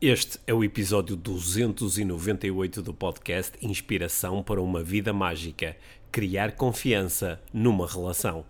Este 0.00 0.38
é 0.46 0.52
o 0.52 0.62
episódio 0.62 1.16
298 1.16 2.82
do 2.82 2.92
podcast 2.92 3.56
Inspiração 3.62 4.42
para 4.42 4.60
uma 4.60 4.82
Vida 4.82 5.10
Mágica 5.10 5.74
Criar 6.12 6.52
confiança 6.52 7.40
numa 7.50 7.88
relação. 7.88 8.44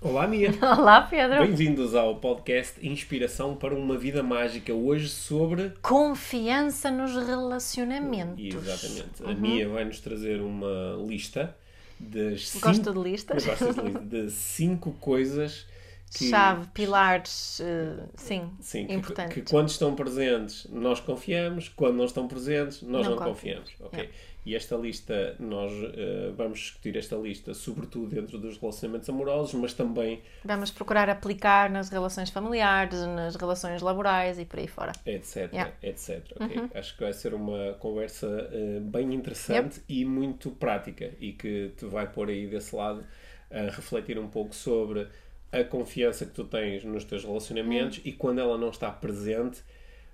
Olá, 0.00 0.26
Mia! 0.26 0.54
Olá, 0.62 1.02
Pedro! 1.02 1.42
Bem-vindos 1.42 1.94
ao 1.94 2.16
podcast 2.16 2.74
Inspiração 2.80 3.54
para 3.56 3.74
uma 3.74 3.98
Vida 3.98 4.22
Mágica. 4.22 4.72
Hoje 4.72 5.10
sobre. 5.10 5.74
Confiança 5.82 6.90
nos 6.90 7.12
relacionamentos. 7.12 8.42
Exatamente. 8.42 9.22
A 9.22 9.34
Mia 9.34 9.68
vai-nos 9.68 10.00
trazer 10.00 10.40
uma 10.40 10.96
lista 11.06 11.54
das. 11.98 12.48
Cinco... 12.48 12.68
Gosto 12.68 12.92
de 12.94 12.98
listas. 12.98 13.44
Gostas 13.44 13.74
de 13.74 13.82
lista 13.82 14.00
de 14.00 14.30
cinco 14.30 14.92
coisas 14.92 15.66
que, 16.12 16.28
chave, 16.28 16.66
pilares, 16.74 17.60
uh, 17.60 18.08
sim, 18.16 18.50
sim 18.60 18.86
importantes. 18.92 19.34
Que, 19.34 19.42
que, 19.42 19.50
quando 19.50 19.68
estão 19.68 19.94
presentes 19.94 20.66
nós 20.70 21.00
confiamos, 21.00 21.68
quando 21.68 21.96
não 21.96 22.04
estão 22.04 22.26
presentes 22.26 22.82
nós 22.82 23.06
não, 23.06 23.16
não 23.16 23.24
confiamos. 23.24 23.70
Okay? 23.80 24.00
Yeah. 24.00 24.18
E 24.44 24.54
esta 24.56 24.74
lista, 24.74 25.36
nós 25.38 25.70
uh, 25.70 26.32
vamos 26.34 26.58
discutir 26.58 26.96
esta 26.96 27.14
lista 27.14 27.52
sobretudo 27.52 28.14
dentro 28.14 28.38
dos 28.38 28.56
relacionamentos 28.56 29.08
amorosos, 29.08 29.52
mas 29.54 29.74
também... 29.74 30.22
Vamos 30.44 30.70
procurar 30.70 31.10
aplicar 31.10 31.70
nas 31.70 31.90
relações 31.90 32.30
familiares, 32.30 32.98
nas 33.00 33.36
relações 33.36 33.82
laborais 33.82 34.38
e 34.38 34.46
por 34.46 34.58
aí 34.58 34.66
fora. 34.66 34.92
Etc, 35.04 35.52
yeah. 35.52 35.72
etc. 35.82 36.24
Okay? 36.40 36.58
Uhum. 36.58 36.70
Acho 36.74 36.96
que 36.96 37.02
vai 37.02 37.12
ser 37.12 37.34
uma 37.34 37.74
conversa 37.74 38.26
uh, 38.26 38.80
bem 38.80 39.12
interessante 39.14 39.76
yep. 39.76 39.84
e 39.88 40.04
muito 40.06 40.50
prática 40.52 41.12
e 41.20 41.32
que 41.32 41.72
te 41.76 41.84
vai 41.84 42.10
pôr 42.10 42.30
aí 42.30 42.46
desse 42.46 42.74
lado 42.74 43.04
a 43.50 43.62
refletir 43.70 44.18
um 44.18 44.28
pouco 44.28 44.54
sobre 44.54 45.06
a 45.52 45.64
confiança 45.64 46.24
que 46.24 46.32
tu 46.32 46.44
tens 46.44 46.84
nos 46.84 47.04
teus 47.04 47.24
relacionamentos 47.24 47.98
hum. 47.98 48.02
e 48.04 48.12
quando 48.12 48.40
ela 48.40 48.56
não 48.56 48.70
está 48.70 48.90
presente, 48.90 49.62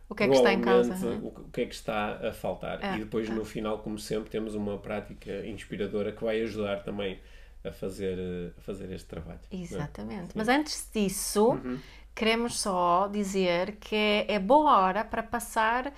o 0.09 0.15
que 0.15 0.23
é 0.23 0.29
que 0.29 0.35
está 0.35 0.53
em 0.53 0.61
causa? 0.61 0.95
O 1.23 1.51
que 1.51 1.63
é 1.63 1.67
que 1.67 1.75
está 1.75 2.29
a 2.29 2.33
faltar? 2.33 2.83
É, 2.83 2.97
e 2.97 3.01
depois, 3.01 3.29
é. 3.29 3.33
no 3.33 3.45
final, 3.45 3.79
como 3.79 3.99
sempre, 3.99 4.31
temos 4.31 4.55
uma 4.55 4.79
prática 4.79 5.45
inspiradora 5.47 6.13
que 6.13 6.23
vai 6.23 6.41
ajudar 6.43 6.85
também 6.85 7.19
a 7.65 7.73
fazer, 7.73 8.17
a 8.57 8.61
fazer 8.61 8.93
este 8.93 9.09
trabalho. 9.09 9.41
É? 9.51 9.57
Exatamente. 9.57 10.31
Mas 10.35 10.49
antes 10.49 10.89
disso, 10.95 11.51
uhum. 11.51 11.79
queremos 12.15 12.61
só 12.61 13.09
dizer 13.09 13.77
que 13.81 13.97
é, 13.97 14.35
é 14.35 14.39
boa 14.39 14.79
hora 14.79 15.05
para 15.05 15.25
passar 15.25 15.93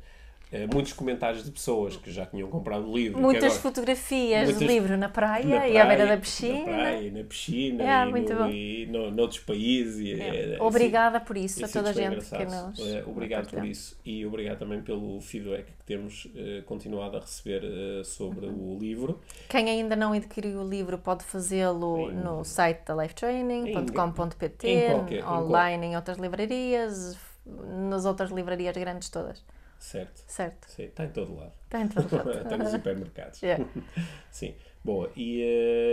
muitos 0.72 0.92
comentários 0.92 1.44
de 1.44 1.50
pessoas 1.50 1.96
que 1.96 2.10
já 2.10 2.24
tinham 2.24 2.48
comprado 2.48 2.88
o 2.88 2.96
livro. 2.96 3.20
Muitas 3.20 3.44
agora, 3.44 3.60
fotografias 3.60 4.44
muitas, 4.44 4.58
de 4.58 4.66
livro 4.66 4.96
na 4.96 5.08
praia, 5.08 5.44
na 5.44 5.56
praia, 5.56 5.72
e 5.72 5.78
à 5.78 5.84
beira 5.84 6.06
da 6.06 6.16
piscina. 6.16 6.58
Na 6.58 6.64
praia, 6.64 7.10
na 7.10 7.24
piscina 7.24 7.84
é, 7.84 8.06
e, 8.06 8.10
muito 8.10 8.34
no, 8.34 8.50
e 8.50 8.86
no, 8.86 9.10
noutros 9.10 9.40
países. 9.40 9.98
E, 9.98 10.20
é. 10.20 10.54
é, 10.54 10.62
obrigada 10.62 11.20
por 11.20 11.36
isso 11.36 11.64
a 11.64 11.68
toda 11.68 11.90
a 11.90 11.92
gente 11.92 12.24
que 12.24 12.44
nos. 12.44 12.80
É, 12.80 13.04
obrigado 13.06 13.50
por 13.50 13.64
isso 13.64 13.98
e 14.04 14.24
obrigado 14.24 14.58
também 14.58 14.80
pelo 14.80 15.20
feedback 15.20 15.66
que 15.66 15.84
temos 15.84 16.24
uh, 16.26 16.62
continuado 16.64 17.16
a 17.16 17.20
receber 17.20 17.62
uh, 17.64 18.04
sobre 18.04 18.46
uhum. 18.46 18.76
o 18.76 18.78
livro. 18.78 19.20
Quem 19.48 19.68
ainda 19.68 19.94
não 19.96 20.12
adquiriu 20.12 20.60
o 20.60 20.68
livro 20.68 20.98
pode 20.98 21.24
fazê-lo 21.24 22.10
no 22.12 22.44
site 22.44 22.84
da 22.86 22.94
lifetraining.com.pt, 22.94 24.88
online 25.24 25.86
em 25.86 25.96
outras 25.96 26.18
livrarias, 26.18 27.18
nas 27.46 28.04
outras 28.04 28.30
livrarias 28.30 28.76
grandes 28.76 29.08
todas. 29.08 29.42
Certo. 29.78 30.24
Certo. 30.26 30.68
Sim, 30.68 30.84
está 30.84 31.04
em 31.04 31.10
todo 31.10 31.34
lado. 31.34 31.52
Está 31.64 31.80
em 31.80 31.88
todo 31.88 32.16
lado. 32.16 32.30
está 32.42 32.56
nos 32.56 32.70
supermercados. 32.70 33.40
Yeah. 33.42 33.64
Sim. 34.30 34.54
Boa. 34.84 35.10
E 35.16 35.42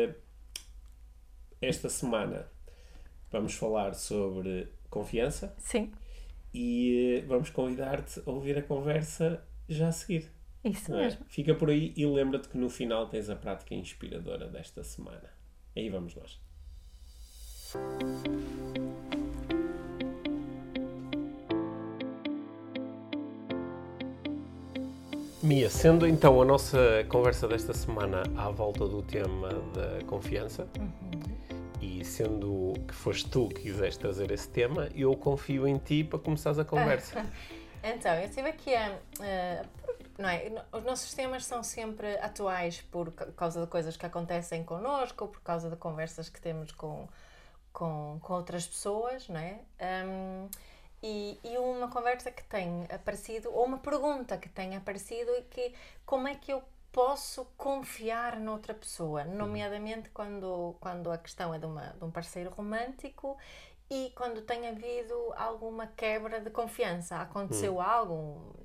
uh, 0.09 0.15
esta 1.61 1.89
semana 1.89 2.47
vamos 3.31 3.53
falar 3.53 3.93
sobre 3.93 4.71
confiança. 4.89 5.53
Sim. 5.57 5.91
E 6.53 7.21
uh, 7.23 7.27
vamos 7.27 7.49
convidar-te 7.49 8.21
a 8.25 8.31
ouvir 8.31 8.57
a 8.57 8.61
conversa 8.61 9.43
já 9.67 9.89
a 9.89 9.91
seguir. 9.91 10.31
Isso 10.63 10.93
é? 10.93 10.97
mesmo. 10.97 11.25
Fica 11.27 11.53
por 11.53 11.69
aí 11.69 11.93
e 11.95 12.05
lembra-te 12.05 12.49
que 12.49 12.57
no 12.57 12.69
final 12.69 13.07
tens 13.07 13.29
a 13.29 13.35
prática 13.35 13.75
inspiradora 13.75 14.47
desta 14.47 14.83
semana. 14.83 15.29
Aí 15.75 15.89
vamos 15.89 16.15
nós. 16.15 16.41
Mia, 25.45 25.69
sendo 25.69 26.07
então 26.07 26.41
a 26.41 26.45
nossa 26.45 27.05
conversa 27.07 27.47
desta 27.47 27.71
semana 27.71 28.23
à 28.35 28.49
volta 28.49 28.87
do 28.87 29.03
tema 29.03 29.49
da 29.49 30.03
confiança 30.07 30.67
uhum. 30.75 31.21
e 31.79 32.03
sendo 32.03 32.73
que 32.87 32.95
foste 32.95 33.29
tu 33.29 33.49
que 33.49 33.61
quiseste 33.61 33.99
trazer 33.99 34.31
esse 34.31 34.49
tema, 34.49 34.89
eu 34.95 35.15
confio 35.15 35.67
em 35.67 35.77
ti 35.77 36.03
para 36.03 36.17
começares 36.17 36.57
a 36.57 36.65
conversa. 36.65 37.23
então, 37.83 38.11
eu 38.15 38.25
estive 38.25 38.49
aqui 38.49 38.73
a. 38.73 38.97
Não 40.17 40.29
é? 40.29 40.51
Os 40.71 40.83
nossos 40.83 41.13
temas 41.13 41.45
são 41.45 41.61
sempre 41.61 42.17
atuais 42.17 42.81
por 42.81 43.11
causa 43.11 43.61
de 43.61 43.67
coisas 43.67 43.95
que 43.95 44.05
acontecem 44.07 44.63
connosco 44.63 45.27
por 45.27 45.41
causa 45.41 45.69
de 45.69 45.75
conversas 45.75 46.27
que 46.27 46.41
temos 46.41 46.71
com, 46.71 47.07
com, 47.71 48.17
com 48.19 48.33
outras 48.33 48.65
pessoas, 48.65 49.29
não 49.29 49.39
é? 49.39 49.59
Um, 50.07 50.47
e, 51.07 51.39
e, 51.43 51.57
uma 51.59 51.87
conversa 51.87 52.31
que 52.31 52.43
tem 52.43 52.87
aparecido, 52.89 53.53
ou 53.53 53.63
uma 53.63 53.77
pergunta 53.77 54.39
que 54.39 54.49
tem 54.49 54.75
aparecido, 54.75 55.31
e 55.35 55.43
que 55.43 55.71
como 56.03 56.27
é 56.27 56.33
que 56.33 56.51
eu 56.51 56.63
posso 56.91 57.45
confiar 57.57 58.39
noutra 58.39 58.73
pessoa, 58.73 59.23
uhum. 59.23 59.35
nomeadamente 59.35 60.09
quando, 60.09 60.75
quando 60.79 61.11
a 61.11 61.17
questão 61.19 61.53
é 61.53 61.59
de, 61.59 61.65
uma, 61.67 61.89
de 61.89 62.03
um 62.03 62.09
parceiro 62.09 62.49
romântico 62.49 63.37
e 63.87 64.13
quando 64.15 64.41
tem 64.41 64.67
havido 64.67 65.13
alguma 65.37 65.85
quebra 65.85 66.41
de 66.41 66.49
confiança. 66.49 67.17
Aconteceu 67.17 67.75
uhum. 67.75 67.81
algo, 67.81 68.55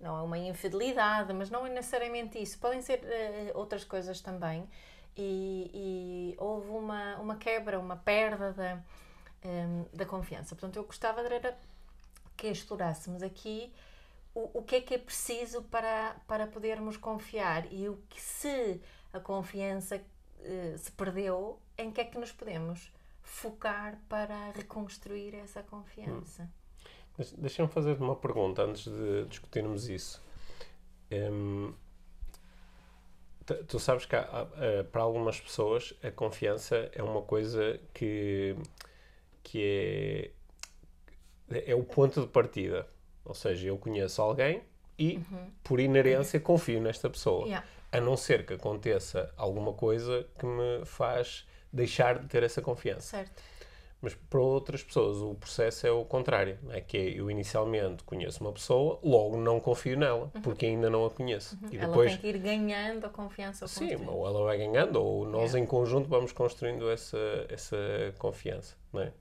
não 0.00 0.18
é 0.18 0.22
uma 0.22 0.38
infidelidade, 0.38 1.32
mas 1.32 1.50
não 1.50 1.64
é 1.64 1.70
necessariamente 1.70 2.42
isso, 2.42 2.58
podem 2.58 2.82
ser 2.82 2.98
uh, 2.98 3.58
outras 3.58 3.84
coisas 3.84 4.20
também. 4.20 4.68
E, 5.16 5.70
e, 5.72 6.36
houve 6.38 6.68
uma, 6.70 7.16
uma 7.18 7.36
quebra, 7.36 7.78
uma 7.78 7.96
perda 7.96 8.52
da, 8.52 8.74
um, 8.74 9.48
ehm, 9.48 9.84
da 9.92 10.04
confiança. 10.04 10.54
Portanto, 10.56 10.76
eu 10.76 10.84
gostava 10.84 11.22
de 11.22 11.28
que 12.36 12.48
explorássemos 12.48 13.22
aqui 13.22 13.72
o, 14.34 14.58
o 14.58 14.62
que 14.62 14.76
é 14.76 14.80
que 14.80 14.94
é 14.94 14.98
preciso 14.98 15.62
para, 15.62 16.16
para 16.26 16.46
podermos 16.46 16.96
confiar 16.96 17.72
e 17.72 17.88
o 17.88 17.96
que 18.08 18.20
se 18.20 18.80
a 19.12 19.18
confiança 19.18 19.96
uh, 19.96 20.78
se 20.78 20.92
perdeu, 20.92 21.58
em 21.78 21.90
que 21.90 22.00
é 22.00 22.04
que 22.04 22.18
nos 22.18 22.32
podemos 22.32 22.92
focar 23.22 23.98
para 24.08 24.50
reconstruir 24.52 25.34
essa 25.34 25.62
confiança. 25.62 26.42
Hum. 27.18 27.24
Deixa-me 27.38 27.68
fazer 27.68 27.96
uma 27.98 28.14
pergunta 28.14 28.62
antes 28.62 28.84
de 28.84 29.24
discutirmos 29.24 29.88
isso. 29.88 30.22
Um, 31.10 31.72
tu 33.68 33.78
sabes 33.78 34.04
que 34.04 34.16
há, 34.16 34.46
para 34.92 35.02
algumas 35.02 35.40
pessoas 35.40 35.94
a 36.02 36.10
confiança 36.10 36.90
é 36.92 37.02
uma 37.02 37.22
coisa 37.22 37.80
que, 37.94 38.54
que 39.42 39.62
é 39.62 40.30
é 41.50 41.74
o 41.74 41.82
ponto 41.82 42.20
de 42.20 42.26
partida. 42.26 42.86
Ou 43.24 43.34
seja, 43.34 43.68
eu 43.68 43.76
conheço 43.76 44.22
alguém 44.22 44.62
e, 44.98 45.16
uhum. 45.16 45.50
por 45.62 45.80
inerência, 45.80 46.38
confio 46.40 46.80
nesta 46.80 47.10
pessoa. 47.10 47.44
Yeah. 47.46 47.66
A 47.92 48.00
não 48.00 48.16
ser 48.16 48.46
que 48.46 48.54
aconteça 48.54 49.32
alguma 49.36 49.72
coisa 49.72 50.26
que 50.38 50.46
me 50.46 50.84
faz 50.84 51.46
deixar 51.72 52.18
de 52.18 52.26
ter 52.28 52.42
essa 52.42 52.62
confiança. 52.62 53.18
Certo. 53.18 53.42
Mas 54.00 54.14
para 54.14 54.40
outras 54.40 54.82
pessoas 54.84 55.16
o 55.18 55.34
processo 55.34 55.86
é 55.86 55.90
o 55.90 56.04
contrário, 56.04 56.58
é 56.70 56.80
que 56.80 56.96
é, 56.96 57.08
eu 57.18 57.30
inicialmente 57.30 58.04
conheço 58.04 58.42
uma 58.44 58.52
pessoa, 58.52 59.00
logo 59.02 59.38
não 59.38 59.58
confio 59.58 59.98
nela, 59.98 60.30
uhum. 60.34 60.42
porque 60.42 60.66
ainda 60.66 60.90
não 60.90 61.06
a 61.06 61.10
conheço. 61.10 61.58
Uhum. 61.62 61.68
E 61.72 61.78
depois, 61.78 62.12
ela 62.12 62.20
tem 62.20 62.32
que 62.32 62.36
ir 62.36 62.38
ganhando 62.38 63.06
a 63.06 63.08
confiança. 63.08 63.66
Sim, 63.66 63.96
ou 64.06 64.26
ela 64.26 64.44
vai 64.44 64.58
ganhando, 64.58 65.02
ou 65.02 65.26
nós 65.26 65.54
em 65.54 65.64
conjunto 65.64 66.08
vamos 66.08 66.30
construindo 66.32 66.90
essa, 66.90 67.18
essa 67.48 67.76
confiança, 68.18 68.76
não 68.92 69.00
é? 69.00 69.12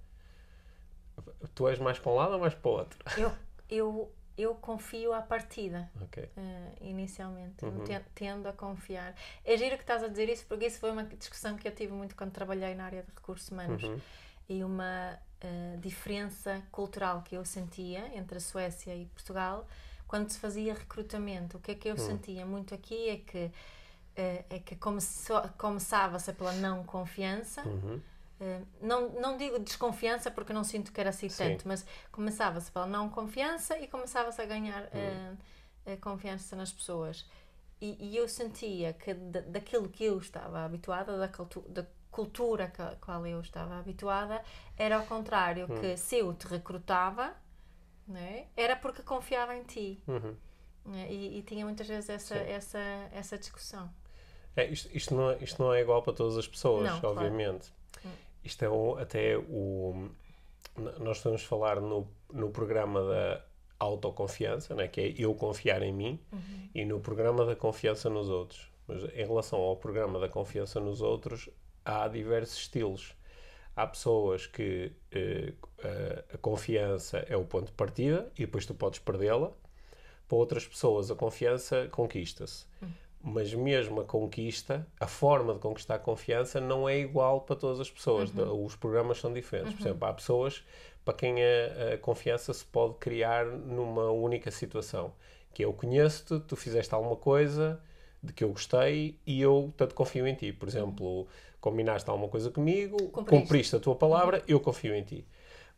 Tu 1.53 1.67
és 1.67 1.79
mais 1.79 1.99
para 1.99 2.11
um 2.11 2.15
lado 2.15 2.33
ou 2.33 2.39
mais 2.39 2.53
para 2.53 2.69
o 2.69 2.73
outro? 2.73 2.99
Eu, 3.17 3.31
eu, 3.69 4.11
eu 4.37 4.55
confio 4.55 5.13
à 5.13 5.21
partida, 5.21 5.89
okay. 6.01 6.25
uh, 6.37 6.75
inicialmente. 6.81 7.63
Uhum. 7.63 7.83
Tendo 8.13 8.47
a 8.47 8.53
confiar. 8.53 9.15
É 9.43 9.57
giro 9.57 9.75
que 9.77 9.83
estás 9.83 10.03
a 10.03 10.07
dizer 10.07 10.29
isso, 10.29 10.45
porque 10.47 10.65
isso 10.65 10.79
foi 10.79 10.91
uma 10.91 11.03
discussão 11.03 11.55
que 11.55 11.67
eu 11.67 11.73
tive 11.73 11.93
muito 11.93 12.15
quando 12.15 12.31
trabalhei 12.31 12.75
na 12.75 12.85
área 12.85 13.03
de 13.03 13.11
recursos 13.11 13.49
humanos. 13.49 13.83
Uhum 13.83 13.99
e 14.47 14.63
uma 14.63 15.17
uh, 15.43 15.77
diferença 15.79 16.61
cultural 16.71 17.21
que 17.23 17.35
eu 17.35 17.43
sentia 17.43 18.15
entre 18.15 18.37
a 18.37 18.41
Suécia 18.41 18.95
e 18.95 19.05
Portugal 19.07 19.67
quando 20.07 20.29
se 20.29 20.39
fazia 20.39 20.73
recrutamento. 20.73 21.57
O 21.57 21.59
que 21.59 21.71
é 21.71 21.75
que 21.75 21.89
eu 21.89 21.95
hum. 21.95 21.97
sentia 21.97 22.45
muito 22.45 22.73
aqui 22.73 23.09
é 23.09 23.17
que, 23.17 23.45
uh, 23.45 24.45
é 24.49 24.59
que 24.63 24.77
começava-se 25.57 26.31
pela 26.33 26.53
não 26.53 26.83
confiança. 26.83 27.63
Uhum. 27.63 27.99
Uh, 28.39 28.65
não, 28.81 29.09
não 29.09 29.37
digo 29.37 29.57
desconfiança 29.59 30.29
porque 30.29 30.51
não 30.51 30.63
sinto 30.63 30.91
que 30.91 30.99
era 30.99 31.09
assim 31.09 31.29
Sim. 31.29 31.51
tanto, 31.51 31.67
mas 31.67 31.85
começava-se 32.11 32.71
pela 32.71 32.85
não 32.85 33.09
confiança 33.09 33.77
e 33.79 33.87
começava-se 33.87 34.41
a 34.41 34.45
ganhar 34.45 34.89
uhum. 34.93 35.93
a 35.93 35.97
confiança 35.97 36.55
nas 36.55 36.71
pessoas. 36.71 37.25
E, 37.79 37.97
e 37.99 38.17
eu 38.17 38.27
sentia 38.27 38.93
que 38.93 39.13
daquilo 39.13 39.89
que 39.89 40.03
eu 40.05 40.17
estava 40.17 40.63
habituada, 40.63 41.17
da, 41.17 41.27
da 41.69 41.85
cultura 42.15 42.71
com 42.75 42.83
a 42.83 42.95
qual 42.95 43.27
eu 43.27 43.41
estava 43.41 43.77
habituada 43.77 44.41
era 44.77 44.95
ao 44.95 45.05
contrário, 45.05 45.67
hum. 45.69 45.79
que 45.81 45.97
se 45.97 46.17
eu 46.19 46.33
te 46.33 46.47
recrutava, 46.47 47.33
né, 48.07 48.45
era 48.55 48.75
porque 48.75 49.01
confiava 49.01 49.55
em 49.55 49.63
ti. 49.63 50.01
Uhum. 50.07 50.35
Né, 50.85 51.07
e, 51.11 51.39
e, 51.39 51.41
tinha 51.43 51.65
muitas 51.65 51.87
vezes 51.87 52.09
essa, 52.09 52.35
essa, 52.35 52.79
essa 53.11 53.37
discussão. 53.37 53.89
É, 54.55 54.65
isto, 54.67 54.89
isto, 54.95 55.13
não, 55.13 55.31
é, 55.31 55.37
isto 55.41 55.61
não 55.61 55.73
é 55.73 55.81
igual 55.81 56.01
para 56.01 56.13
todas 56.13 56.37
as 56.37 56.47
pessoas, 56.47 56.89
não, 56.89 57.11
obviamente. 57.11 57.67
Claro. 57.67 57.84
Isto 58.45 58.63
é 58.63 58.69
o, 58.69 58.97
até 58.97 59.37
o. 59.37 60.09
Nós 60.99 61.17
estamos 61.17 61.43
a 61.43 61.47
falar 61.47 61.81
no, 61.81 62.07
no 62.31 62.51
programa 62.51 63.01
da 63.01 63.43
autoconfiança, 63.79 64.75
né, 64.75 64.87
que 64.87 65.01
é 65.01 65.13
eu 65.17 65.33
confiar 65.33 65.81
em 65.81 65.91
mim, 65.91 66.19
uhum. 66.31 66.69
e 66.73 66.85
no 66.85 66.99
programa 66.99 67.45
da 67.45 67.55
confiança 67.55 68.09
nos 68.09 68.29
outros. 68.29 68.69
Mas 68.87 69.03
em 69.03 69.25
relação 69.25 69.59
ao 69.59 69.75
programa 69.75 70.19
da 70.19 70.29
confiança 70.29 70.79
nos 70.79 71.01
outros, 71.01 71.49
há 71.83 72.07
diversos 72.07 72.59
estilos. 72.59 73.15
Há 73.75 73.87
pessoas 73.87 74.47
que 74.47 74.93
uh, 75.13 76.33
a 76.33 76.37
confiança 76.37 77.25
é 77.27 77.35
o 77.35 77.43
ponto 77.43 77.65
de 77.65 77.73
partida 77.73 78.31
e 78.37 78.45
depois 78.45 78.65
tu 78.65 78.73
podes 78.73 78.99
perdê-la. 78.99 79.51
Para 80.27 80.37
outras 80.37 80.65
pessoas, 80.67 81.11
a 81.11 81.15
confiança 81.15 81.87
conquista-se. 81.91 82.65
Hum. 82.81 82.87
Mas 83.27 83.51
mesmo 83.55 84.01
a 84.01 84.05
conquista, 84.05 84.85
a 84.99 85.07
forma 85.07 85.55
de 85.55 85.59
conquistar 85.59 85.95
a 85.95 85.99
confiança 85.99 86.61
não 86.61 86.87
é 86.87 86.99
igual 86.99 87.41
para 87.41 87.55
todas 87.55 87.79
as 87.79 87.89
pessoas. 87.89 88.29
Uhum. 88.29 88.63
Os 88.63 88.75
programas 88.75 89.17
são 89.17 89.33
diferentes. 89.33 89.71
Uhum. 89.71 89.77
Por 89.77 89.87
exemplo, 89.87 90.07
há 90.07 90.13
pessoas 90.13 90.63
para 91.03 91.15
quem 91.15 91.35
a, 91.43 91.93
a, 91.93 91.97
confiança 91.97 92.53
se 92.53 92.63
pode 92.63 92.95
criar 92.95 93.45
numa 93.45 94.11
única 94.11 94.51
situação. 94.51 95.11
Que 95.51 95.65
eu 95.65 95.73
conheço-te, 95.73 96.39
tu 96.45 96.55
fizeste 96.55 96.93
alguma 96.93 97.15
coisa 97.15 97.81
de 98.21 98.31
que 98.31 98.43
eu 98.43 98.49
gostei 98.49 99.17
e 99.25 99.41
eu 99.41 99.73
tanto 99.75 99.95
confio 99.95 100.27
em 100.27 100.35
ti. 100.35 100.53
Por 100.53 100.67
exemplo, 100.67 101.27
combinaste 101.59 102.07
alguma 102.07 102.29
coisa 102.29 102.51
comigo, 102.51 102.97
cumpriste, 102.97 103.29
cumpriste 103.29 103.75
a 103.75 103.79
tua 103.79 103.95
palavra, 103.95 104.43
eu 104.47 104.59
confio 104.59 104.93
em 104.93 105.01
ti. 105.01 105.25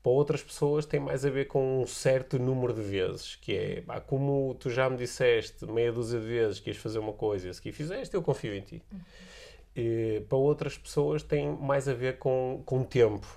Para 0.08 0.14
outras 0.14 0.42
pessoas 0.42 0.86
tem 0.86 1.02
mais 1.02 1.26
a 1.26 1.30
ver 1.30 1.48
com 1.48 1.82
um 1.82 1.86
certo 1.86 2.40
número 2.40 2.72
de 2.72 2.82
vezes, 2.82 3.36
que 3.36 3.52
é, 3.54 3.84
como 4.06 4.56
tu 4.58 4.70
já 4.70 4.90
me 4.90 4.96
disseste 4.96 5.66
meia 5.66 5.92
dúzia 5.92 6.18
de 6.18 6.26
vezes 6.26 6.62
que 6.62 6.70
ias 6.70 6.78
fazer 6.78 7.00
uma 7.00 7.12
coisa 7.12 7.50
e 7.50 7.54
se 7.54 7.62
que 7.62 7.74
fizeste, 7.74 8.16
eu 8.16 8.22
confio 8.22 8.56
em 8.56 8.62
ti. 8.62 8.82
Uhum. 8.90 9.00
E, 9.76 10.24
para 10.30 10.38
outras 10.38 10.78
pessoas 10.78 11.24
tem 11.24 11.50
mais 11.50 11.90
a 11.90 11.94
ver 11.94 12.20
com, 12.20 12.64
com 12.66 12.86
tempo 12.86 13.28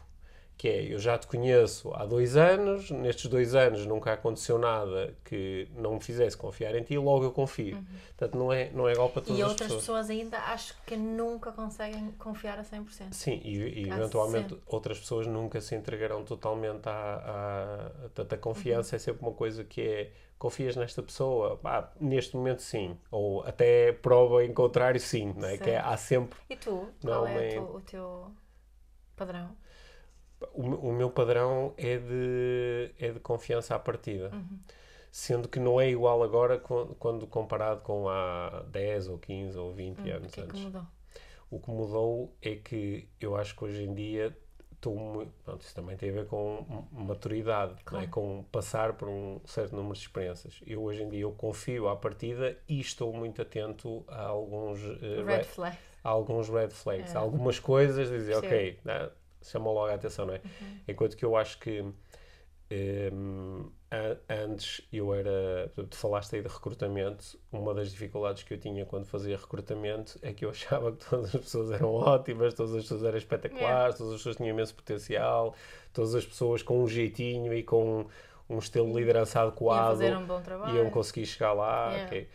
que 0.61 0.69
é, 0.69 0.93
eu 0.93 0.99
já 0.99 1.17
te 1.17 1.27
conheço 1.27 1.91
há 1.95 2.05
dois 2.05 2.37
anos, 2.37 2.91
nestes 2.91 3.31
dois 3.31 3.55
anos 3.55 3.87
nunca 3.87 4.13
aconteceu 4.13 4.59
nada 4.59 5.17
que 5.25 5.67
não 5.75 5.95
me 5.95 6.01
fizesse 6.01 6.37
confiar 6.37 6.75
em 6.75 6.83
ti, 6.83 6.99
logo 6.99 7.25
eu 7.25 7.33
confio. 7.33 7.77
Uhum. 7.77 7.85
Portanto, 8.09 8.37
não 8.37 8.53
é, 8.53 8.69
não 8.69 8.87
é 8.87 8.93
igual 8.93 9.09
para 9.09 9.23
todas 9.23 9.39
e 9.39 9.43
as 9.43 9.53
pessoas. 9.55 9.71
E 9.71 9.73
outras 9.73 9.81
pessoas 9.81 10.11
ainda 10.11 10.37
acho 10.37 10.77
que 10.85 10.97
nunca 10.99 11.51
conseguem 11.51 12.11
confiar 12.19 12.59
a 12.59 12.63
100%. 12.63 13.11
Sim, 13.11 13.41
e, 13.43 13.57
e 13.57 13.89
eventualmente 13.89 14.51
sempre. 14.51 14.63
outras 14.67 14.99
pessoas 14.99 15.27
nunca 15.27 15.63
se 15.63 15.75
entregarão 15.75 16.23
totalmente 16.25 16.87
à, 16.87 16.93
à, 16.93 18.23
à, 18.23 18.35
à 18.35 18.37
confiança, 18.37 18.95
uhum. 18.95 18.97
é 18.97 18.99
sempre 18.99 19.23
uma 19.23 19.33
coisa 19.33 19.65
que 19.65 19.81
é, 19.81 20.13
confias 20.39 20.77
nesta 20.77 21.03
pessoa? 21.03 21.59
Ah, 21.65 21.89
neste 21.99 22.37
momento 22.37 22.61
sim, 22.61 22.99
ou 23.11 23.43
até 23.45 23.95
prova 23.95 24.45
em 24.45 24.53
contrário 24.53 25.01
sim, 25.01 25.33
não 25.35 25.49
é? 25.49 25.57
Que 25.57 25.71
é, 25.71 25.79
há 25.79 25.97
sempre... 25.97 26.39
E 26.51 26.57
tu? 26.57 26.87
Qual 27.01 27.27
é 27.27 27.59
o, 27.59 27.77
o 27.77 27.81
teu 27.81 28.31
padrão? 29.17 29.57
O, 30.53 30.89
o 30.89 30.93
meu 30.93 31.11
padrão 31.11 31.75
é 31.77 31.97
de, 31.99 32.91
é 32.99 33.11
de 33.11 33.21
confiança 33.21 33.75
à 33.75 33.79
partida. 33.79 34.31
Uhum. 34.33 34.59
Sendo 35.13 35.49
que 35.49 35.59
não 35.59 35.81
é 35.81 35.91
igual 35.91 36.23
agora 36.23 36.59
quando 36.59 37.27
comparado 37.27 37.81
com 37.81 38.09
há 38.09 38.65
10 38.71 39.09
ou 39.09 39.19
15 39.19 39.59
ou 39.59 39.73
20 39.73 39.99
hum, 39.99 40.17
anos 40.17 40.33
que 40.33 40.41
antes. 40.41 40.53
que 40.53 40.61
mudou? 40.61 40.83
O 41.51 41.59
que 41.59 41.71
mudou 41.71 42.37
é 42.41 42.55
que 42.55 43.09
eu 43.21 43.35
acho 43.35 43.57
que 43.57 43.65
hoje 43.65 43.83
em 43.83 43.93
dia 43.93 44.37
estou 44.81 44.97
muito. 44.97 45.33
Pronto, 45.45 45.63
isso 45.63 45.75
também 45.75 45.97
tem 45.97 46.11
a 46.11 46.13
ver 46.13 46.27
com 46.27 46.87
maturidade, 46.93 47.73
é? 47.73 47.83
claro. 47.85 48.09
com 48.09 48.45
passar 48.53 48.95
por 48.95 49.09
um 49.09 49.41
certo 49.45 49.75
número 49.75 49.95
de 49.95 50.01
experiências. 50.01 50.61
Eu 50.65 50.83
hoje 50.83 51.03
em 51.03 51.09
dia 51.09 51.23
eu 51.23 51.33
confio 51.33 51.89
à 51.89 51.97
partida 51.97 52.57
e 52.69 52.81
estou 52.81 53.13
muito 53.13 53.43
atento 53.43 54.05
a 54.09 54.23
alguns 54.23 54.81
uh, 54.83 55.25
red, 55.25 55.37
red 55.39 55.45
flags. 55.45 55.79
Alguns 56.03 56.49
red 56.49 56.71
flags. 56.71 57.15
É. 57.15 57.19
Algumas 57.19 57.59
coisas 57.59 58.09
dizer, 58.09 58.37
ok, 58.37 58.79
né, 58.85 59.11
chamam 59.43 59.73
logo 59.73 59.91
a 59.91 59.95
atenção, 59.95 60.27
não 60.27 60.35
é? 60.35 60.41
Uhum. 60.45 60.79
Enquanto 60.89 61.17
que 61.17 61.25
eu 61.25 61.37
acho 61.37 61.59
que 61.59 61.85
um, 63.13 63.69
antes 64.29 64.81
eu 64.93 65.13
era. 65.13 65.73
Tu 65.89 65.97
falaste 65.97 66.37
aí 66.37 66.43
de 66.43 66.49
recrutamento. 66.49 67.39
Uma 67.51 67.75
das 67.75 67.91
dificuldades 67.91 68.45
que 68.45 68.55
eu 68.55 68.59
tinha 68.59 68.87
quando 68.87 69.07
fazia 69.07 69.37
recrutamento 69.37 70.19
é 70.23 70.33
que 70.33 70.45
eu 70.45 70.51
achava 70.51 70.93
que 70.93 71.05
todas 71.05 71.35
as 71.35 71.41
pessoas 71.41 71.71
eram 71.73 71.93
ótimas, 71.93 72.55
todas 72.55 72.75
as 72.75 72.83
pessoas 72.83 73.03
eram 73.03 73.19
espetaculares, 73.19 73.67
yeah. 73.69 73.97
todas 73.97 74.13
as 74.13 74.19
pessoas 74.19 74.37
tinham 74.37 74.51
imenso 74.51 74.75
potencial, 74.75 75.55
todas 75.93 76.15
as 76.15 76.25
pessoas 76.25 76.63
com 76.63 76.83
um 76.83 76.87
jeitinho 76.87 77.53
e 77.53 77.63
com 77.63 78.07
um 78.49 78.59
estilo 78.59 78.89
de 78.89 78.99
liderança 78.99 79.41
adequado 79.41 80.03
iam, 80.03 80.23
um 80.23 80.77
iam 80.77 80.91
conseguir 80.91 81.27
chegar 81.27 81.53
lá. 81.53 81.91
Yeah. 81.91 82.07
Okay. 82.07 82.29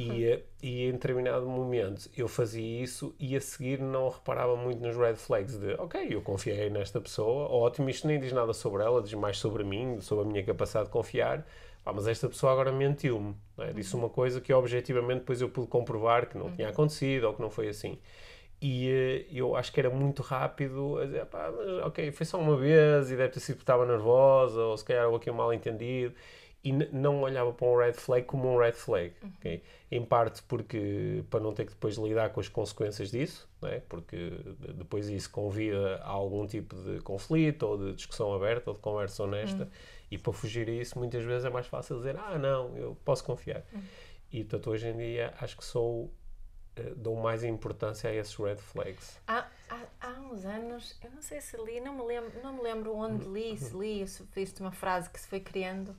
E, 0.00 0.42
e 0.62 0.86
em 0.86 0.92
determinado 0.92 1.46
momento 1.46 2.08
eu 2.16 2.26
fazia 2.26 2.82
isso 2.82 3.14
e 3.18 3.36
a 3.36 3.40
seguir 3.40 3.80
não 3.80 4.08
reparava 4.08 4.56
muito 4.56 4.80
nos 4.80 4.96
red 4.96 5.16
flags 5.16 5.58
de 5.58 5.74
ok, 5.74 6.08
eu 6.10 6.22
confiei 6.22 6.70
nesta 6.70 6.98
pessoa, 7.00 7.50
ótimo, 7.50 7.90
isto 7.90 8.06
nem 8.06 8.18
diz 8.18 8.32
nada 8.32 8.54
sobre 8.54 8.82
ela, 8.82 9.02
diz 9.02 9.12
mais 9.12 9.36
sobre 9.36 9.62
mim, 9.62 10.00
sobre 10.00 10.24
a 10.24 10.28
minha 10.28 10.42
capacidade 10.42 10.86
de 10.86 10.92
confiar, 10.92 11.46
ah, 11.84 11.92
mas 11.92 12.06
esta 12.06 12.28
pessoa 12.30 12.52
agora 12.52 12.72
mentiu-me, 12.72 13.34
é? 13.58 13.74
disse 13.74 13.94
uma 13.94 14.08
coisa 14.08 14.40
que 14.40 14.50
objetivamente 14.54 15.20
depois 15.20 15.42
eu 15.42 15.50
pude 15.50 15.66
comprovar 15.66 16.30
que 16.30 16.38
não 16.38 16.46
uhum. 16.46 16.56
tinha 16.56 16.70
acontecido 16.70 17.24
ou 17.24 17.34
que 17.34 17.42
não 17.42 17.50
foi 17.50 17.68
assim. 17.68 17.98
E 18.62 19.26
uh, 19.30 19.34
eu 19.36 19.56
acho 19.56 19.72
que 19.72 19.80
era 19.80 19.90
muito 19.90 20.22
rápido 20.22 20.98
a 20.98 21.04
dizer, 21.04 21.26
pá, 21.26 21.52
mas 21.54 21.86
ok, 21.86 22.10
foi 22.12 22.24
só 22.24 22.38
uma 22.38 22.56
vez 22.56 23.10
e 23.10 23.16
deve 23.16 23.30
ter 23.30 23.40
sido 23.40 23.56
porque 23.56 23.62
estava 23.64 23.84
nervosa 23.84 24.62
ou 24.62 24.76
se 24.76 24.84
calhar 24.84 25.06
houve 25.06 25.16
aqui 25.16 25.30
um 25.30 25.34
mal 25.34 25.52
entendido 25.52 26.14
e 26.62 26.72
não 26.72 27.22
olhava 27.22 27.52
para 27.52 27.66
um 27.66 27.76
red 27.76 27.94
flag 27.94 28.26
como 28.26 28.52
um 28.52 28.58
red 28.58 28.72
flag. 28.72 29.14
Uhum. 29.22 29.32
Okay? 29.38 29.62
Em 29.90 30.04
parte 30.04 30.42
porque 30.42 31.24
para 31.30 31.40
não 31.40 31.54
ter 31.54 31.64
que 31.64 31.72
depois 31.72 31.96
lidar 31.96 32.30
com 32.30 32.40
as 32.40 32.48
consequências 32.48 33.10
disso, 33.10 33.48
é? 33.62 33.80
porque 33.88 34.30
depois 34.74 35.08
isso 35.08 35.30
convida 35.30 35.96
a 35.96 36.08
algum 36.08 36.46
tipo 36.46 36.76
de 36.76 37.00
conflito 37.00 37.62
ou 37.62 37.78
de 37.78 37.94
discussão 37.94 38.34
aberta 38.34 38.70
ou 38.70 38.76
de 38.76 38.82
conversa 38.82 39.24
honesta. 39.24 39.64
Uhum. 39.64 39.70
E 40.10 40.18
para 40.18 40.32
fugir 40.32 40.68
a 40.68 40.72
isso, 40.72 40.98
muitas 40.98 41.24
vezes 41.24 41.44
é 41.44 41.50
mais 41.50 41.66
fácil 41.66 41.96
dizer: 41.96 42.16
Ah, 42.16 42.38
não, 42.38 42.76
eu 42.76 42.96
posso 43.04 43.24
confiar. 43.24 43.64
Uhum. 43.72 43.82
E 44.32 44.44
portanto, 44.44 44.70
hoje 44.70 44.88
em 44.88 44.96
dia 44.96 45.34
acho 45.40 45.56
que 45.56 45.64
sou. 45.64 46.12
Uh, 46.78 46.94
dou 46.94 47.16
mais 47.16 47.42
importância 47.42 48.08
a 48.08 48.14
esses 48.14 48.34
red 48.36 48.56
flags. 48.56 49.18
Há, 49.26 49.46
há, 49.68 49.80
há 50.00 50.10
uns 50.20 50.44
anos, 50.44 50.96
eu 51.02 51.10
não 51.10 51.20
sei 51.20 51.40
se 51.40 51.56
li, 51.56 51.80
não 51.80 51.96
me 51.96 52.04
lembro, 52.04 52.40
não 52.42 52.52
me 52.52 52.62
lembro 52.62 52.94
onde 52.94 53.28
li, 53.28 53.56
se 53.58 53.76
li, 53.76 54.06
se 54.06 54.22
viste 54.34 54.60
uma 54.60 54.70
frase 54.70 55.10
que 55.10 55.18
se 55.18 55.26
foi 55.26 55.40
criando 55.40 55.96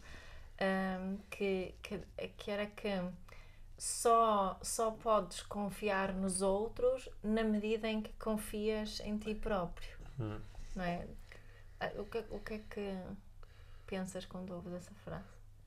um, 0.62 1.18
que, 1.30 1.76
que, 1.82 2.00
que 2.38 2.52
era 2.52 2.66
que 2.68 2.90
só, 3.78 4.60
só 4.62 4.92
podes 4.92 5.42
confiar 5.42 6.14
nos 6.14 6.42
outros 6.42 7.10
na 7.24 7.44
medida 7.44 7.88
em 7.88 8.02
que 8.02 8.14
confias 8.14 9.00
em 9.02 9.18
ti 9.18 9.34
próprio. 9.34 9.98
Hum. 10.20 10.40
Não 10.76 10.84
é? 10.84 11.08
Ah, 11.80 11.92
o 11.98 12.06
que, 12.06 12.20
o 12.30 12.40
que 12.40 12.54
é 12.54 12.62
que 12.70 12.96
pensas 13.88 14.26
quando 14.26 14.54
ouves 14.54 14.74
essa 14.74 14.94
frase? 15.04 15.26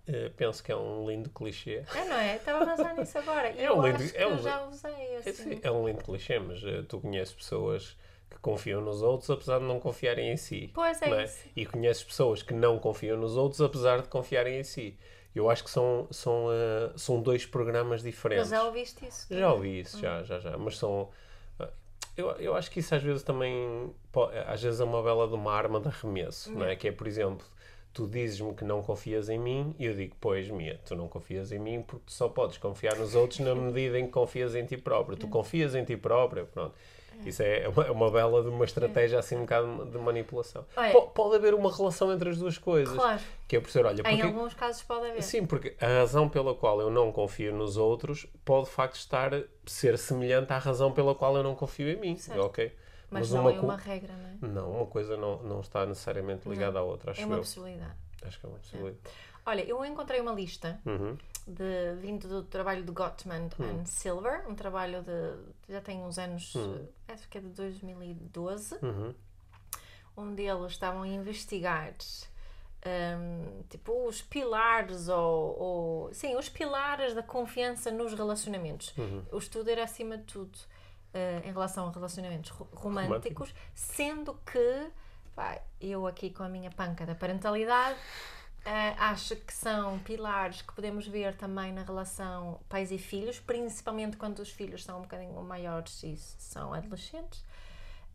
Uh, 0.08 0.30
penso 0.36 0.62
que 0.62 0.70
é 0.70 0.76
um 0.76 1.08
lindo 1.08 1.30
clichê. 1.30 1.82
É, 1.94 2.04
não 2.04 2.16
é? 2.16 2.36
Estava 2.36 2.62
a 2.62 2.76
pensar 2.76 2.94
nisso 2.94 3.18
agora. 3.18 3.50
E 3.56 3.64
é 3.64 3.72
um 3.72 3.84
lindo, 3.84 4.02
é 4.14 4.26
um, 4.26 4.38
já 4.38 4.64
usei 4.66 4.92
é 4.92 5.16
assim. 5.16 5.60
É, 5.62 5.66
é 5.66 5.70
um 5.70 5.88
lindo 5.88 6.04
clichê, 6.04 6.38
mas 6.38 6.62
uh, 6.62 6.84
tu 6.84 7.00
conheces 7.00 7.34
pessoas 7.34 7.96
que 8.30 8.38
confiam 8.38 8.80
nos 8.80 9.02
outros 9.02 9.30
apesar 9.30 9.58
de 9.58 9.64
não 9.64 9.78
confiarem 9.80 10.30
em 10.30 10.36
si. 10.36 10.70
Pois 10.74 11.00
é 11.02 11.08
não 11.08 11.20
isso. 11.22 11.38
E 11.54 11.64
conheces 11.66 12.02
pessoas 12.04 12.42
que 12.42 12.52
não 12.54 12.78
confiam 12.78 13.16
nos 13.18 13.36
outros 13.36 13.60
apesar 13.60 14.02
de 14.02 14.08
confiarem 14.08 14.58
em 14.60 14.64
si. 14.64 14.96
Eu 15.34 15.50
acho 15.50 15.64
que 15.64 15.70
são, 15.70 16.06
são, 16.12 16.46
uh, 16.46 16.96
são 16.98 17.20
dois 17.20 17.44
programas 17.44 18.02
diferentes. 18.02 18.50
Mas 18.50 18.58
já 18.58 18.64
ouviste 18.66 19.04
isso? 19.06 19.26
Já 19.30 19.52
ouvi 19.52 19.80
isso, 19.80 19.98
já, 20.00 20.22
já, 20.22 20.38
já. 20.38 20.56
Mas 20.56 20.78
são. 20.78 21.10
uh, 21.60 21.66
Eu, 22.16 22.30
eu 22.32 22.54
acho 22.54 22.70
que 22.70 22.78
isso 22.80 22.94
às 22.94 23.02
vezes 23.02 23.22
também. 23.24 23.92
po- 24.12 24.30
Às 24.46 24.62
vezes 24.62 24.80
é 24.80 24.84
uma 24.84 25.02
bela 25.02 25.26
de 25.26 25.34
uma 25.34 25.52
arma 25.52 25.80
de 25.80 25.88
arremesso, 25.88 26.52
não 26.52 26.64
é? 26.66 26.76
Que 26.76 26.86
é, 26.88 26.92
por 26.92 27.08
exemplo, 27.08 27.44
tu 27.92 28.06
dizes-me 28.06 28.54
que 28.54 28.62
não 28.64 28.80
confias 28.80 29.28
em 29.28 29.38
mim 29.38 29.74
e 29.76 29.86
eu 29.86 29.94
digo, 29.94 30.14
pois, 30.20 30.48
Mia, 30.50 30.80
tu 30.86 30.94
não 30.94 31.08
confias 31.08 31.50
em 31.50 31.58
mim 31.58 31.82
porque 31.82 32.04
tu 32.06 32.12
só 32.12 32.28
podes 32.28 32.56
confiar 32.58 32.96
nos 32.96 33.16
outros 33.16 33.40
na 33.40 33.54
medida 33.56 33.98
em 33.98 34.06
que 34.06 34.12
confias 34.12 34.54
em 34.54 34.64
ti 34.64 34.76
próprio. 34.76 35.16
Tu 35.16 35.26
confias 35.26 35.74
em 35.74 35.84
ti 35.84 35.96
próprio, 35.96 36.46
pronto. 36.46 36.74
Isso 37.24 37.42
é 37.42 37.68
uma, 37.68 37.84
é 37.86 37.90
uma 37.90 38.10
bela 38.10 38.42
de 38.42 38.48
uma 38.48 38.64
estratégia 38.64 39.18
assim 39.18 39.36
um 39.36 39.40
bocado 39.40 39.84
de 39.86 39.98
manipulação. 39.98 40.64
Olha- 40.76 40.92
Po- 40.92 41.08
Pode 41.08 41.36
haver 41.36 41.54
uma 41.54 41.74
relação 41.74 42.12
entre 42.12 42.30
as 42.30 42.38
duas 42.38 42.58
coisas. 42.58 42.94
Claro. 42.94 43.20
Que 43.48 43.56
é 43.56 43.60
por 43.60 43.70
ser, 43.70 43.84
olha, 43.86 44.00
Em 44.00 44.02
porque... 44.02 44.22
alguns 44.22 44.54
casos 44.54 44.82
pode 44.82 45.06
haver. 45.06 45.22
Sim, 45.22 45.46
porque 45.46 45.76
a 45.80 45.86
razão 45.86 46.28
pela 46.28 46.54
qual 46.54 46.80
eu 46.80 46.90
não 46.90 47.12
confio 47.12 47.54
nos 47.54 47.76
outros 47.76 48.26
pode 48.44 48.66
de 48.66 48.72
facto 48.72 48.96
estar 48.96 49.32
ser 49.66 49.96
semelhante 49.98 50.52
à 50.52 50.58
razão 50.58 50.92
pela 50.92 51.14
qual 51.14 51.36
eu 51.36 51.42
não 51.42 51.54
confio 51.54 51.88
em 51.88 51.96
mim, 51.96 52.16
Certo. 52.16 52.40
ok? 52.42 52.74
Mas, 53.10 53.30
não 53.30 53.48
é 53.48 53.52
co- 53.54 53.60
uma 53.60 53.76
regra, 53.76 54.12
não 54.40 54.48
é? 54.48 54.52
não, 54.52 54.70
uma 54.72 54.86
coisa 54.86 55.16
não, 55.16 55.40
não 55.42 55.60
está 55.60 55.86
necessariamente 55.86 56.48
ligada 56.48 56.78
à 56.80 56.82
outra, 56.82 57.12
acho 57.12 57.20
É 57.22 57.26
uma 57.26 57.36
eu. 57.36 57.40
possibilidade. 57.40 57.92
Acho 58.26 58.40
que 58.40 58.46
é 58.46 58.48
uma 58.48 58.58
possibilidade. 58.58 58.98
Olha, 59.46 59.62
eu 59.68 59.84
encontrei 59.84 60.20
uma 60.20 60.32
lista 60.32 60.80
Uhum. 60.86 61.16
De, 61.46 61.94
vindo 62.00 62.26
do 62.28 62.42
trabalho 62.44 62.84
de 62.84 62.90
Gottman 62.92 63.48
and 63.60 63.84
Silver, 63.86 64.48
um 64.48 64.54
trabalho 64.54 65.02
de. 65.02 65.72
já 65.72 65.80
tem 65.80 66.02
uns 66.02 66.18
anos, 66.18 66.54
eh, 66.56 67.12
acho 67.12 67.28
que 67.28 67.38
é 67.38 67.40
de 67.40 67.48
2012, 67.48 68.76
Uhum. 68.82 69.14
onde 70.16 70.42
eles 70.42 70.72
estavam 70.72 71.02
a 71.02 71.08
investigar. 71.08 71.94
hum, 72.86 73.62
tipo 73.70 74.06
os 74.06 74.20
pilares 74.20 75.08
ou, 75.08 75.58
ou- 75.58 76.12
sim 76.14 76.36
os 76.36 76.48
pilares 76.50 77.14
da 77.14 77.22
confiança 77.22 77.90
nos 77.90 78.12
relacionamentos 78.12 78.94
o 79.32 79.38
estudo 79.38 79.70
era 79.70 79.82
acima 79.84 80.18
de 80.18 80.24
tudo 80.24 80.58
eh, 81.14 81.40
em 81.46 81.50
relação 81.50 81.88
a 81.88 81.90
relacionamentos 81.90 82.50
ro- 82.50 82.68
românticos 82.74 83.54
sendo 83.74 84.34
que 84.44 84.90
pá, 85.34 85.62
eu 85.80 86.06
aqui 86.06 86.28
com 86.28 86.42
a 86.42 86.48
minha 86.48 86.70
panca 86.70 87.06
da 87.06 87.14
parentalidade 87.14 87.98
eh, 88.64 88.94
acho 88.98 89.36
que 89.36 89.52
são 89.52 89.98
pilares 90.00 90.62
que 90.62 90.72
podemos 90.72 91.06
ver 91.06 91.34
também 91.36 91.72
na 91.72 91.82
relação 91.82 92.60
pais 92.68 92.90
e 92.90 92.98
filhos, 92.98 93.38
principalmente 93.40 94.16
quando 94.16 94.38
os 94.40 94.50
filhos 94.50 94.84
são 94.84 94.98
um 94.98 95.02
bocadinho 95.02 95.40
maiores 95.42 96.02
e 96.02 96.16
são 96.16 96.72
adolescentes. 96.72 97.44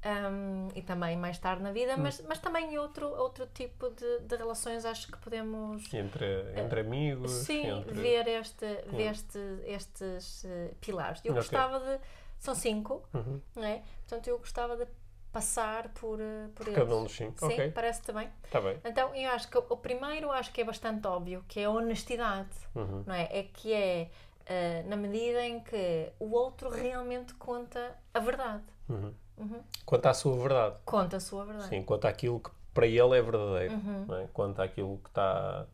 Um, 0.02 0.70
e 0.76 0.82
também 0.82 1.18
mais 1.18 1.38
tarde 1.40 1.62
na 1.62 1.74
vida, 1.74 1.98
mas, 1.98 2.22
mas 2.26 2.40
também 2.40 2.78
outro, 2.78 3.06
outro 3.06 3.46
tipo 3.48 3.90
de, 3.90 4.20
de 4.20 4.36
relações 4.38 4.86
acho 4.86 5.12
que 5.12 5.18
podemos 5.18 5.94
Entre, 5.94 6.26
entre 6.56 6.80
amigos, 6.80 7.30
sim, 7.30 7.68
entre... 7.68 7.94
ver, 7.96 8.26
este, 8.30 8.66
ver 8.88 9.12
este, 9.12 9.38
estes 9.66 10.46
eh, 10.46 10.72
pilares. 10.80 11.20
Eu 11.26 11.34
Ok. 11.34 11.42
gostava 11.42 11.80
de. 11.82 12.00
São 12.40 12.56
cinco, 12.56 13.04
Uhum. 13.14 13.42
não 13.54 13.64
é? 13.66 13.84
Portanto, 14.08 14.28
eu 14.30 14.38
gostava 14.40 14.78
de 14.78 14.88
passar 15.32 15.90
por, 15.90 16.20
eh, 16.20 16.48
por 16.56 16.68
eles. 16.68 16.78
Cada 16.80 16.96
um 16.96 17.04
dos 17.04 17.12
cinco, 17.16 17.40
Sim, 17.40 17.54
ok. 17.54 17.72
parece-te 17.72 18.12
bem. 18.12 18.30
Está 18.44 18.60
bem. 18.62 18.78
Então, 18.84 19.14
eu 19.16 19.30
acho 19.32 19.48
que 19.50 19.58
o 19.58 19.78
primeiro 19.78 20.32
acho 20.32 20.52
que 20.52 20.62
é 20.62 20.64
bastante 20.64 21.06
óbvio, 21.08 21.44
que 21.48 21.60
é 21.60 21.66
a 21.66 21.70
honestidade, 21.70 22.50
Uhum. 22.76 23.04
não 23.06 23.14
é? 23.14 23.28
É 23.32 23.44
que 23.44 23.72
é 23.74 24.10
eh, 24.46 24.84
na 24.88 24.96
medida 24.96 25.46
em 25.46 25.60
que 25.60 26.12
o 26.20 26.32
outro 26.32 26.70
realmente 26.70 27.34
conta 27.36 27.96
a 28.14 28.20
verdade. 28.20 28.64
Uhum. 28.90 29.14
Uhum. 29.38 29.62
Quanto 29.86 30.06
à 30.08 30.14
sua 30.14 30.36
verdade. 30.38 30.76
Conta 30.84 31.18
a 31.18 31.20
sua 31.20 31.46
verdade. 31.46 31.70
Sim, 31.70 31.84
quanto 31.84 32.06
àquilo 32.06 32.40
que 32.40 32.50
para 32.74 32.88
ele 32.88 33.18
é 33.18 33.22
verdadeiro. 33.22 33.74
Uhum. 33.76 34.06
É? 34.16 34.28
Quanto 34.34 34.62
àquilo 34.62 34.98
que 35.04 35.10
está. 35.10 35.66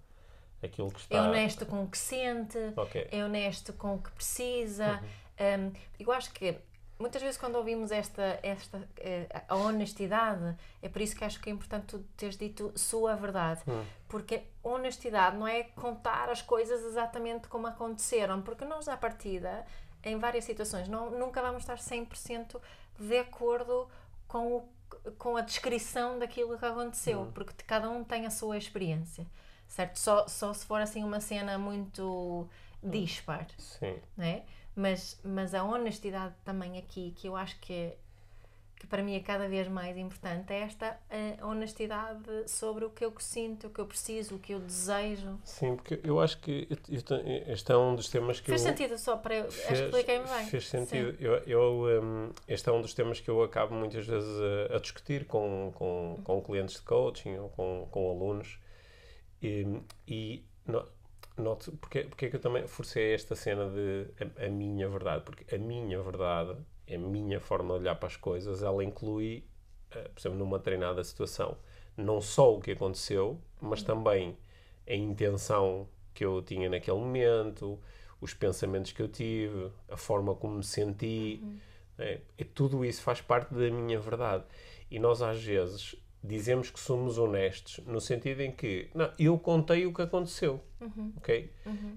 Aquilo 0.64 0.92
que 0.92 1.00
está. 1.00 1.18
É 1.18 1.22
honesto 1.22 1.66
com 1.66 1.84
o 1.84 1.88
que 1.88 1.98
sente, 1.98 2.58
Ok. 2.76 3.08
é 3.12 3.24
honesto 3.24 3.72
com 3.74 3.96
o 3.96 4.00
que 4.02 4.12
precisa. 4.12 5.00
Uhum. 5.40 5.70
Um, 5.70 5.74
eu 6.00 6.12
acho 6.12 6.32
que 6.34 6.58
muitas 6.98 7.22
vezes 7.22 7.38
quando 7.38 7.56
ouvimos 7.56 7.92
esta, 7.92 8.40
esta 8.42 8.88
eh, 8.98 9.28
a 9.48 9.56
honestidade, 9.56 10.56
é 10.82 10.88
por 10.90 11.02
isso 11.02 11.16
que 11.16 11.24
acho 11.24 11.40
que 11.42 11.50
é 11.50 11.54
importante 11.54 11.86
tu 11.88 12.00
teres 12.18 12.38
dito 12.38 12.72
sua 12.76 13.16
verdade. 13.16 13.62
Hum. 13.68 13.84
Porque 14.08 14.44
honestidade 14.64 15.36
não 15.38 15.48
é 15.48 15.64
contar 15.64 16.30
as 16.30 16.42
coisas 16.42 16.84
exatamente 16.84 17.48
como 17.48 17.68
aconteceram, 17.68 18.42
porque 18.42 18.64
nós 18.66 18.88
à 18.88 18.96
partida, 18.96 19.66
em 20.04 20.18
várias 20.18 20.46
situações, 20.46 20.88
não, 20.88 21.10
nunca 21.12 21.42
vamos 21.42 21.64
estar 21.64 21.78
100% 21.78 22.60
de 23.00 23.18
acordo 23.18 23.90
com, 24.28 24.54
o, 24.58 24.70
com 25.18 25.36
a 25.36 25.42
descrição 25.42 26.18
daquilo 26.18 26.58
que 26.58 26.66
aconteceu, 26.66 27.22
Hum. 27.22 27.32
porque 27.34 27.54
cada 27.68 27.90
um 27.90 28.04
tem 28.04 28.26
a 28.26 28.30
sua 28.30 28.58
experiência, 28.58 29.26
certo? 29.68 30.00
Só, 30.00 30.28
só 30.28 30.54
se 30.54 30.66
for 30.66 30.80
assim 30.82 31.04
uma 31.04 31.20
cena 31.20 31.58
muito 31.58 32.48
dispar, 32.82 33.48
Sim. 33.58 33.98
não 34.16 34.24
é? 34.26 34.44
Mas, 34.76 35.20
mas 35.24 35.54
a 35.54 35.64
honestidade 35.64 36.36
também 36.44 36.78
aqui, 36.78 37.14
que 37.16 37.28
eu 37.28 37.36
acho 37.36 37.58
que, 37.62 37.94
que 38.78 38.86
para 38.88 39.02
mim 39.02 39.16
é 39.16 39.22
cada 39.22 39.48
vez 39.48 39.70
mais 39.70 39.96
importante, 39.98 40.52
é 40.52 40.60
esta 40.60 41.00
eh, 41.10 41.38
honestidade 41.42 42.20
sobre 42.50 42.84
o 42.84 42.90
que 42.90 43.06
eu 43.06 43.14
sinto, 43.20 43.68
o 43.68 43.70
que 43.70 43.80
eu 43.80 43.86
preciso, 43.86 44.36
o 44.36 44.40
que 44.40 44.54
eu 44.54 44.60
desejo. 44.60 45.40
Sim, 45.46 45.78
porque 45.78 46.02
eu 46.04 46.20
acho 46.20 46.38
que 46.40 46.68
este 47.48 47.72
é 47.72 47.78
um 47.78 47.96
dos 47.96 48.10
temas 48.10 48.42
que 48.42 48.48
Fez 48.48 48.66
eu. 48.66 48.68
sentido 48.72 48.98
só 48.98 49.16
para 49.16 49.36
eu. 49.36 49.50
Fez- 49.52 49.80
Expliquei-me 49.80 50.26
bem. 50.28 50.46
Fez 50.48 50.68
Sim. 50.68 50.86
sentido. 50.86 51.16
Eu, 51.22 51.36
eu, 51.48 52.02
um, 52.04 52.32
este 52.46 52.68
é 52.68 52.72
um 52.74 52.82
dos 52.82 52.94
temas 52.94 53.22
que 53.22 53.30
eu 53.30 53.42
acabo 53.44 53.74
muitas 53.74 54.06
vezes 54.06 54.30
a, 54.72 54.76
a 54.76 54.80
discutir 54.80 55.26
com, 55.26 55.72
com, 55.76 56.20
com 56.22 56.42
clientes 56.42 56.76
de 56.76 56.82
coaching 56.82 57.38
ou 57.38 57.48
com, 57.52 57.88
com 57.90 58.10
alunos. 58.12 58.60
E, 59.42 59.80
e 60.06 60.44
no- 60.66 60.86
noto, 61.38 61.72
porque, 61.74 62.04
porque 62.04 62.26
é 62.26 62.30
que 62.30 62.36
eu 62.36 62.40
também 62.40 62.68
forcei 62.68 63.14
esta 63.14 63.36
cena 63.36 63.70
de 63.70 64.08
a, 64.40 64.46
a 64.46 64.50
minha 64.50 64.88
verdade? 64.90 65.24
Porque 65.24 65.54
a 65.54 65.58
minha 65.58 66.02
verdade, 66.02 66.56
a 66.90 66.98
minha 66.98 67.40
forma 67.40 67.74
de 67.76 67.82
olhar 67.82 67.96
para 67.96 68.08
as 68.08 68.16
coisas, 68.18 68.64
ela 68.64 68.84
inclui, 68.84 69.44
eh, 69.92 70.10
por 70.14 70.20
exemplo, 70.20 70.40
numa 70.40 70.60
treinada 70.60 71.04
situação, 71.04 71.58
não 71.98 72.22
só 72.22 72.56
o 72.56 72.62
que 72.62 72.72
aconteceu, 72.72 73.40
mas 73.62 73.84
também 73.84 74.38
a 74.88 74.94
intenção 74.94 75.88
que 76.14 76.26
eu 76.26 76.42
tinha 76.42 76.70
naquele 76.70 76.98
momento, 76.98 77.80
os 78.22 78.34
pensamentos 78.34 78.92
que 78.92 79.02
eu 79.02 79.08
tive, 79.08 79.72
a 79.90 79.98
forma 79.98 80.36
como 80.36 80.56
me 80.58 80.64
senti. 80.64 81.42
É, 81.98 82.20
e 82.38 82.44
tudo 82.44 82.84
isso 82.84 83.02
faz 83.02 83.22
parte 83.22 83.54
da 83.54 83.70
minha 83.70 84.00
verdade. 84.00 84.44
E 84.92 85.00
nós, 85.00 85.22
às 85.22 85.42
vezes, 85.44 85.96
dizemos 86.28 86.70
que 86.70 86.80
somos 86.80 87.18
honestos 87.18 87.80
no 87.86 88.00
sentido 88.02 88.42
em 88.42 88.52
que 88.52 88.90
não, 88.94 89.10
eu 89.20 89.38
contei 89.38 89.86
o 89.86 89.94
que 89.94 90.02
aconteceu. 90.02 90.62
Ok? 91.18 91.52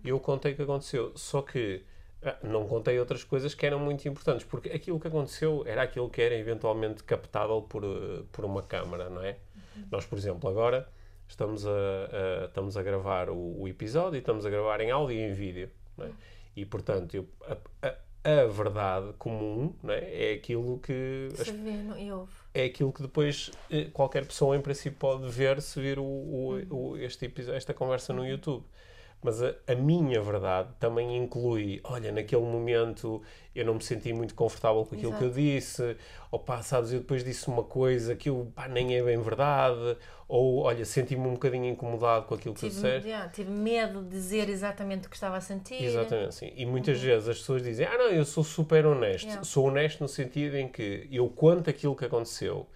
Eu 0.05 0.19
contei 0.21 0.53
o 0.53 0.57
que 0.57 0.63
aconteceu. 0.63 1.13
Só 1.17 1.43
que 1.43 1.83
ah, 2.23 2.37
não 2.43 2.67
contei 2.67 2.99
outras 2.99 3.23
coisas 3.25 3.55
que 3.55 3.65
eram 3.67 3.79
muito 3.79 4.09
importantes, 4.09 4.45
porque 4.47 4.69
aquilo 4.71 4.99
que 4.99 5.07
aconteceu 5.09 5.63
era 5.67 5.83
aquilo 5.83 6.09
que 6.11 6.21
era 6.21 6.35
eventualmente 6.35 7.03
captável 7.05 7.63
por, 7.63 7.85
eh, 7.85 8.23
por 8.33 8.45
uma 8.45 8.63
câmara, 8.63 9.09
não 9.09 9.23
é? 9.23 9.37
Nós, 9.91 10.05
por 10.05 10.19
exemplo, 10.19 10.49
agora 10.51 10.89
estamos 11.29 11.65
a, 11.67 11.71
a- 11.71 12.45
estamos 12.47 12.77
a 12.77 12.83
gravar 12.83 13.31
o, 13.31 13.61
o 13.63 13.69
episódio 13.69 14.17
e 14.17 14.21
estamos 14.21 14.45
a 14.45 14.51
gravar 14.51 14.81
em 14.81 14.91
áudio 14.91 15.17
e 15.17 15.21
em 15.21 15.33
vídeo, 15.33 15.71
não 15.97 16.07
é? 16.07 16.11
E, 16.57 16.65
portanto, 16.65 17.15
eu- 17.15 17.29
a, 17.47 17.57
a- 17.89 17.95
a 18.43 18.47
verdade 18.47 19.13
comum 19.19 19.73
não 19.83 19.95
é? 19.95 20.33
é 20.33 20.35
aquilo 20.35 20.81
que 20.81 21.29
as 21.33 21.47
Se 21.47 21.53
vê 21.53 21.71
no- 21.71 21.97
e 21.97 22.11
ouve. 22.11 22.33
É 22.55 22.65
aquilo 22.65 22.93
que 22.93 23.03
depois 23.03 23.51
eh, 23.71 23.87
qualquer 23.93 24.27
pessoa 24.27 24.57
em 24.57 24.61
princípio 24.61 24.99
pode 24.99 25.29
ver 25.31 25.61
se 25.63 25.81
vir 25.81 25.99
o, 25.99 26.05
o- 26.05 26.91
o- 26.93 26.97
este 26.99 27.33
esta 27.55 27.73
conversa 27.75 28.13
no 28.13 28.27
YouTube. 28.27 28.65
Mas 29.23 29.43
a, 29.43 29.53
a 29.67 29.75
minha 29.75 30.21
verdade 30.23 30.69
também 30.79 31.17
inclui, 31.17 31.81
olha, 31.83 32.13
naquele 32.13 32.43
momento 32.43 33.21
eu 33.55 33.65
não 33.65 33.75
me 33.75 33.83
senti 33.83 34.13
muito 34.13 34.35
confortável 34.35 34.85
com 34.85 34.95
aquilo 34.95 35.13
que 35.13 35.25
eu 35.25 35.31
disse, 35.31 35.97
ou 36.31 36.39
pá, 36.39 36.63
sabes, 36.63 36.93
eu 36.93 37.01
depois 37.01 37.25
disse 37.25 37.49
uma 37.49 37.65
coisa 37.65 38.15
que 38.15 38.29
eu, 38.29 38.53
pá, 38.55 38.69
nem 38.69 38.97
é 38.97 39.03
bem 39.03 39.21
verdade, 39.21 39.97
ou 40.29 40.61
olha, 40.61 40.85
senti-me 40.85 41.27
um 41.27 41.33
bocadinho 41.33 41.65
incomodado 41.65 42.27
com 42.27 42.35
aquilo 42.35 42.55
que 42.55 42.67
eu 42.67 42.71
Tive, 42.71 43.01
já, 43.09 43.29
tive 43.29 43.51
medo 43.51 44.03
de 44.03 44.11
dizer 44.11 44.49
exatamente 44.49 45.09
o 45.09 45.11
que 45.11 45.17
estava 45.17 45.37
a 45.37 45.41
sentir. 45.41 45.83
Exatamente, 45.83 46.35
sim. 46.37 46.53
E 46.55 46.65
muitas 46.65 47.01
vezes 47.01 47.29
as 47.29 47.39
pessoas 47.39 47.63
dizem, 47.63 47.87
ah 47.87 47.99
não, 47.99 48.11
eu 48.11 48.25
sou 48.25 48.45
super 48.45 48.87
honesto. 48.87 49.27
Yeah. 49.27 49.43
Sou 49.43 49.67
honesto 49.67 50.01
no 50.01 50.09
sentido 50.09 50.57
em 50.57 50.69
que 50.69 51.09
eu 51.11 51.29
conto 51.29 51.69
aquilo 51.69 51.97
que 51.97 52.05
aconteceu, 52.05 52.67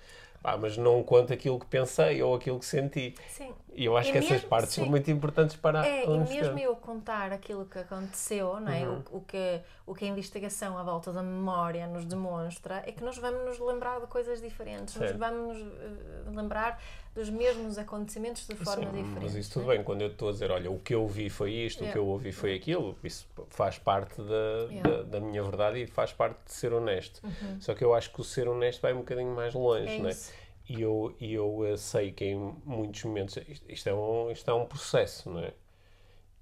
pá, 0.42 0.56
mas 0.56 0.76
não 0.76 1.02
conto 1.04 1.32
aquilo 1.32 1.61
que 1.61 1.66
pensei 1.66 2.20
ou 2.22 2.34
aquilo 2.34 2.58
que 2.58 2.66
senti. 2.66 3.14
Sim, 3.28 3.52
E 3.75 3.85
eu 3.87 3.97
acho 3.97 4.11
E 4.11 4.12
que 4.12 4.19
essas 4.19 4.31
mesmo- 4.33 4.49
partes 4.49 4.75
sim. 4.75 4.83
são 4.83 4.91
muito 4.91 5.11
importantes 5.11 5.57
para 5.57 5.87
É, 5.87 6.02
a 6.02 6.05
e 6.05 6.19
mesmo 6.29 6.59
eu 6.59 6.76
contar 6.76 7.33
aquilo 7.33 7.64
que 7.64 7.79
aconteceu, 7.79 8.61
não 8.61 8.71
é? 8.71 8.87
Uhum. 8.87 9.02
o, 9.11 9.17
o 9.17 9.21
que, 9.23 9.61
o 9.87 9.95
que 9.95 10.05
a 10.05 10.09
investigação 10.09 10.76
à 10.76 10.83
volta 10.83 11.11
da 11.12 11.23
memória 11.23 11.87
nos 11.87 12.05
demonstra 12.05 12.83
é 12.87 12.93
que 12.93 13.02
nós 13.02 13.17
vamos 13.17 13.45
nos 13.47 13.59
lembrar 13.59 14.00
de 14.00 14.07
coisas 14.09 14.43
diferentes, 14.43 14.95
nos 14.97 15.07
Certo. 15.09 15.19
vamos 15.19 15.57
eh, 15.57 16.31
lembrar 16.35 16.83
dos 17.14 17.29
mesmos 17.31 17.76
acontecimentos 17.79 18.47
de 18.47 18.55
forma 18.57 18.91
Sim, 18.91 19.02
diferente. 19.02 19.23
mas 19.25 19.35
isso 19.35 19.52
tudo 19.52 19.71
é? 19.73 19.76
bem, 19.76 19.85
quando 19.85 20.02
eu 20.02 20.09
estou 20.09 20.29
a 20.29 20.33
dizer, 20.33 20.50
olha, 20.50 20.71
o 20.71 20.79
que 20.79 20.95
eu 20.95 21.07
vi 21.07 21.29
foi 21.31 21.52
isto, 21.52 21.85
o 21.85 21.91
que 21.91 21.97
eu 21.99 22.07
ouvi 22.07 22.33
foi 22.33 22.55
aquilo, 22.55 22.97
isso 23.02 23.26
faz 23.50 23.79
parte 23.79 24.21
da, 24.21 24.33
Yeah. 24.73 24.88
da, 24.91 25.02
da 25.02 25.21
minha 25.21 25.43
verdade 25.43 25.83
e 25.83 25.87
faz 25.87 26.12
parte 26.12 26.37
de 26.47 26.52
ser 26.52 26.73
honesto. 26.73 27.21
Uhum. 27.25 27.61
Só 27.61 27.75
que 27.75 27.83
eu 27.85 27.93
acho 27.95 28.11
que 28.12 28.21
o 28.21 28.25
ser 28.25 28.49
honesto 28.49 28.81
vai 28.81 28.93
um 28.95 28.99
bocadinho 28.99 29.35
mais 29.35 29.52
longe, 29.55 29.95
É 29.95 29.99
não 29.99 30.09
é? 30.09 30.11
isso. 30.12 30.33
E 30.69 30.81
eu, 30.83 31.14
e 31.21 31.33
eu 31.35 31.64
eh, 31.66 31.76
sei 31.76 32.12
que 32.12 32.25
em 32.25 32.37
muitos 32.64 33.02
momentos 33.04 33.37
isto, 33.69 33.88
é 33.88 33.95
um, 33.95 34.31
isto 34.31 34.50
é 34.50 34.54
um 34.54 34.66
processo, 34.66 35.31
não 35.31 35.40
é? 35.40 35.52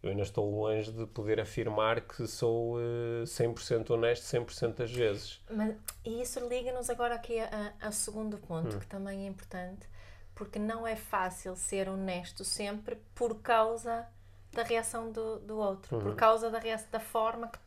Eu 0.03 0.11
ainda 0.11 0.23
estou 0.23 0.51
longe 0.51 0.91
de 0.93 1.07
poder 1.07 1.41
afirmar 1.41 2.01
que 2.03 2.27
sou 2.27 2.79
eh, 2.81 3.27
100% 3.27 3.91
honesto 3.91 4.25
100% 4.25 4.77
das 4.77 4.91
vezes. 4.93 5.41
Mas, 5.51 5.75
e 6.05 6.23
isso 6.23 6.41
liga-nos 6.49 6.89
agora 6.91 7.15
aqui 7.17 7.39
a- 7.39 7.75
a- 7.81 7.93
segundo 7.93 8.39
ponto, 8.39 8.77
Hum. 8.77 8.79
que 8.79 8.87
também 8.87 9.25
é 9.25 9.29
importante, 9.29 9.87
porque 10.35 10.59
não 10.59 10.87
é 10.87 10.97
fácil 10.97 11.55
ser 11.57 11.89
honesto 11.89 12.45
sempre 12.45 12.97
por 13.15 13.41
causa 13.43 14.07
da 14.53 14.63
reação 14.63 15.13
do, 15.13 15.39
do 15.41 15.59
outro, 15.59 15.95
Uhum. 15.97 16.03
por 16.03 16.15
causa 16.17 16.51
da, 16.51 16.59
reação, 16.59 16.89
da 16.91 17.01
forma 17.01 17.49
que, 17.49 17.59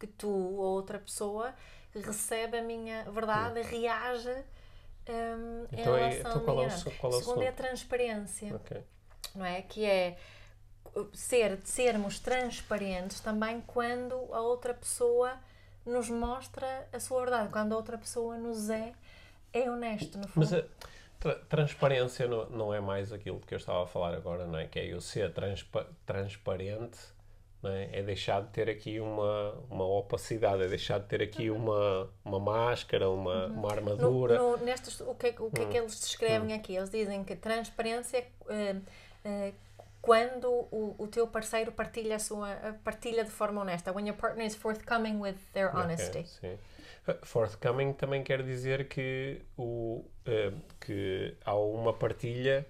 que 0.00 0.06
tu 0.08 0.28
ou 0.28 0.58
outra 0.58 0.98
pessoa 0.98 1.54
recebe 1.94 2.58
a 2.58 2.62
minha 2.62 3.04
verdade 3.10 3.60
e 3.60 3.62
reage 3.62 4.34
hum, 5.08 5.66
em 5.72 5.80
Então, 5.80 5.96
é- 5.96 6.08
relação 6.10 6.30
então 6.32 6.44
qual 6.44 6.62
é 6.62 6.66
o 6.66 6.90
qual 6.98 7.12
é 7.12 7.16
o 7.16 7.18
segundo 7.20 7.42
é 7.42 7.48
a 7.48 7.52
transparência 7.52 8.54
Ok. 8.54 8.82
não 9.34 9.44
é? 9.44 9.62
Que 9.62 9.84
é 9.84 10.16
ser, 11.12 11.58
sermos 11.64 12.18
transparentes 12.18 13.20
também 13.20 13.60
quando 13.66 14.14
a 14.32 14.40
outra 14.40 14.72
pessoa 14.74 15.34
nos 15.84 16.08
mostra 16.08 16.88
a 16.92 16.98
sua 16.98 17.20
verdade, 17.20 17.48
quando 17.50 17.72
a 17.72 17.76
outra 17.76 17.96
pessoa 17.98 18.36
nos 18.38 18.70
é, 18.70 18.92
é 19.52 19.70
honesto, 19.70 20.18
no 20.18 20.26
fundo. 20.26 20.34
Mas 20.36 20.52
a 20.52 20.64
tra- 21.20 21.36
transparência 21.48 22.26
não, 22.26 22.48
não 22.50 22.74
é 22.74 22.80
mais 22.80 23.12
aquilo 23.12 23.40
que 23.40 23.54
eu 23.54 23.58
estava 23.58 23.84
a 23.84 23.86
falar 23.86 24.14
agora, 24.14 24.46
não 24.46 24.58
é? 24.58 24.66
Que 24.66 24.78
é 24.80 24.86
eu 24.86 25.00
ser 25.00 25.32
transpa- 25.32 25.86
transparente, 26.04 26.98
é? 27.70 27.88
É 27.98 28.02
deixar 28.02 28.42
de 28.42 28.48
ter 28.48 28.68
aqui 28.70 29.00
uma, 29.00 29.52
uma 29.70 29.84
opacidade, 29.86 30.62
é 30.62 30.68
deixar 30.68 30.98
de 31.00 31.06
ter 31.06 31.22
aqui 31.22 31.50
uma, 31.50 32.10
uma 32.24 32.38
máscara, 32.40 33.08
uma, 33.10 33.46
uma 33.46 33.62
No- 33.62 33.68
armadura. 33.70 34.38
no- 34.38 34.56
nestes, 34.58 35.00
o 35.00 35.14
que, 35.14 35.26
é 35.28 35.32
que- 35.32 35.42
o 35.42 35.50
que 35.50 35.62
é 35.62 35.66
que 35.66 35.76
eles 35.78 35.98
descrevem 36.00 36.52
aqui? 36.54 36.74
Eles 36.76 36.90
dizem 36.90 37.22
que 37.24 37.34
transparência 37.36 38.18
é 38.18 38.26
eh, 38.48 38.76
eh, 39.24 39.52
quando 40.02 40.48
o, 40.48 40.94
o 40.98 41.06
teu 41.08 41.26
parceiro 41.26 41.72
partilha 41.72 42.18
sua 42.18 42.48
partilha 42.84 43.24
de 43.24 43.30
forma 43.30 43.60
honesta. 43.62 43.92
When 43.92 44.06
your 44.08 44.16
partner 44.16 44.46
is 44.46 44.54
forthcoming 44.54 45.18
with 45.20 45.34
their 45.52 45.74
honesty. 45.76 46.24
sim. 46.24 46.56
Forthcoming 47.22 47.92
também 47.92 48.22
quer 48.24 48.42
dizer 48.42 48.88
que, 48.88 49.40
o, 49.56 50.04
eh, 50.24 50.52
que 50.80 51.36
há 51.44 51.54
uma 51.54 51.92
partilha 51.92 52.66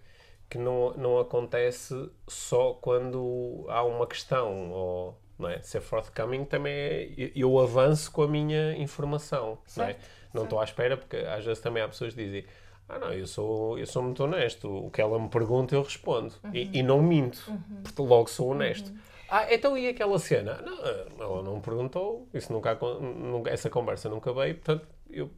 que 0.49 0.59
não, 0.59 0.93
não 0.95 1.19
acontece 1.19 2.11
só 2.29 2.73
quando 2.75 3.65
há 3.69 3.83
uma 3.83 4.07
questão. 4.07 4.71
Ou, 4.71 5.19
não 5.39 5.49
é? 5.49 5.61
Ser 5.61 5.81
forthcoming 5.81 6.45
também 6.45 6.73
é 6.73 7.33
eu- 7.35 7.59
avanço 7.59 8.11
com 8.13 8.23
a 8.23 8.29
minha 8.29 8.77
informação. 8.77 9.59
Não 9.77 9.85
é? 9.85 9.87
Certo, 9.89 10.07
Não 10.33 10.45
estou 10.45 10.61
à 10.61 10.65
espera, 10.65 10.97
porque 10.97 11.17
às 11.17 11.45
vezes 11.45 11.63
também 11.63 11.83
há 11.83 11.89
pessoas 11.89 12.15
que 12.15 12.25
dizem. 12.25 12.45
Ah, 12.89 12.99
não, 13.01 13.13
eu 13.13 13.27
sou, 13.27 13.77
eu 13.79 13.87
sou 13.87 14.03
muito 14.03 14.23
honesto. 14.23 14.69
O 14.87 14.91
que 14.91 15.01
ela 15.01 15.19
me 15.19 15.29
pergunta, 15.29 15.75
eu 15.75 15.83
respondo. 15.83 16.33
E, 16.53 16.79
e 16.79 16.83
não 16.83 17.03
minto. 17.03 17.43
Porque 17.83 18.01
logo 18.01 18.29
sou 18.29 18.51
honesto. 18.51 18.93
Ah, 19.29 19.53
então 19.53 19.77
e 19.77 19.89
aquela 19.89 20.19
cena? 20.21 20.63
Não, 20.63 21.25
ela 21.25 21.43
não 21.43 21.57
me 21.57 21.61
perguntou. 21.63 22.29
Isso 22.33 22.53
nunca, 22.53 22.75
nunca, 23.01 23.51
essa 23.51 23.69
conversa 23.69 24.09
nunca 24.09 24.33
veio. 24.33 24.55
Portanto, 24.55 24.87
eu 25.11 25.29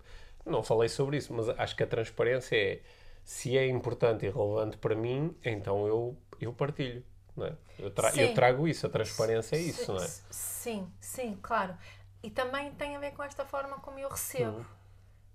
não 0.44 0.62
falei 0.62 0.90
sobre 0.90 1.16
isso. 1.16 1.32
Mas 1.32 1.48
acho 1.48 1.74
que 1.74 1.82
a 1.82 1.86
transparência 1.86 2.54
é... 2.54 2.80
Se 3.28 3.58
é 3.58 3.66
importante 3.68 4.24
e 4.24 4.30
relevante 4.30 4.78
para 4.78 4.94
mim, 4.94 5.36
então 5.44 5.86
eu, 5.86 6.16
eu 6.40 6.50
partilho. 6.50 7.04
Não 7.36 7.44
é? 7.44 7.52
eu, 7.78 7.90
tra- 7.90 8.08
eu 8.08 8.28
Sim. 8.28 8.34
trago 8.34 8.66
isso. 8.66 8.86
A 8.86 8.88
transparência 8.88 9.54
é 9.54 9.58
isso, 9.60 9.92
não 9.92 10.02
é? 10.02 10.08
Sim, 10.30 10.90
sim, 10.98 11.38
claro. 11.42 11.76
E 12.22 12.30
também 12.30 12.72
tem 12.72 12.96
a 12.96 12.98
ver 12.98 13.10
com 13.12 13.22
esta 13.22 13.44
forma 13.44 13.76
como 13.80 13.98
eu 13.98 14.08
recebo. 14.08 14.56
Uhum. 14.56 14.64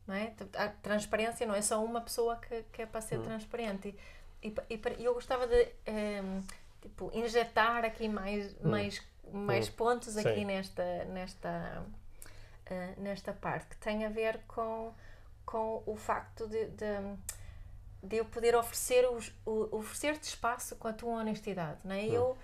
Não 0.08 0.16
é? 0.16 0.34
A 0.56 0.70
transparência 0.70 1.46
não 1.46 1.54
é 1.54 1.62
só 1.62 1.86
uma 1.86 2.02
pessoa 2.02 2.36
que, 2.38 2.64
que 2.72 2.82
é 2.82 2.88
para 2.88 3.00
ser 3.00 3.20
transparente. 3.20 3.96
E, 4.42 4.48
e, 4.72 4.82
e 4.98 5.06
eu 5.06 5.14
gostava 5.14 5.46
de 5.46 5.68
ehm, 5.86 6.42
tipo, 6.82 7.12
injetar 7.14 7.86
aqui 7.86 8.10
mais, 8.10 8.60
mais, 8.60 9.04
mais 9.32 9.70
pontos 9.70 10.18
aqui. 10.18 10.34
Sim. 10.34 10.46
nesta, 10.46 11.06
nesta, 11.06 11.86
eh, 12.66 12.96
nesta 12.98 13.34
parte, 13.34 13.68
que 13.68 13.78
tem 13.78 14.04
a 14.04 14.10
ver 14.10 14.40
com, 14.48 14.92
com 15.46 15.84
o 15.86 15.96
facto 15.96 16.48
de, 16.48 16.66
de, 16.72 16.86
de 18.04 18.18
eu 18.18 18.26
poder 18.26 18.56
oferecer 18.56 19.10
os, 19.10 19.32
o- 19.46 19.78
oferecer-te 19.78 20.24
espaço 20.28 20.76
com 20.76 20.88
a 20.90 20.94
tua 20.94 21.22
honestidade. 21.22 21.80
Não 21.86 21.96
é? 21.96 22.06
Eu, 22.06 22.38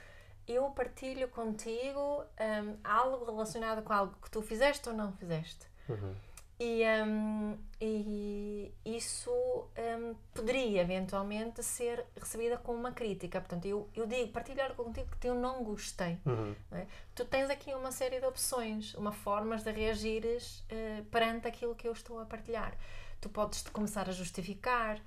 eu 0.47 0.63
partilho 0.71 1.27
contigo 1.27 1.99
hum, 2.23 2.77
algo 2.83 3.25
relacionado 3.25 3.83
com 3.83 3.91
algo 3.93 4.15
que 4.21 4.31
tu 4.31 4.41
fizeste 4.41 4.87
ou 4.89 4.95
não 4.95 5.11
fizeste. 5.13 5.67
Uhum. 5.89 6.15
E, 6.61 6.81
hum, 7.05 7.57
e 7.79 8.73
isso 8.83 9.31
hum, 9.31 10.15
poderia 10.33 10.81
eventualmente 10.81 11.63
ser 11.63 12.05
recebida 12.19 12.57
como 12.57 12.77
uma 12.77 12.91
crítica. 12.91 13.39
Portanto, 13.39 13.65
eu, 13.65 13.89
eu 13.95 14.05
digo, 14.05 14.31
partilho 14.31 14.61
algo 14.63 14.83
contigo 14.83 15.07
que 15.19 15.27
eu 15.29 15.35
não 15.35 15.63
gostei. 15.63 16.17
Uhum. 16.25 16.55
não 16.69 16.77
é? 16.77 16.87
Tu 17.15 17.23
tens 17.25 17.49
aqui 17.49 17.73
uma 17.73 17.91
série 17.91 18.19
de 18.19 18.25
opções, 18.25 18.93
uma 18.95 19.11
formas 19.11 19.63
de 19.63 19.71
reagires 19.71 20.63
eh, 20.69 21.03
perante 21.11 21.47
aquilo 21.47 21.75
que 21.75 21.87
eu 21.87 21.93
estou 21.93 22.19
a 22.19 22.25
partilhar. 22.25 22.73
Tu 23.21 23.29
podes 23.29 23.63
te 23.63 23.71
começar 23.71 24.07
a 24.09 24.11
justificar, 24.13 24.99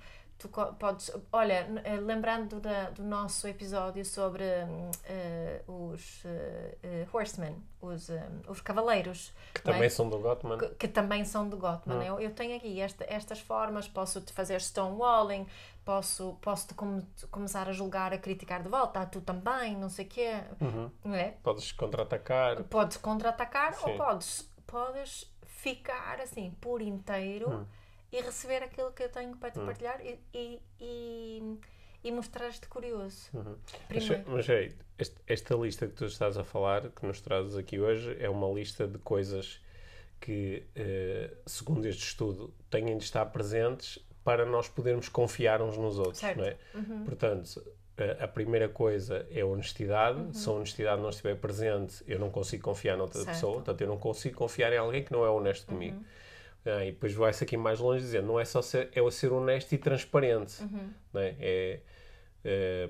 tu 0.47 0.75
podes, 0.77 1.11
olha, 1.31 1.65
eh, 1.83 1.95
lembrando 1.97 2.59
da- 2.59 2.89
do 2.89 3.03
nosso 3.03 3.47
episódio 3.47 4.03
sobre 4.03 4.43
hum, 4.43 4.91
eh, 5.05 5.61
os 5.67 6.23
eh, 6.25 7.07
horsemen, 7.13 7.55
os, 7.81 8.09
hum, 8.09 8.41
os 8.49 8.59
cavaleiros, 8.61 9.31
Que 9.53 9.61
é? 9.61 9.73
também 9.73 9.89
são 9.89 10.09
do 10.09 10.19
Gottman. 10.19 10.57
que, 10.57 10.67
que 10.75 10.87
também 10.87 11.23
são 11.25 11.47
de 11.49 11.55
Gottman. 11.55 12.05
Eu, 12.05 12.19
eu 12.19 12.31
tenho 12.33 12.55
aqui 12.57 12.79
esta- 12.81 13.05
estas 13.07 13.39
formas, 13.39 13.87
posso-te 13.87 14.33
fazer 14.33 14.59
stonewalling, 14.61 15.47
posso, 15.85 16.37
posso 16.41 16.67
-te 16.67 16.73
come- 16.73 17.05
começar 17.31 17.67
a 17.69 17.71
julgar, 17.71 18.13
a 18.13 18.17
criticar 18.17 18.61
de 18.61 18.69
volta, 18.69 18.99
ah, 19.01 19.05
tu 19.05 19.21
também, 19.21 19.75
não 19.77 19.89
sei 19.89 20.05
o 20.05 20.09
quê, 20.09 20.33
Uhum. 20.61 20.91
não 21.03 21.15
é? 21.15 21.31
Podes 21.43 21.71
contra-atacar. 21.71 22.63
Podes 22.65 22.97
contra-atacar 22.97 23.75
ou 23.83 23.95
podes, 23.97 24.49
podes 24.67 25.31
ficar 25.45 26.19
assim 26.21 26.51
por 26.59 26.81
inteiro 26.81 27.49
Hum. 27.49 27.65
E 28.13 28.21
receber 28.21 28.61
aquilo 28.63 28.91
que 28.93 29.03
eu 29.03 29.09
tenho 29.09 29.35
para 29.37 29.49
te 29.51 29.59
partilhar 29.59 29.99
e, 30.05 30.19
e, 30.33 30.61
e, 30.79 31.59
e 32.03 32.11
mostrar-te 32.11 32.67
curioso. 32.67 33.29
Uhum. 33.33 33.55
Mas, 33.89 34.05
Primeiro. 34.05 34.23
mas 34.31 34.49
é, 34.49 34.71
este- 34.99 35.21
esta 35.27 35.55
lista 35.55 35.87
que 35.87 35.93
tu 35.93 36.05
estás 36.05 36.37
a 36.37 36.43
falar, 36.43 36.89
que 36.91 37.05
nos 37.05 37.19
trazes 37.19 37.57
aqui 37.57 37.79
hoje, 37.79 38.15
é 38.19 38.29
uma 38.29 38.47
lista 38.49 38.87
de 38.87 38.99
coisas 38.99 39.59
que, 40.21 40.63
eh, 40.75 41.31
segundo 41.45 41.85
este 41.85 42.03
estudo, 42.03 42.53
têm 42.69 42.95
de 42.97 43.03
estar 43.03 43.25
presentes 43.25 43.97
para 44.23 44.45
nós 44.45 44.69
podermos 44.69 45.09
confiar 45.09 45.61
uns 45.61 45.75
nos 45.77 45.97
outros, 45.97 46.19
Certo. 46.19 46.37
não 46.37 46.45
é? 46.45 46.55
Portanto, 47.03 47.61
a, 47.97 48.23
a 48.23 48.27
primeira 48.27 48.69
coisa 48.69 49.27
é 49.31 49.41
a 49.41 49.45
honestidade. 49.45 50.19
Uhum. 50.19 50.33
Se 50.33 50.47
a 50.47 50.51
honestidade 50.53 51.01
não 51.01 51.09
estiver 51.09 51.35
presente, 51.35 52.01
eu 52.07 52.17
não 52.19 52.29
consigo 52.29 52.63
confiar 52.63 52.95
noutra 52.95 53.15
Certo. 53.17 53.27
Uhum. 53.27 53.33
pessoa. 53.33 53.53
Portanto, 53.55 53.81
eu 53.81 53.87
não 53.87 53.97
consigo 53.97 54.37
confiar 54.37 54.71
em 54.71 54.77
alguém 54.77 55.03
que 55.03 55.11
não 55.11 55.25
é 55.25 55.29
honesto 55.29 55.65
comigo. 55.65 56.01
Ah, 56.65 56.85
e 56.85 56.91
depois 56.91 57.13
vai-se 57.13 57.43
aqui 57.43 57.57
mais 57.57 57.79
longe 57.79 58.01
dizer, 58.03 58.23
não 58.23 58.39
é 58.39 58.45
só 58.45 58.61
ser, 58.61 58.89
é 58.93 59.01
o 59.01 59.11
ser 59.11 59.31
honesto 59.33 59.73
e 59.73 59.77
transparente. 59.77 60.61
Uhum. 60.63 60.89
Não 61.13 61.21
é? 61.21 61.35
É, 61.39 61.79
é, 62.45 62.89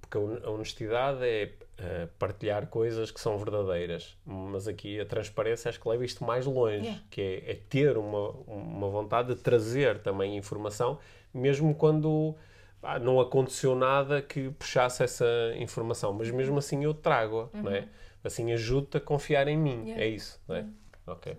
porque 0.00 0.16
a 0.18 0.20
hon- 0.20 0.40
a 0.44 0.50
honestidade 0.50 1.24
é, 1.24 1.52
é 1.78 2.06
partilhar 2.18 2.66
coisas 2.68 3.10
que 3.10 3.20
são 3.20 3.36
verdadeiras, 3.38 4.16
mas 4.24 4.66
aqui 4.68 4.98
a 5.00 5.06
transparência 5.06 5.68
acho 5.68 5.80
que 5.80 5.88
leva 5.88 6.04
isto 6.04 6.24
mais 6.24 6.46
longe, 6.46 6.84
Yeah. 6.84 7.02
que 7.10 7.20
é, 7.20 7.50
é 7.52 7.54
ter 7.54 7.96
uma, 7.96 8.30
uma 8.46 8.88
vontade 8.88 9.34
de 9.34 9.40
trazer 9.40 9.98
também 10.00 10.36
informação, 10.36 10.98
mesmo 11.32 11.74
quando 11.74 12.34
ah, 12.82 12.98
não 12.98 13.20
aconteceu 13.20 13.74
nada 13.74 14.20
que 14.22 14.50
puxasse 14.50 15.02
essa 15.02 15.26
informação, 15.56 16.12
mas 16.12 16.30
mesmo 16.30 16.58
assim 16.58 16.84
eu 16.84 16.92
trago-a, 16.94 17.48
não 17.58 17.70
é? 17.70 17.88
Assim 18.22 18.52
ajuda-te 18.52 18.96
a 18.96 19.00
confiar 19.00 19.46
em 19.48 19.56
mim, 19.56 19.84
Yeah. 19.88 20.02
é 20.04 20.08
isso, 20.08 20.40
não 20.48 20.56
é? 20.56 20.66
Ok. 21.06 21.36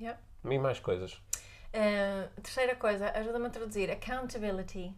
Yeah. 0.00 0.18
E 0.44 0.58
mais 0.58 0.78
coisas. 0.78 1.14
Uh, 1.74 2.28
terceira 2.40 2.74
coisa, 2.76 3.10
ajuda-me 3.10 3.46
a 3.46 3.50
traduzir 3.50 3.90
accountability. 3.90 4.94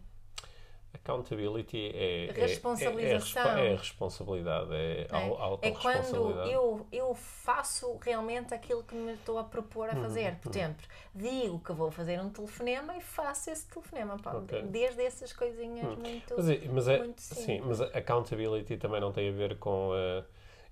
Accountability 0.93 1.91
é. 1.93 2.27
é- 2.27 2.31
Responsabilização. 2.31 3.47
É, 3.47 3.67
é, 3.67 3.73
é 3.73 3.75
responsabilidade, 3.75 4.73
é, 4.73 5.07
É, 5.11 5.67
é 5.67 5.71
quando 5.71 6.31
eu, 6.47 6.87
eu 6.91 7.13
faço 7.13 7.97
realmente 8.01 8.53
aquilo 8.53 8.83
que 8.83 8.95
me 8.95 9.13
estou 9.13 9.37
a 9.37 9.43
propor 9.43 9.89
a 9.89 9.93
Uhum, 9.95 10.01
fazer. 10.01 10.35
Por 10.37 10.49
exemplo, 10.51 10.85
digo 11.13 11.59
que 11.59 11.71
vou 11.73 11.91
fazer 11.91 12.19
um 12.19 12.29
telefonema 12.29 12.95
e 12.97 13.01
faço 13.01 13.51
esse 13.51 13.67
telefonema. 13.67 14.17
pá. 14.17 14.33
Ok. 14.33 14.61
Hum. 14.63 14.67
Desde 14.71 15.03
essas 15.03 15.31
coisinhas 15.31 15.95
muito. 15.95 16.33
Mas, 16.35 16.49
é, 16.49 16.59
mas, 16.71 16.87
é, 16.87 16.97
muito 16.97 17.21
sim, 17.21 17.61
mas 17.61 17.81
accountability 17.81 18.77
também 18.77 18.99
não 18.99 19.11
tem 19.11 19.29
a 19.29 19.31
ver 19.31 19.57
com. 19.59 19.91
eh, 19.93 20.23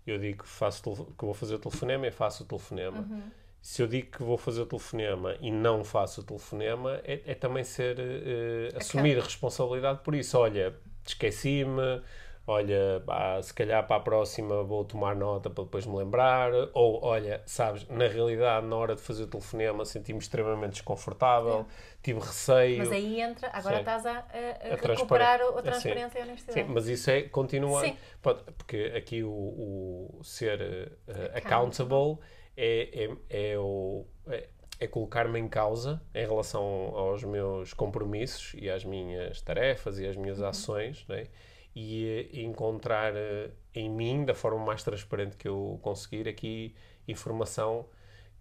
eu 0.06 0.18
digo 0.18 0.44
que, 0.44 0.50
faço, 0.50 0.82
que 1.18 1.26
vou 1.26 1.34
fazer 1.34 1.56
o 1.56 1.60
telefonema 1.60 2.08
e 2.08 2.12
faço 2.12 2.44
o 2.44 2.46
telefonema. 2.48 3.00
Uhum. 3.00 3.32
Se 3.62 3.82
eu 3.82 3.88
digo 3.88 4.12
que 4.12 4.24
vou 4.24 4.38
fazer 4.38 4.62
o 4.62 4.66
telefonema 4.66 5.36
e 5.42 5.52
não 5.52 5.84
faço 5.84 6.22
o 6.22 6.24
telefonema, 6.24 7.02
é, 7.04 7.22
é 7.26 7.36
também 7.36 7.64
ser. 7.64 7.98
eh, 8.00 8.70
assumir 8.76 9.18
a 9.20 9.24
responsabilidade 9.24 10.00
por 10.04 10.16
isso. 10.16 10.38
Olha, 10.38 10.74
esqueci-me. 11.06 12.02
Olha, 12.50 13.04
se 13.44 13.54
calhar 13.54 13.86
para 13.86 13.98
a 13.98 14.00
próxima 14.00 14.64
vou 14.64 14.86
tomar 14.86 15.14
nota 15.18 15.50
para 15.50 15.66
depois 15.66 15.86
me 15.86 15.98
lembrar. 15.98 16.50
Ou, 16.74 17.04
olha, 17.04 17.42
sabes, 17.46 17.86
na 17.90 18.08
realidade, 18.08 18.66
na 18.66 18.74
hora 18.78 18.96
de 18.96 19.02
fazer 19.02 19.24
o 19.24 19.28
telefonema, 19.28 19.84
senti-me 19.84 20.20
extremamente 20.20 20.72
desconfortável, 20.74 21.66
tive 22.02 22.22
receio. 22.22 22.78
Mas 22.78 22.92
aí 22.94 23.20
entra, 23.20 23.50
agora 23.52 23.76
Sim. 23.76 23.80
estás 23.82 24.06
a, 24.06 24.12
a- 24.12 24.74
a 24.74 24.88
recuperar 24.88 25.42
a 25.42 25.62
transparência 25.62 26.20
e 26.20 26.22
a 26.22 26.24
Sim, 26.26 26.30
honestidade. 26.30 26.70
mas 26.70 26.88
isso 26.88 27.12
é 27.12 27.24
continuar. 27.24 27.84
Sim. 27.84 27.98
Porque 28.22 28.94
aqui 28.96 29.24
o, 29.24 29.30
o 29.30 30.22
ser 30.24 30.62
eh, 30.62 30.90
Accountable. 31.36 31.38
accountable 31.38 32.18
é, 32.58 33.06
é, 33.30 33.52
é, 33.54 33.60
o, 33.60 34.06
é, 34.28 34.50
é 34.80 34.88
colocar-me 34.88 35.40
em 35.40 35.48
causa 35.48 36.02
em 36.14 36.26
relação 36.28 36.64
aos 36.96 37.24
meus 37.24 37.74
compromissos 37.74 38.54
e 38.60 38.70
às 38.70 38.84
minhas 38.84 39.42
tarefas 39.42 40.00
e 40.00 40.08
às 40.08 40.16
minhas 40.18 40.42
Uhum. 40.42 40.48
ações, 40.50 41.06
né? 41.08 41.28
e 41.76 42.30
eh, 42.34 42.42
encontrar 42.42 43.14
eh, 43.16 43.52
em 43.76 43.90
mim, 43.90 44.26
da 44.26 44.34
forma 44.34 44.64
mais 44.66 44.84
transparente 44.84 45.38
que 45.38 45.48
eu 45.48 45.80
conseguir, 45.84 46.28
aqui 46.28 46.76
informação 47.08 47.86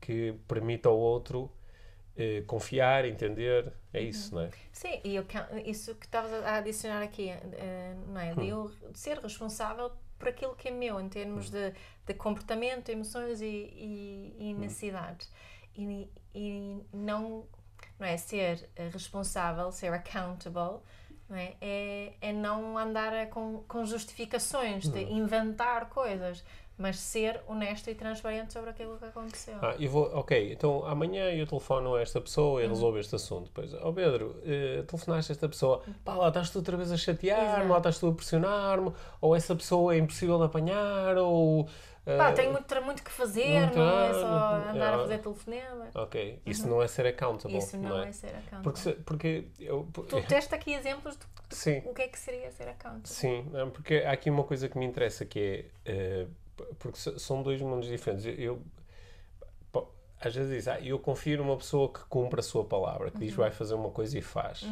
que 0.00 0.34
permita 0.48 0.88
ao 0.88 0.98
outro 0.98 1.50
eh, 2.16 2.42
confiar, 2.46 3.04
entender. 3.04 3.72
É 3.92 4.00
isso, 4.00 4.34
não 4.34 4.42
é? 4.42 4.50
Sim, 4.72 5.00
e 5.04 5.16
eu 5.16 5.24
isso 5.64 5.94
que 5.94 6.06
estavas 6.06 6.32
a 6.32 6.56
adicionar 6.56 7.02
aqui, 7.02 7.28
eh, 7.30 7.94
não 8.08 8.20
é? 8.20 8.32
Hum. 8.32 8.36
De 8.36 8.48
eu 8.48 8.70
ser 8.94 9.18
responsável 9.18 9.90
por 10.18 10.28
aquilo 10.28 10.54
que 10.54 10.68
é 10.68 10.70
meu, 10.70 10.98
em 11.00 11.04
Hum. 11.04 11.08
termos 11.08 11.50
de, 11.50 11.72
de 12.06 12.14
comportamento, 12.14 12.88
emoções 12.90 13.40
e, 13.40 13.46
e, 13.46 14.36
e 14.38 14.54
Hum. 14.54 14.58
necessidades. 14.58 15.30
E, 15.76 16.08
e 16.34 16.80
não, 16.92 17.44
não 17.98 18.06
é? 18.06 18.16
Ser 18.16 18.68
eh, 18.76 18.88
responsável, 18.92 19.70
ser 19.72 19.92
accountable, 19.92 20.80
não 21.28 21.36
é? 21.36 21.54
É, 21.60 22.12
é 22.20 22.32
não 22.32 22.78
andar 22.78 23.12
a- 23.12 23.26
com, 23.26 23.62
com 23.68 23.84
justificações, 23.84 24.88
de 24.88 24.98
Hum. 25.00 25.18
inventar 25.18 25.88
coisas, 25.90 26.42
mas 26.78 26.98
ser 26.98 27.40
honesto 27.48 27.88
e 27.90 27.94
transparente 27.94 28.52
sobre 28.52 28.68
aquilo 28.70 28.98
que 28.98 29.04
aconteceu. 29.06 29.54
Ah, 29.62 29.74
eu 29.78 29.90
vou, 29.90 30.04
ok, 30.14 30.52
então 30.52 30.84
amanhã 30.86 31.24
eu 31.30 31.46
telefono 31.46 31.94
a 31.94 32.02
esta 32.02 32.20
pessoa 32.20 32.62
e 32.62 32.66
resolvo 32.68 32.98
este 32.98 33.14
assunto. 33.16 33.46
Depois, 33.46 33.72
ó 33.74 33.90
Pedro, 33.92 34.36
eh, 34.44 34.82
telefonaste 34.86 35.32
a 35.32 35.34
esta 35.34 35.48
pessoa, 35.48 35.82
pá, 36.04 36.14
lá 36.14 36.28
estás 36.28 36.50
tu 36.50 36.58
outra 36.58 36.76
vez 36.76 36.92
a 36.92 36.96
chatear-me, 36.98 37.70
lá 37.70 37.78
estás 37.78 37.98
tu 37.98 38.08
a 38.08 38.12
pressionar-me, 38.12 38.92
ou 39.20 39.34
essa 39.34 39.54
pessoa 39.56 39.94
é 39.94 39.98
impossível 39.98 40.38
de 40.38 40.44
apanhar, 40.44 41.16
ou. 41.18 41.66
Pá, 42.06 42.32
tenho 42.32 42.52
muito, 42.52 42.82
muito 42.82 43.02
que 43.02 43.10
fazer, 43.10 43.60
muito 43.60 43.78
não 43.78 44.00
é 44.00 44.14
só 44.14 44.70
andar 44.70 44.94
a 44.94 44.96
é. 44.96 44.98
fazer 44.98 45.18
telefonema. 45.18 45.86
Ok, 45.94 46.40
isso 46.46 46.68
não 46.68 46.80
é 46.82 46.86
ser 46.88 47.06
accountable, 47.06 47.58
Isso 47.58 47.76
não, 47.76 47.88
não 47.90 48.02
é 48.02 48.08
é? 48.08 48.12
ser 48.12 48.28
accountable. 48.28 48.62
Porque, 48.62 48.78
se- 48.80 48.92
porque 48.92 49.44
eu, 49.58 49.88
Tu 50.08 50.20
teste 50.28 50.54
aqui 50.54 50.72
exemplos 50.72 51.16
de 51.16 51.26
sim, 51.50 51.82
o 51.84 51.92
que 51.92 52.02
é 52.02 52.08
que 52.08 52.18
seria 52.18 52.50
ser 52.52 52.68
accountable. 52.68 53.08
Sim, 53.08 53.48
não, 53.52 53.70
porque 53.70 53.96
há 53.96 54.12
aqui 54.12 54.30
uma 54.30 54.44
coisa 54.44 54.68
que 54.68 54.78
me 54.78 54.84
interessa 54.86 55.24
que 55.24 55.66
é 55.84 55.90
eh, 55.92 56.26
porque 56.78 56.98
são 56.98 57.42
dois 57.42 57.60
mundos 57.60 57.88
diferentes. 57.88 58.24
Eu, 58.24 58.34
eu- 58.34 58.62
às 60.20 60.34
vezes 60.34 60.50
diz, 60.50 60.68
ah, 60.68 60.80
eu 60.80 60.98
confio 60.98 61.36
numa 61.38 61.56
pessoa 61.56 61.92
que 61.92 62.00
cumpre 62.08 62.40
a 62.40 62.42
sua 62.42 62.64
palavra, 62.64 63.10
que 63.10 63.18
diz 63.18 63.32
que 63.32 63.36
vai 63.38 63.50
fazer 63.50 63.74
uma 63.74 63.90
coisa 63.90 64.18
e 64.18 64.22
faz. 64.22 64.64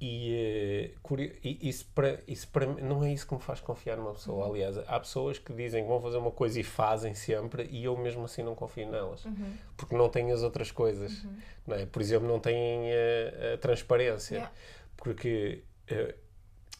E, 0.00 0.94
eh, 0.94 1.28
e 1.44 1.68
isso, 1.68 1.86
para, 1.94 2.20
isso 2.26 2.48
para 2.48 2.66
mim 2.66 2.80
não 2.80 3.04
é 3.04 3.12
isso 3.12 3.26
que 3.26 3.34
me 3.34 3.40
faz 3.40 3.60
confiar 3.60 3.98
numa 3.98 4.12
pessoa. 4.12 4.46
Aliás, 4.46 4.78
há 4.78 4.98
pessoas 4.98 5.38
que 5.38 5.52
dizem 5.52 5.82
que 5.82 5.88
vão 5.88 6.00
fazer 6.00 6.16
uma 6.16 6.30
coisa 6.30 6.58
e 6.58 6.62
fazem 6.62 7.14
sempre, 7.14 7.68
e 7.70 7.84
eu 7.84 7.94
mesmo 7.98 8.24
assim 8.24 8.42
não 8.42 8.54
confio 8.54 8.90
nelas, 8.90 9.24
porque 9.76 9.94
não 9.94 10.08
têm 10.08 10.32
as 10.32 10.42
outras 10.42 10.70
coisas. 10.70 11.26
Não 11.66 11.76
é? 11.76 11.84
Por 11.84 12.00
exemplo, 12.00 12.26
não 12.26 12.40
têm 12.40 12.90
eh, 12.90 13.52
a 13.54 13.58
transparência. 13.58 14.36
Yeah. 14.36 14.52
Porque 14.96 15.64
eh, 15.86 16.14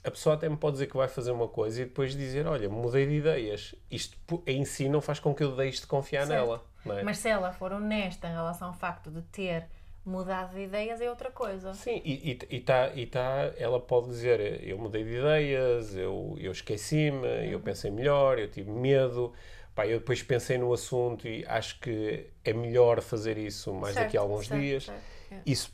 a 0.03 0.11
pessoa 0.11 0.35
até 0.35 0.49
me 0.49 0.57
pode 0.57 0.75
dizer 0.75 0.87
que 0.87 0.97
vai 0.97 1.09
fazer 1.09 1.31
uma 1.31 1.49
coisa 1.49 1.83
e 1.83 1.85
depois 1.85 2.17
dizer: 2.17 2.47
Olha, 2.47 2.71
mudei 2.71 3.07
de 3.07 3.15
ideias. 3.17 3.75
Isto 3.91 4.17
em 4.47 4.65
si 4.65 4.89
não 4.89 5.01
faz 5.03 5.21
com 5.21 5.35
que 5.35 5.45
eu 5.45 5.55
deixe 5.55 5.83
de 5.83 5.87
confiar 5.87 6.27
Certo. 6.27 6.41
nela. 6.41 6.65
É? 6.99 7.03
Mas 7.03 7.19
se 7.19 7.29
ela 7.29 7.53
for 7.53 7.73
honesta 7.73 8.27
em 8.27 8.33
relação 8.33 8.69
ao 8.69 8.75
facto 8.75 9.11
de 9.11 9.21
ter 9.23 9.67
mudado 10.11 10.55
de 10.55 10.63
ideias, 10.63 11.01
é 11.01 11.09
outra 11.11 11.31
coisa. 11.31 11.71
Sim, 11.73 12.03
e, 12.05 12.33
e, 12.33 12.57
e, 12.57 12.61
tá, 12.61 12.91
e 12.95 13.07
tá, 13.07 13.53
ela 13.57 13.81
pode 13.81 14.09
dizer: 14.09 14.63
Eu 14.67 14.77
mudei 14.79 15.05
de 15.05 15.11
ideias, 15.17 15.95
eu, 15.97 16.37
eu 16.39 16.51
esqueci-me, 16.53 17.27
eu 17.51 17.61
Uhum. 17.61 17.61
pensei 17.61 17.91
melhor, 17.91 18.39
eu 18.39 18.51
tive 18.51 18.71
medo. 18.71 19.33
Pá, 19.75 19.87
eu 19.87 20.01
depois 20.01 20.21
pensei 20.23 20.59
no 20.59 20.73
assunto 20.73 21.29
e 21.29 21.45
acho 21.47 21.79
que 21.81 22.27
é 22.45 22.53
melhor 22.53 23.01
fazer 23.01 23.39
isso 23.39 23.73
mais 23.73 23.97
daqui 23.97 24.17
a 24.17 24.21
Certo, 24.21 24.21
alguns 24.21 24.49
certo, 24.49 24.49
dias. 24.49 24.85
certo, 24.85 25.23
é. 25.31 25.45
Isso 25.47 25.73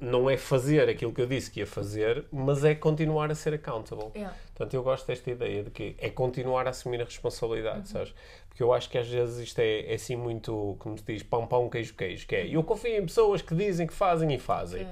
não 0.00 0.28
é 0.28 0.36
fazer 0.36 0.88
aquilo 0.88 1.12
que 1.12 1.20
eu 1.20 1.26
disse 1.26 1.50
que 1.50 1.60
ia 1.60 1.66
fazer, 1.66 2.24
mas 2.32 2.64
é 2.64 2.74
continuar 2.74 3.30
a 3.30 3.34
ser 3.34 3.54
accountable. 3.54 4.10
Yeah. 4.14 4.36
Portanto, 4.54 4.74
eu 4.74 4.82
gosto 4.82 5.06
desta 5.06 5.30
ideia 5.30 5.62
de 5.62 5.70
que 5.70 5.94
é 5.98 6.10
continuar 6.10 6.66
a 6.66 6.70
assumir 6.70 7.00
a 7.00 7.04
responsabilidade, 7.04 7.78
Uhum. 7.78 7.84
sabes? 7.86 8.14
Porque 8.48 8.62
eu 8.62 8.72
acho 8.72 8.90
que 8.90 8.98
às 8.98 9.06
vezes 9.06 9.38
isto 9.38 9.58
é, 9.60 9.92
é 9.92 9.94
assim 9.94 10.16
muito, 10.16 10.74
como 10.80 10.98
se 10.98 11.04
diz, 11.04 11.22
pão, 11.22 11.46
pão, 11.46 11.68
queijo, 11.70 11.94
queijo, 11.94 12.26
que 12.26 12.34
é 12.34 12.46
eu 12.48 12.62
confio 12.64 12.96
em 12.96 13.02
pessoas 13.06 13.40
que 13.40 13.54
dizem 13.54 13.86
que 13.86 13.92
fazem 13.94 14.34
e 14.34 14.38
fazem. 14.38 14.86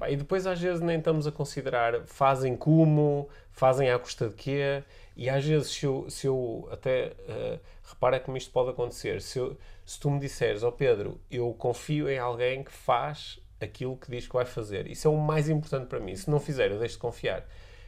É? 0.00 0.12
E 0.12 0.16
depois 0.16 0.46
às 0.46 0.60
vezes 0.60 0.80
nem 0.80 0.98
estamos 0.98 1.26
a 1.26 1.30
considerar 1.32 2.00
fazem 2.06 2.56
como, 2.56 3.28
fazem 3.52 3.88
à 3.90 3.98
custa 3.98 4.28
de 4.28 4.34
quê, 4.34 4.82
e 5.16 5.28
às 5.30 5.44
vezes 5.44 5.70
se 5.70 5.86
eu, 5.86 6.10
se 6.10 6.26
eu 6.26 6.68
até, 6.72 7.12
eh, 7.28 7.58
repara 7.84 8.18
como 8.18 8.36
isto 8.36 8.50
pode 8.50 8.70
acontecer, 8.70 9.20
se, 9.22 9.38
eu- 9.38 9.56
se 9.86 10.00
tu 10.00 10.10
me 10.10 10.18
disseres, 10.18 10.62
ó 10.64 10.70
Pedro, 10.72 11.20
eu 11.30 11.52
confio 11.56 12.08
em 12.10 12.18
alguém 12.18 12.64
que 12.64 12.72
faz 12.72 13.38
aquilo 13.64 13.96
que 13.96 14.10
diz 14.10 14.26
que 14.26 14.32
vai 14.34 14.44
fazer, 14.44 14.86
isso 14.86 15.06
é 15.06 15.10
o 15.10 15.16
mais 15.16 15.48
importante 15.48 15.86
para 15.86 16.00
mim, 16.00 16.14
se 16.16 16.30
não 16.30 16.38
fizer 16.40 16.70
eu 16.70 16.78
deixo 16.78 16.94
de 16.94 17.00
confiar. 17.00 17.46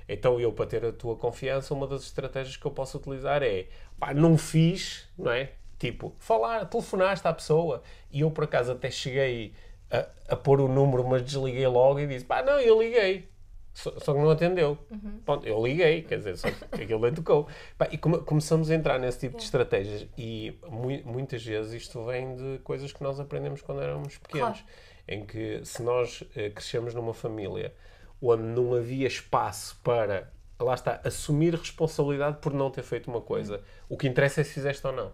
Então 0.09 0.39
eu, 0.39 0.53
para 0.53 0.67
ter 0.67 0.85
a 0.85 0.93
tua 0.93 1.17
confiança, 1.17 1.73
uma 1.73 1.87
das 1.87 2.03
estratégias 2.03 2.57
que 2.57 2.67
eu 2.67 2.71
posso 2.71 2.99
utilizar 2.99 3.43
é, 3.43 3.67
pá, 3.99 4.13
não 4.13 4.37
fiz, 4.37 5.09
não 5.17 5.33
é? 5.33 5.53
Tipo, 5.79 6.15
falar, 6.19 6.67
telefonaste 6.67 7.27
à 7.27 7.33
pessoa, 7.33 7.83
e 8.11 8.21
eu 8.21 8.31
por 8.31 8.45
acaso 8.45 8.73
até 8.73 8.91
cheguei 8.91 9.53
a, 9.91 10.07
a 10.35 10.37
pôr 10.37 10.61
o 10.61 10.69
número, 10.69 11.07
mas 11.07 11.23
desliguei 11.23 11.67
logo 11.67 11.99
e 12.01 12.07
disse, 12.07 12.25
pá, 12.25 12.43
não, 12.43 12.59
eu 12.61 12.81
liguei. 12.83 13.29
Só, 13.73 13.91
só 13.99 14.13
que 14.15 14.21
não 14.21 14.31
atendeu. 14.31 14.79
Pronto, 15.25 15.45
eu 15.49 15.61
liguei, 15.67 16.03
quer 16.03 16.19
dizer, 16.19 16.37
só 16.37 16.49
que 16.49 16.83
aquilo 16.85 17.01
nem 17.01 17.13
tocou. 17.13 17.49
Pá, 17.77 17.89
e 17.91 17.99
come- 17.99 18.19
começamos 18.21 18.71
a 18.71 18.75
entrar 18.75 19.01
nesse 19.01 19.19
tipo 19.21 19.37
de 19.37 19.43
estratégias 19.43 20.07
e 20.17 20.57
mui- 20.69 21.03
muitas 21.05 21.45
vezes 21.45 21.73
isto 21.83 22.05
vem 22.05 22.37
de 22.37 22.59
coisas 22.63 22.93
que 22.93 23.03
nós 23.03 23.19
aprendemos 23.19 23.63
quando 23.63 23.83
éramos 23.83 24.17
pequenos. 24.19 24.61
Claro. 24.61 24.75
Em 25.07 25.25
que 25.27 25.64
se 25.64 25.83
nós 25.83 26.25
eh, 26.35 26.51
crescemos 26.51 26.95
numa 26.95 27.12
família 27.14 27.75
onde 28.23 28.43
não 28.43 28.73
havia 28.75 29.07
espaço 29.07 29.79
para, 29.85 30.33
lá 30.59 30.73
está, 30.75 31.01
assumir 31.05 31.55
responsabilidade 31.55 32.38
por 32.40 32.55
não 32.55 32.71
ter 32.71 32.83
feito 32.83 33.11
uma 33.11 33.21
coisa. 33.21 33.62
O 33.88 33.97
que 33.99 34.09
interessa 34.09 34.40
é 34.40 34.45
se 34.45 34.53
fizeste 34.55 34.87
ou 34.87 34.93
não. 34.95 35.12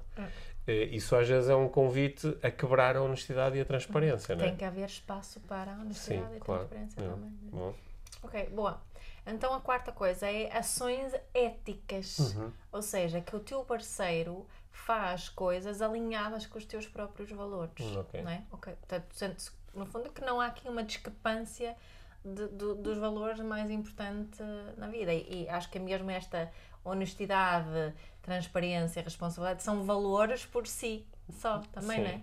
Eh, 0.67 0.85
Isso 0.93 1.17
às 1.17 1.27
vezes 1.27 1.49
é 1.51 1.55
um 1.57 1.69
convite 1.69 2.37
a 2.43 2.51
quebrar 2.51 2.97
a 2.97 3.03
honestidade 3.03 3.57
e 3.59 3.61
a 3.61 3.65
transparência, 3.65 4.37
não 4.37 4.45
é? 4.45 4.49
Tem 4.49 4.57
que 4.57 4.65
haver 4.65 4.85
espaço 4.87 5.41
para 5.41 5.75
a 5.75 5.79
honestidade 5.81 6.29
Sim, 6.29 6.35
e 6.35 6.37
a 6.37 6.41
claro. 6.41 6.69
transparência 6.69 7.01
É. 7.01 7.09
também. 7.09 7.31
né? 7.31 7.37
Bom. 7.51 7.75
Ok, 8.23 8.47
boa. 8.51 8.81
Então 9.27 9.53
a 9.55 9.61
quarta 9.61 9.91
coisa 9.93 10.31
é 10.31 10.57
ações 10.57 11.13
éticas. 11.35 12.19
Uhum. 12.19 12.53
Ou 12.73 12.83
seja, 12.83 13.21
que 13.21 13.35
o 13.35 13.41
teu 13.41 13.65
parceiro 13.65 14.47
faz 14.71 15.29
coisas 15.29 15.83
alinhadas 15.83 16.47
com 16.47 16.59
os 16.59 16.65
teus 16.65 16.87
próprios 16.87 17.31
valores. 17.31 17.73
Hum, 17.81 17.99
ok. 18.01 18.23
Não 18.23 18.31
é? 18.31 18.43
Ok. 18.53 18.73
Portanto, 18.89 19.53
no 19.75 19.87
fundo, 19.87 20.11
que 20.11 20.21
não 20.23 20.41
há 20.41 20.47
aqui 20.47 20.69
uma 20.69 20.83
discrepância 20.83 21.77
de- 22.25 22.49
do- 22.49 22.75
dos 22.75 22.99
valores 22.99 23.41
mais 23.41 23.71
importantes 23.71 24.41
na 24.77 24.89
vida. 24.89 25.13
E, 25.15 25.45
e 25.45 25.49
acho 25.49 25.71
que 25.71 25.79
mesmo 25.79 26.11
esta 26.11 26.51
honestidade, 26.85 27.95
transparência, 28.23 29.03
responsabilidade 29.03 29.63
são 29.63 29.83
valores 29.85 30.45
por 30.47 30.67
si 30.67 31.05
só, 31.31 31.59
também, 31.73 31.97
Sim. 31.99 32.03
não 32.03 32.11
é? 32.11 32.23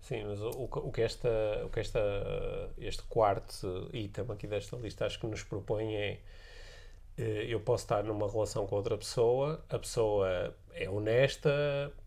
Sim, 0.00 0.24
mas 0.24 0.40
o, 0.40 0.50
o 0.50 0.68
que- 0.68 0.78
o 0.78 0.92
que, 0.92 1.02
esta, 1.02 1.28
o 1.64 1.70
que 1.70 1.80
esta, 1.80 2.00
este 2.78 3.02
quarto 3.04 3.90
item 3.92 4.24
aqui 4.30 4.46
desta 4.46 4.76
lista 4.76 5.04
acho 5.06 5.18
que 5.18 5.26
nos 5.26 5.42
propõe 5.42 5.94
é 5.96 6.20
eh, 7.16 7.46
eu 7.48 7.60
posso 7.60 7.84
estar 7.84 8.04
numa 8.04 8.30
relação 8.30 8.66
com 8.66 8.76
outra 8.76 8.96
pessoa, 8.96 9.64
a 9.68 9.78
pessoa 9.78 10.54
é 10.78 10.88
honesta, 10.88 11.50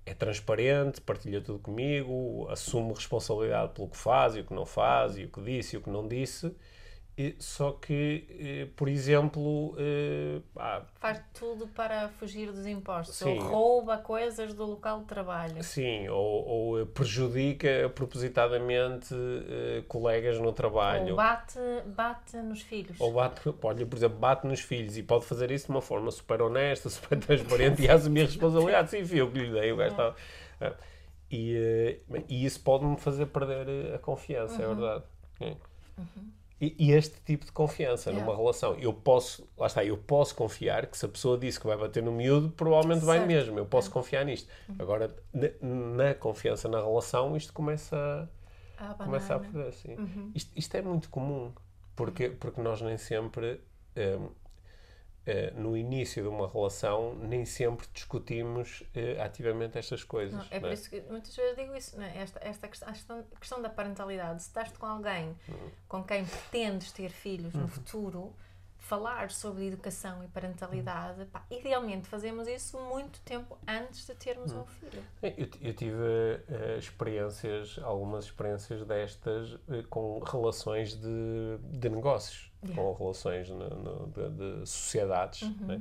é 0.05 0.13
transparente, 0.13 1.01
partilha 1.01 1.41
tudo 1.41 1.59
comigo, 1.59 2.47
assume 2.49 2.93
responsabilidade 2.93 3.73
pelo 3.73 3.89
que 3.89 3.97
faz 3.97 4.35
e 4.35 4.39
o 4.39 4.45
que 4.45 4.53
não 4.53 4.65
faz, 4.65 5.17
e 5.17 5.25
o 5.25 5.29
que 5.29 5.41
disse 5.41 5.75
e 5.75 5.79
o 5.79 5.81
que 5.81 5.89
não 5.89 6.07
disse, 6.07 6.55
só 7.39 7.73
que, 7.73 8.25
eh, 8.29 8.67
por 8.75 8.87
exemplo, 8.87 9.75
ah, 10.55 10.81
Faz 10.99 11.21
tudo 11.33 11.67
para 11.67 12.09
fugir 12.09 12.51
dos 12.51 12.65
impostos. 12.65 13.17
Sim. 13.17 13.37
Ou 13.37 13.43
rouba 13.43 13.97
coisas 13.97 14.53
do 14.53 14.65
local 14.65 15.01
de 15.01 15.05
trabalho. 15.05 15.63
sim, 15.63 16.07
ou, 16.09 16.45
ou 16.47 16.81
eh, 16.81 16.85
prejudica 16.85 17.91
propositadamente 17.93 19.13
eh, 19.13 19.83
colegas 19.87 20.39
no 20.39 20.51
trabalho. 20.53 21.09
Ou 21.11 21.15
bate, 21.15 21.59
bate 21.85 22.37
nos 22.37 22.61
filhos. 22.61 22.99
Ou 22.99 23.11
bate, 23.13 23.41
olha, 23.61 23.85
por 23.85 23.97
exemplo, 23.97 24.17
bate 24.17 24.47
nos 24.47 24.61
filhos 24.61 24.97
e 24.97 25.03
pode 25.03 25.25
fazer 25.25 25.51
isso 25.51 25.65
de 25.65 25.71
uma 25.71 25.81
forma 25.81 26.09
super 26.11 26.41
honesta, 26.41 26.89
super 26.89 27.19
transparente 27.19 27.81
e 27.83 27.89
assumir 27.89 28.21
a 28.21 28.25
responsabilidade. 28.25 28.89
Sim, 28.89 29.05
fui 29.05 29.21
eu 29.21 29.29
que 29.31 29.37
lhe 29.39 29.51
dei, 29.51 29.71
o 29.71 29.75
gajo 29.75 29.91
estava. 29.91 30.15
Ah, 30.59 30.73
E, 31.29 31.99
e 32.27 32.45
isso 32.45 32.59
pode-me 32.61 32.97
fazer 32.97 33.25
perder 33.27 33.93
a 33.95 33.99
confiança, 33.99 34.61
é 34.61 34.67
verdade. 34.67 35.03
É. 35.39 35.55
E, 36.61 36.75
e 36.77 36.91
este 36.91 37.19
tipo 37.21 37.43
de 37.43 37.51
confiança 37.51 38.11
Yeah. 38.11 38.23
numa 38.25 38.37
relação, 38.37 38.75
eu 38.75 38.93
posso, 38.93 39.49
lá 39.57 39.65
está, 39.65 39.83
eu 39.83 39.97
posso 39.97 40.35
confiar 40.35 40.85
que 40.85 40.95
se 40.97 41.05
a 41.05 41.09
pessoa 41.09 41.35
disse 41.37 41.59
que 41.59 41.65
vai 41.65 41.75
bater 41.75 42.03
no 42.03 42.11
miúdo, 42.11 42.51
provavelmente 42.51 43.03
vai 43.03 43.17
Certo. 43.17 43.27
mesmo. 43.27 43.57
Eu 43.57 43.65
posso 43.65 43.89
confiar 43.89 44.23
nisto. 44.23 44.47
Agora, 44.77 45.15
na, 45.33 45.49
na 46.05 46.13
confiança 46.13 46.69
na 46.69 46.79
relação, 46.79 47.35
isto 47.35 47.51
começa 47.51 48.29
a 48.77 48.93
começa 48.93 49.33
a 49.33 49.39
banana. 49.39 49.53
perder, 49.53 49.73
sim. 49.73 50.31
Isto, 50.35 50.51
isto 50.55 50.75
é 50.77 50.81
muito 50.83 51.09
comum, 51.09 51.51
porque, 51.95 52.29
porque 52.29 52.61
nós 52.61 52.79
nem 52.81 52.97
sempre, 52.97 53.59
hum, 53.97 54.29
eh, 55.25 55.53
no 55.55 55.77
início 55.77 56.23
de 56.23 56.29
uma 56.29 56.47
relação, 56.47 57.13
nem 57.15 57.45
sempre 57.45 57.85
discutimos 57.93 58.83
eh, 58.95 59.21
ativamente 59.21 59.77
estas 59.77 60.03
coisas. 60.03 60.33
Não, 60.33 60.47
é 60.49 60.59
por 60.59 60.71
isso 60.71 60.89
que 60.89 61.01
muitas 61.01 61.35
vezes 61.35 61.55
digo 61.55 61.75
isso, 61.75 61.95
não 61.95 62.03
é? 62.03 62.17
esta, 62.17 62.39
esta 62.43 62.67
questão, 62.67 63.23
questão, 63.39 63.61
da 63.61 63.69
parentalidade. 63.69 64.41
Se 64.41 64.47
estás 64.47 64.71
com 64.71 64.85
alguém 64.85 65.35
com 65.87 66.03
quem 66.03 66.25
pretendes 66.25 66.91
ter 66.91 67.09
filhos 67.09 67.53
no 67.53 67.67
futuro, 67.67 68.33
falar 68.81 69.29
sobre 69.29 69.67
educação 69.67 70.23
e 70.23 70.27
parentalidade, 70.27 71.23
pá, 71.25 71.45
idealmente 71.51 72.07
fazemos 72.09 72.47
isso 72.47 72.77
muito 72.79 73.21
tempo 73.21 73.57
antes 73.67 74.05
de 74.07 74.15
termos 74.15 74.51
um 74.51 74.65
filho. 74.65 75.03
Eu, 75.21 75.47
eu 75.61 75.73
tive 75.73 76.03
eh, 76.49 76.77
experiências, 76.79 77.79
algumas 77.83 78.25
experiências 78.25 78.83
destas 78.85 79.57
eh, 79.69 79.83
com 79.89 80.19
relações 80.19 80.95
de, 80.95 81.57
de 81.79 81.89
negócios, 81.89 82.51
com 82.75 82.91
relações 82.93 83.49
no- 83.49 83.69
no- 83.69 84.07
de, 84.07 84.29
de 84.61 84.65
sociedades, 84.69 85.41
né? 85.59 85.79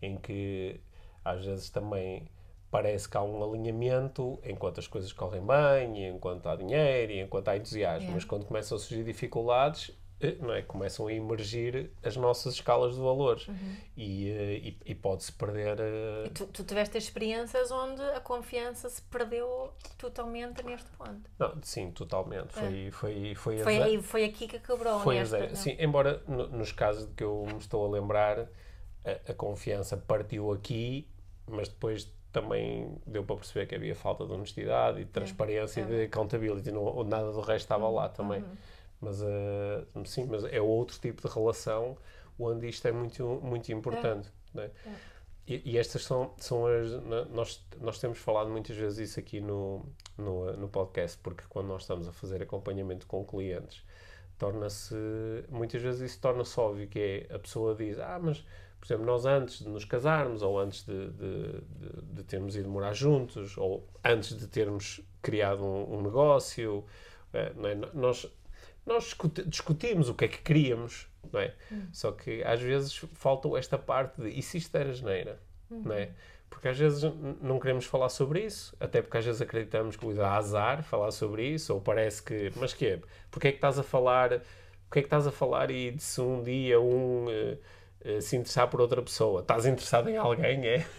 em 0.00 0.16
que 0.16 0.80
às 1.24 1.44
vezes 1.44 1.68
também 1.68 2.28
parece 2.70 3.08
que 3.08 3.16
há 3.16 3.22
um 3.22 3.42
alinhamento 3.42 4.38
enquanto 4.44 4.78
as 4.78 4.86
coisas 4.86 5.12
correm 5.12 5.42
bem, 5.44 6.08
enquanto 6.08 6.48
há 6.48 6.54
dinheiro, 6.56 7.12
enquanto 7.12 7.48
há 7.48 7.56
entusiasmo, 7.56 8.02
Yeah. 8.02 8.14
mas 8.14 8.24
quando 8.24 8.44
começam 8.46 8.76
a 8.76 8.78
surgir 8.78 9.02
dificuldades, 9.04 9.90
não 10.40 10.52
é? 10.54 10.62
começam 10.62 11.06
a 11.06 11.12
emergir 11.12 11.90
as 12.02 12.16
nossas 12.16 12.54
escalas 12.54 12.94
de 12.94 13.00
valores 13.00 13.46
e, 13.96 14.30
eh, 14.30 14.54
e, 14.56 14.78
e 14.86 14.94
pode-se 14.94 15.30
perder 15.32 15.78
eh, 15.78 16.24
E 16.26 16.30
tu, 16.30 16.46
tu 16.46 16.64
tiveste 16.64 16.96
experiências 16.96 17.70
onde 17.70 18.00
a 18.02 18.20
confiança 18.20 18.88
se 18.88 19.02
perdeu 19.02 19.72
totalmente 19.98 20.62
neste 20.64 20.88
ponto. 20.92 21.30
Não, 21.38 21.54
sim, 21.62 21.90
totalmente. 21.90 22.52
Foi, 22.54 22.90
foi, 22.90 23.34
foi, 23.34 23.60
a 23.60 23.64
Foi, 23.64 23.74
ze- 23.76 23.82
aí, 23.82 24.02
foi 24.02 24.24
aqui 24.24 24.48
que 24.48 24.58
quebrou 24.58 25.00
foi 25.00 25.16
nesta. 25.16 25.54
Sim, 25.54 25.76
embora 25.78 26.22
no- 26.26 26.48
nos 26.48 26.72
casos 26.72 27.06
de 27.08 27.14
que 27.14 27.22
eu 27.24 27.44
me 27.46 27.58
estou 27.58 27.84
a 27.86 27.90
lembrar, 27.90 28.38
a, 29.04 29.30
a 29.32 29.34
confiança 29.34 29.96
partiu 29.96 30.50
aqui, 30.50 31.06
mas 31.46 31.68
depois 31.68 32.10
também 32.32 32.96
deu 33.06 33.24
para 33.24 33.36
perceber 33.36 33.66
que 33.66 33.74
havia 33.74 33.94
falta 33.94 34.26
de 34.26 34.32
honestidade 34.32 35.00
e 35.00 35.04
de 35.04 35.10
transparência 35.10 35.80
e 35.80 35.84
de 35.84 36.02
accountability. 36.04 36.70
Não, 36.70 37.02
nada 37.04 37.32
do 37.32 37.40
resto 37.40 37.64
estava 37.64 37.88
lá 37.88 38.08
também. 38.08 38.42
Mas, 39.00 39.20
eh, 39.22 39.84
sim, 40.04 40.26
mas 40.26 40.44
é 40.44 40.60
outro 40.60 40.98
tipo 40.98 41.26
de 41.26 41.32
relação 41.32 41.96
onde 42.38 42.68
isto 42.68 42.86
é 42.86 42.92
muito, 42.92 43.40
muito 43.42 43.70
importante. 43.72 44.30
né? 44.54 44.70
E, 45.46 45.62
e 45.72 45.78
estas 45.78 46.02
são, 46.02 46.34
são 46.38 46.66
as. 46.66 46.90
Nós, 47.30 47.64
nós 47.80 47.98
temos 48.00 48.18
falado 48.18 48.50
muitas 48.50 48.76
vezes 48.76 49.10
isso 49.10 49.20
aqui 49.20 49.40
no, 49.40 49.86
no, 50.18 50.56
no 50.56 50.68
podcast, 50.68 51.18
porque 51.22 51.44
quando 51.48 51.68
nós 51.68 51.82
estamos 51.82 52.08
a 52.08 52.12
fazer 52.12 52.42
acompanhamento 52.42 53.06
com 53.06 53.24
clientes, 53.24 53.84
torna-se. 54.38 54.94
Muitas 55.48 55.80
vezes 55.82 56.10
isso 56.10 56.20
torna-se 56.20 56.58
óbvio, 56.58 56.88
que 56.88 56.98
é 57.30 57.34
a 57.34 57.38
pessoa 57.38 57.76
diz: 57.76 57.98
Ah, 58.00 58.18
mas, 58.20 58.44
por 58.80 58.86
exemplo, 58.86 59.06
nós 59.06 59.24
antes 59.24 59.60
de 59.60 59.68
nos 59.68 59.84
casarmos, 59.84 60.42
ou 60.42 60.58
antes 60.58 60.84
de, 60.84 61.10
de, 61.12 61.52
de, 61.60 62.02
de 62.14 62.24
termos 62.24 62.56
ido 62.56 62.68
morar 62.68 62.92
juntos, 62.92 63.56
ou 63.56 63.88
antes 64.04 64.36
de 64.36 64.48
termos 64.48 65.00
criado 65.22 65.64
um, 65.64 65.98
um 65.98 66.02
negócio, 66.02 66.84
eh, 67.32 67.52
é? 67.64 67.74
nós, 67.94 68.26
nós 68.86 69.04
discuti- 69.04 69.44
discutimos 69.44 70.08
o 70.08 70.14
que 70.14 70.26
é 70.26 70.28
que 70.28 70.38
queríamos, 70.38 71.08
não 71.32 71.40
é? 71.40 71.54
Só 71.92 72.12
que 72.12 72.42
às 72.44 72.60
vezes 72.60 72.94
falta 73.14 73.48
esta 73.58 73.76
parte 73.76 74.20
de 74.22 74.28
e 74.28 74.42
se 74.42 74.58
isto 74.58 74.74
era 74.76 74.92
geneira, 74.92 75.40
não 75.68 75.92
é? 75.94 76.10
Porque 76.48 76.68
às 76.68 76.78
vezes 76.78 77.02
não 77.42 77.58
queremos 77.58 77.84
falar 77.84 78.08
sobre 78.08 78.44
isso, 78.44 78.76
até 78.78 79.02
porque 79.02 79.18
às 79.18 79.24
vezes 79.24 79.42
acreditamos 79.42 79.96
que 79.96 80.14
dá 80.14 80.36
azar 80.36 80.82
falar 80.84 81.10
sobre 81.10 81.44
isso, 81.48 81.74
ou 81.74 81.80
parece 81.80 82.22
que, 82.22 82.52
mas 82.56 82.72
que 82.72 82.86
é? 82.86 83.00
Porque 83.30 83.48
é 83.48 83.50
que 83.50 83.58
estás 83.58 83.78
a 83.78 83.82
falar, 83.82 84.40
porque 84.84 85.00
é 85.00 85.02
que 85.02 85.06
estás 85.06 85.26
a 85.26 85.32
falar 85.32 85.70
e 85.70 85.90
de 85.90 86.02
se 86.02 86.20
um 86.20 86.42
dia 86.42 86.80
um 86.80 87.26
eh, 87.28 87.58
eh, 88.04 88.20
se 88.20 88.36
interessar 88.36 88.68
por 88.68 88.80
outra 88.80 89.02
pessoa, 89.02 89.40
estás 89.40 89.66
interessado 89.66 90.08
em 90.08 90.16
alguém, 90.16 90.66
é? 90.66 90.86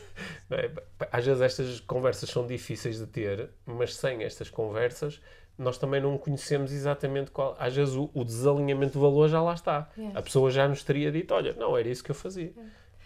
É? 0.49 0.71
Às 1.11 1.27
vezes 1.27 1.41
estas 1.43 1.79
conversas 1.79 2.29
são 2.31 2.47
difíceis 2.47 2.97
de 2.97 3.05
ter, 3.05 3.51
mas 3.67 3.95
sem 3.95 4.23
estas 4.23 4.49
conversas 4.49 5.21
nós 5.57 5.77
também 5.77 5.99
não 6.01 6.17
conhecemos 6.17 6.71
exatamente 6.71 7.31
qual. 7.31 7.55
Às 7.59 7.75
vezes 7.75 7.95
o, 7.95 8.09
o 8.13 8.23
desalinhamento 8.23 8.93
de 8.93 8.99
valor 8.99 9.27
já 9.29 9.41
lá 9.41 9.53
está. 9.53 9.89
Yeah. 9.97 10.19
A 10.19 10.21
pessoa 10.21 10.51
já 10.51 10.67
nos 10.67 10.83
teria 10.83 11.11
dito: 11.11 11.33
olha, 11.33 11.53
não, 11.53 11.77
era 11.77 11.87
isso 11.89 12.03
que 12.03 12.11
eu 12.11 12.15
fazia. 12.15 12.53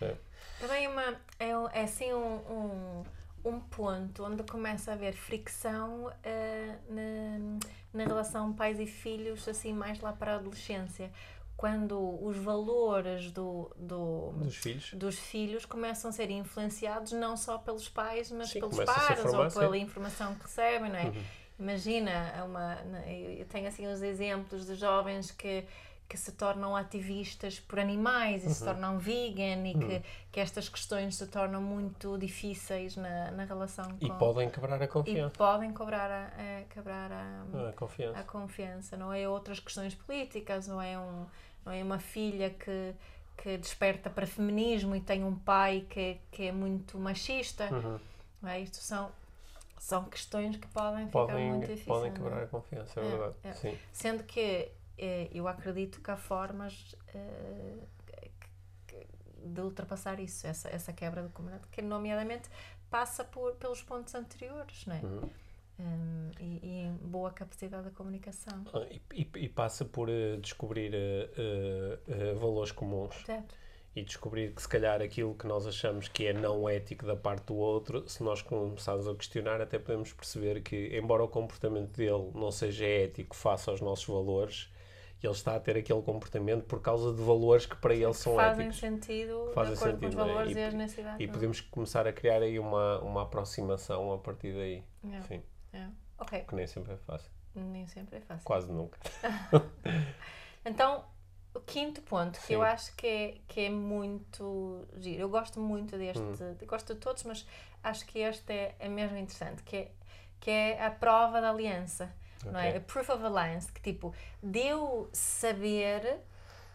É. 0.02 0.16
Também 0.60 0.88
uma, 0.88 1.16
é, 1.40 1.58
um- 1.58 1.70
é 1.70 1.84
assim 1.84 2.14
um, 2.14 2.36
um, 2.36 3.04
um 3.46 3.60
ponto 3.60 4.24
onde 4.24 4.44
começa 4.44 4.92
a 4.92 4.94
haver 4.94 5.14
fricção 5.14 6.12
eh, 6.24 6.76
na, 6.90 7.60
na 7.94 8.04
relação 8.06 8.54
pais 8.54 8.80
e 8.80 8.86
filhos, 8.86 9.48
assim, 9.48 9.74
mais 9.74 10.00
lá 10.02 10.14
para 10.14 10.34
a 10.34 10.36
adolescência. 10.36 11.12
Quando 11.58 12.00
os 12.26 12.38
valores 12.38 13.32
do, 13.32 13.72
do, 13.78 14.32
Dos 14.36 14.56
filhos. 14.56 14.94
dos 14.96 15.20
filhos 15.20 15.64
começam 15.64 16.10
a 16.10 16.12
ser 16.12 16.32
influenciados 16.32 17.12
não 17.12 17.38
só 17.38 17.60
pelos 17.60 17.88
pais, 17.88 18.32
mas 18.32 18.50
Sim, 18.50 18.62
pelos 18.62 18.80
pares 18.84 19.24
ou 19.26 19.48
sim. 19.48 19.60
pela 19.60 19.78
informação 19.78 20.34
que 20.36 20.42
recebem, 20.44 20.90
não 20.90 20.98
é? 20.98 21.04
Uhum. 21.06 21.24
Imagina, 21.62 22.12
é 22.36 22.42
uma, 22.44 22.78
eu 23.38 23.46
tenho 23.46 23.68
assim 23.68 23.86
os 23.88 24.02
exemplos 24.02 24.66
de 24.66 24.74
jovens 24.76 25.30
que, 25.32 25.64
que 26.10 26.18
se 26.18 26.32
tornam 26.32 26.76
ativistas 26.76 27.60
por 27.60 27.80
animais 27.80 28.44
e 28.44 28.48
Uhum. 28.48 28.54
se 28.54 28.64
tornam 28.66 28.98
vegan 29.00 29.66
e 29.68 29.74
que, 29.76 30.02
que 30.32 30.40
estas 30.40 30.68
questões 30.68 31.16
se 31.16 31.28
tornam 31.28 31.62
muito 31.62 32.18
difíceis 32.18 32.96
na, 32.96 33.32
na 33.32 33.44
relação 33.46 33.86
com... 34.00 34.06
E 34.06 34.10
podem 34.18 34.50
quebrar 34.50 34.82
a 34.82 34.84
e 34.86 34.88
confiança. 34.88 35.36
podem 35.38 35.72
cobrar 35.72 36.10
a, 36.10 36.26
a- 36.28 36.64
quebrar 36.74 37.12
a, 37.12 37.44
Ah, 37.54 37.66
a 37.68 37.70
a 37.70 37.74
confiança. 37.74 38.24
confiança, 38.24 38.98
não 38.98 39.14
é 39.14 39.30
outras 39.30 39.60
questões 39.60 39.94
políticas, 39.94 40.68
não 40.68 40.82
é, 40.82 40.98
um, 40.98 41.26
não 41.66 41.72
é 41.72 41.84
uma 41.84 42.00
filha 42.00 42.50
que, 42.50 42.94
que 43.38 43.58
desperta 43.58 44.10
para 44.10 44.26
feminismo 44.26 44.96
e 44.96 45.00
tem 45.02 45.24
um 45.24 45.36
pai 45.36 45.86
que, 45.90 46.18
que 46.32 46.48
é 46.48 46.52
muito 46.52 46.98
machista. 46.98 47.70
Uhum. 47.72 48.00
É? 48.50 48.60
Isto 48.60 48.78
são, 48.78 49.12
são 49.82 50.06
questões 50.06 50.58
que 50.58 50.68
podem 50.68 51.08
ficar 51.08 51.26
Podem, 51.26 51.48
muito 51.50 51.62
difíceis. 51.62 51.86
podem 51.88 52.12
não 52.12 52.18
quebrar 52.18 52.42
é? 52.42 52.44
a 52.44 52.48
confiança, 52.48 53.00
é, 53.00 53.04
É, 53.04 53.10
verdade. 53.10 53.36
é. 53.44 53.54
Sim. 53.54 53.78
Sendo 53.92 54.24
que 54.24 54.72
eh, 54.96 55.28
eu 55.34 55.48
acredito 55.48 56.00
que 56.02 56.12
há 56.12 56.16
formas 56.16 56.96
eh, 57.16 57.78
de 59.44 59.60
ultrapassar 59.62 60.20
isso, 60.20 60.46
essa, 60.46 60.70
essa 60.70 60.94
quebra 60.94 61.24
de 61.24 61.30
comunidade, 61.30 61.68
que 61.72 61.82
nomeadamente 61.82 62.48
passa 62.92 63.24
por, 63.24 63.56
pelos 63.56 63.82
pontos 63.82 64.14
anteriores, 64.14 64.86
não 64.86 64.96
é? 64.96 65.00
Uhum. 65.00 65.30
Hum, 65.80 66.30
e, 66.40 66.60
e 66.64 66.92
boa 67.08 67.32
capacidade 67.32 67.86
de 67.90 67.96
comunicação. 67.96 68.64
Ah, 68.72 68.86
E, 68.88 69.02
e- 69.16 69.32
e 69.46 69.50
passa 69.50 69.84
por 69.84 70.10
eh, 70.10 70.38
descobrir 70.38 70.92
eh, 70.94 72.34
valores 72.40 72.72
comuns 72.72 73.16
Certo? 73.26 73.56
E 73.96 74.02
descobrir 74.04 74.54
que 74.54 74.62
se 74.62 74.68
calhar 74.70 75.02
aquilo 75.02 75.36
que 75.36 75.46
nós 75.46 75.68
achamos 75.68 76.08
que 76.08 76.26
é 76.28 76.34
não 76.34 76.68
ético 76.70 77.06
da 77.06 77.16
parte 77.16 77.48
do 77.48 77.56
outro, 77.56 78.08
se 78.08 78.24
nós 78.24 78.42
começarmos 78.42 79.08
a 79.08 79.14
questionar, 79.16 79.60
até 79.60 79.78
podemos 79.78 80.14
perceber 80.14 80.62
que, 80.62 80.98
embora 80.98 81.24
o 81.24 81.28
comportamento 81.28 81.92
dele 81.98 82.32
não 82.34 82.52
seja 82.52 82.86
ético 82.86 83.36
face 83.36 83.70
aos 83.70 83.82
nossos 83.82 84.06
valores, 84.06 84.72
ele 85.22 85.34
está 85.34 85.56
a 85.56 85.60
ter 85.60 85.78
aquele 85.78 86.02
comportamento 86.02 86.64
por 86.64 86.82
causa 86.82 87.14
de 87.14 87.22
valores 87.22 87.66
que 87.68 87.76
para 87.76 87.94
ele 87.94 88.14
são 88.14 88.34
fazem 88.36 88.68
éticos. 88.68 88.80
sentido 88.80 89.52
Fazem 89.54 89.74
de 89.74 89.80
acordo 89.80 90.00
sentido, 90.00 90.00
com 90.00 90.08
os 90.08 90.14
é? 90.16 90.18
valores 90.34 90.56
E- 90.56 90.60
e, 90.60 90.64
as 90.64 90.74
necessidades. 90.74 91.20
E 91.20 91.24
não 91.28 91.30
é? 91.30 91.34
podemos 91.34 91.62
começar 91.62 92.08
a 92.08 92.14
criar 92.14 92.42
aí 92.42 92.58
uma, 92.58 93.00
uma 93.02 93.22
aproximação 93.24 94.14
a 94.14 94.18
partir 94.18 94.54
daí. 94.54 94.84
É, 95.12 95.22
Sim, 95.22 95.44
é. 95.74 95.88
Ok, 96.18 96.40
que 96.48 96.56
nem 96.56 96.66
sempre 96.66 96.94
é 96.94 96.98
fácil. 96.98 97.30
nem 97.54 97.86
sempre 97.88 98.18
é 98.18 98.22
fácil. 98.22 98.46
Quase 98.46 98.72
nunca. 98.72 98.98
Então, 100.66 101.04
o 101.54 101.60
quinto 101.60 102.02
ponto, 102.02 102.40
que 102.40 102.48
Sim. 102.48 102.54
eu 102.54 102.62
acho 102.64 102.96
que 102.96 103.08
é, 103.08 103.38
que 103.48 103.62
é 103.62 103.70
muito 103.70 104.88
giro, 104.98 105.22
eu 105.22 105.30
gosto 105.30 105.60
muito 105.60 105.98
deste, 105.98 106.22
Hum. 106.22 106.58
gosto 106.66 106.94
de 106.94 107.00
todos, 107.00 107.24
mas 107.24 107.46
acho 107.84 108.06
que 108.06 108.20
este 108.20 108.52
é, 108.54 108.76
é 108.80 108.88
mesmo 108.88 109.18
interessante, 109.18 109.62
que 109.64 109.76
é, 109.76 109.92
que 110.40 110.50
é 110.50 110.86
a 110.86 110.90
prova 110.92 111.42
da 111.42 111.50
aliança, 111.50 112.12
não 112.46 112.60
é? 112.60 112.78
A 112.78 112.82
proof 112.82 113.10
of 113.10 113.24
alliance, 113.24 113.72
que 113.72 113.82
tipo, 113.82 114.14
de 114.42 114.60
eu 114.60 115.10
saber 115.14 116.20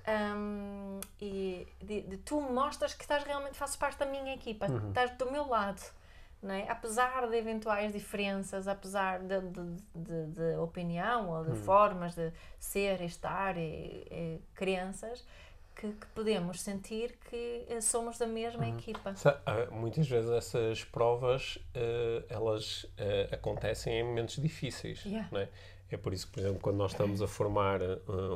um, 0.06 1.00
e 1.20 1.66
de, 1.82 2.02
de, 2.02 2.16
tu 2.18 2.40
mostras 2.40 2.94
que 2.94 3.02
estás 3.02 3.24
realmente, 3.24 3.54
fazes 3.56 3.76
parte 3.76 3.98
da 3.98 4.06
minha 4.06 4.34
equipa, 4.34 4.66
Uhum. 4.66 4.88
estás 4.88 5.10
do 5.16 5.30
meu 5.30 5.48
lado. 5.48 5.80
É? 6.42 6.70
Apesar 6.70 7.28
de 7.28 7.36
eventuais 7.36 7.92
diferenças, 7.92 8.68
apesar 8.68 9.18
de, 9.20 9.40
de, 9.40 9.76
de, 9.94 10.26
de 10.32 10.56
opinião 10.58 11.30
ou 11.30 11.42
de 11.44 11.50
Uhum. 11.50 11.56
formas 11.56 12.14
de 12.14 12.30
ser 12.58 13.00
estar 13.02 13.56
e, 13.56 14.06
e 14.10 14.40
crenças, 14.54 15.26
que, 15.74 15.92
que 15.92 16.06
podemos 16.14 16.60
sentir 16.60 17.18
que 17.28 17.64
eh, 17.68 17.80
somos 17.80 18.16
da 18.18 18.26
mesma 18.26 18.64
Uhum. 18.64 18.78
equipa. 18.78 19.14
Ah, 19.44 19.66
Muitas 19.72 20.06
vezes 20.08 20.30
essas 20.30 20.84
provas 20.84 21.58
eh, 21.74 22.24
elas 22.28 22.86
eh, 22.96 23.28
acontecem 23.32 23.94
em 24.00 24.04
momentos 24.04 24.36
difíceis. 24.36 25.04
Yeah. 25.04 25.28
é? 25.40 25.48
é 25.90 25.96
por 25.96 26.12
isso 26.14 26.26
que, 26.28 26.34
por 26.34 26.40
exemplo, 26.40 26.60
quando 26.60 26.76
nós 26.76 26.92
estamos 26.92 27.20
a 27.22 27.26
formar 27.26 27.80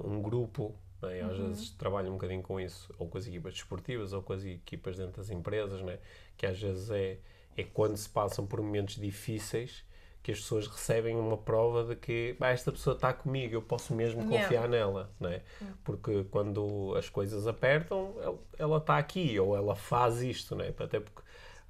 um 0.05 0.21
grupo, 0.21 0.75
é? 1.03 1.21
às 1.23 1.39
Uhum. 1.39 1.49
vezes 1.49 1.71
trabalho 1.71 2.09
um 2.09 2.15
bocadinho 2.15 2.43
com 2.43 2.59
isso, 2.61 2.93
ou 2.99 3.09
com 3.09 3.17
as 3.19 3.27
equipas 3.27 3.55
desportivas, 3.55 4.13
ou 4.13 4.23
com 4.23 4.33
as 4.33 4.45
equipas 4.45 4.97
dentro 4.97 5.17
das 5.19 5.31
empresas, 5.31 5.81
é? 5.89 5.99
que 6.37 6.45
às 6.45 6.61
vezes 6.61 6.91
é, 6.91 7.19
é 7.57 7.63
quando 7.65 7.97
se 7.97 8.09
passam 8.09 8.47
por 8.47 8.61
momentos 8.63 8.97
difíceis 8.97 9.85
que 10.23 10.31
as 10.33 10.39
pessoas 10.41 10.67
recebem 10.67 11.17
uma 11.17 11.37
prova 11.39 11.83
de 11.85 11.97
que 11.97 12.37
"Bah, 12.39 12.51
esta 12.51 12.71
pessoa 12.71 12.95
está 12.95 13.11
comigo, 13.13 13.55
eu 13.55 13.63
posso 13.63 13.95
mesmo 13.95 14.21
Yeah. 14.21 14.43
confiar 14.43 14.69
nela, 14.69 15.11
não 15.19 15.31
é? 15.31 15.41
Porque 15.83 16.25
quando 16.31 16.95
as 16.97 17.09
coisas 17.09 17.47
apertam, 17.47 18.15
el- 18.23 18.39
ela 18.59 18.77
está 18.79 18.99
aqui 18.99 19.39
ou 19.41 19.57
ela 19.57 19.75
faz 19.75 20.21
isto, 20.23 20.55
não 20.55 20.65
é? 20.65 20.69
Até 20.79 21.01
porque 21.01 21.23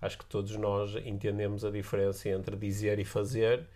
acho 0.03 0.19
que 0.19 0.25
todos 0.27 0.57
nós 0.57 0.97
entendemos 0.97 1.65
a 1.65 1.71
diferença 1.71 2.29
entre 2.29 2.57
dizer 2.57 2.99
e 2.99 3.05
fazer. 3.05 3.69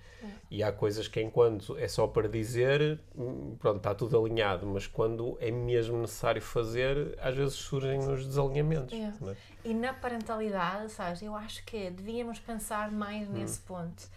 E 0.50 0.62
há 0.62 0.72
coisas 0.72 1.08
que, 1.08 1.20
enquanto 1.20 1.76
é 1.78 1.88
só 1.88 2.06
para 2.06 2.28
dizer, 2.28 3.00
hum, 3.16 3.56
pronto, 3.58 3.78
está 3.78 3.94
tudo 3.94 4.18
alinhado, 4.18 4.66
mas 4.66 4.86
quando 4.86 5.36
é 5.40 5.50
mesmo 5.50 5.98
necessário 5.98 6.42
fazer, 6.42 7.18
às 7.20 7.34
vezes 7.34 7.54
surgem 7.54 7.98
os 7.98 8.26
desalinhamentos. 8.26 8.98
Não 9.20 9.30
é? 9.30 9.36
E 9.64 9.74
na 9.74 9.92
parentalidade, 9.92 10.92
sabes, 10.92 11.22
eu 11.22 11.34
acho 11.34 11.64
que 11.64 11.90
devíamos 11.90 12.38
pensar 12.38 12.90
mais 12.90 13.28
nesse 13.28 13.60
ponto. 13.60 14.08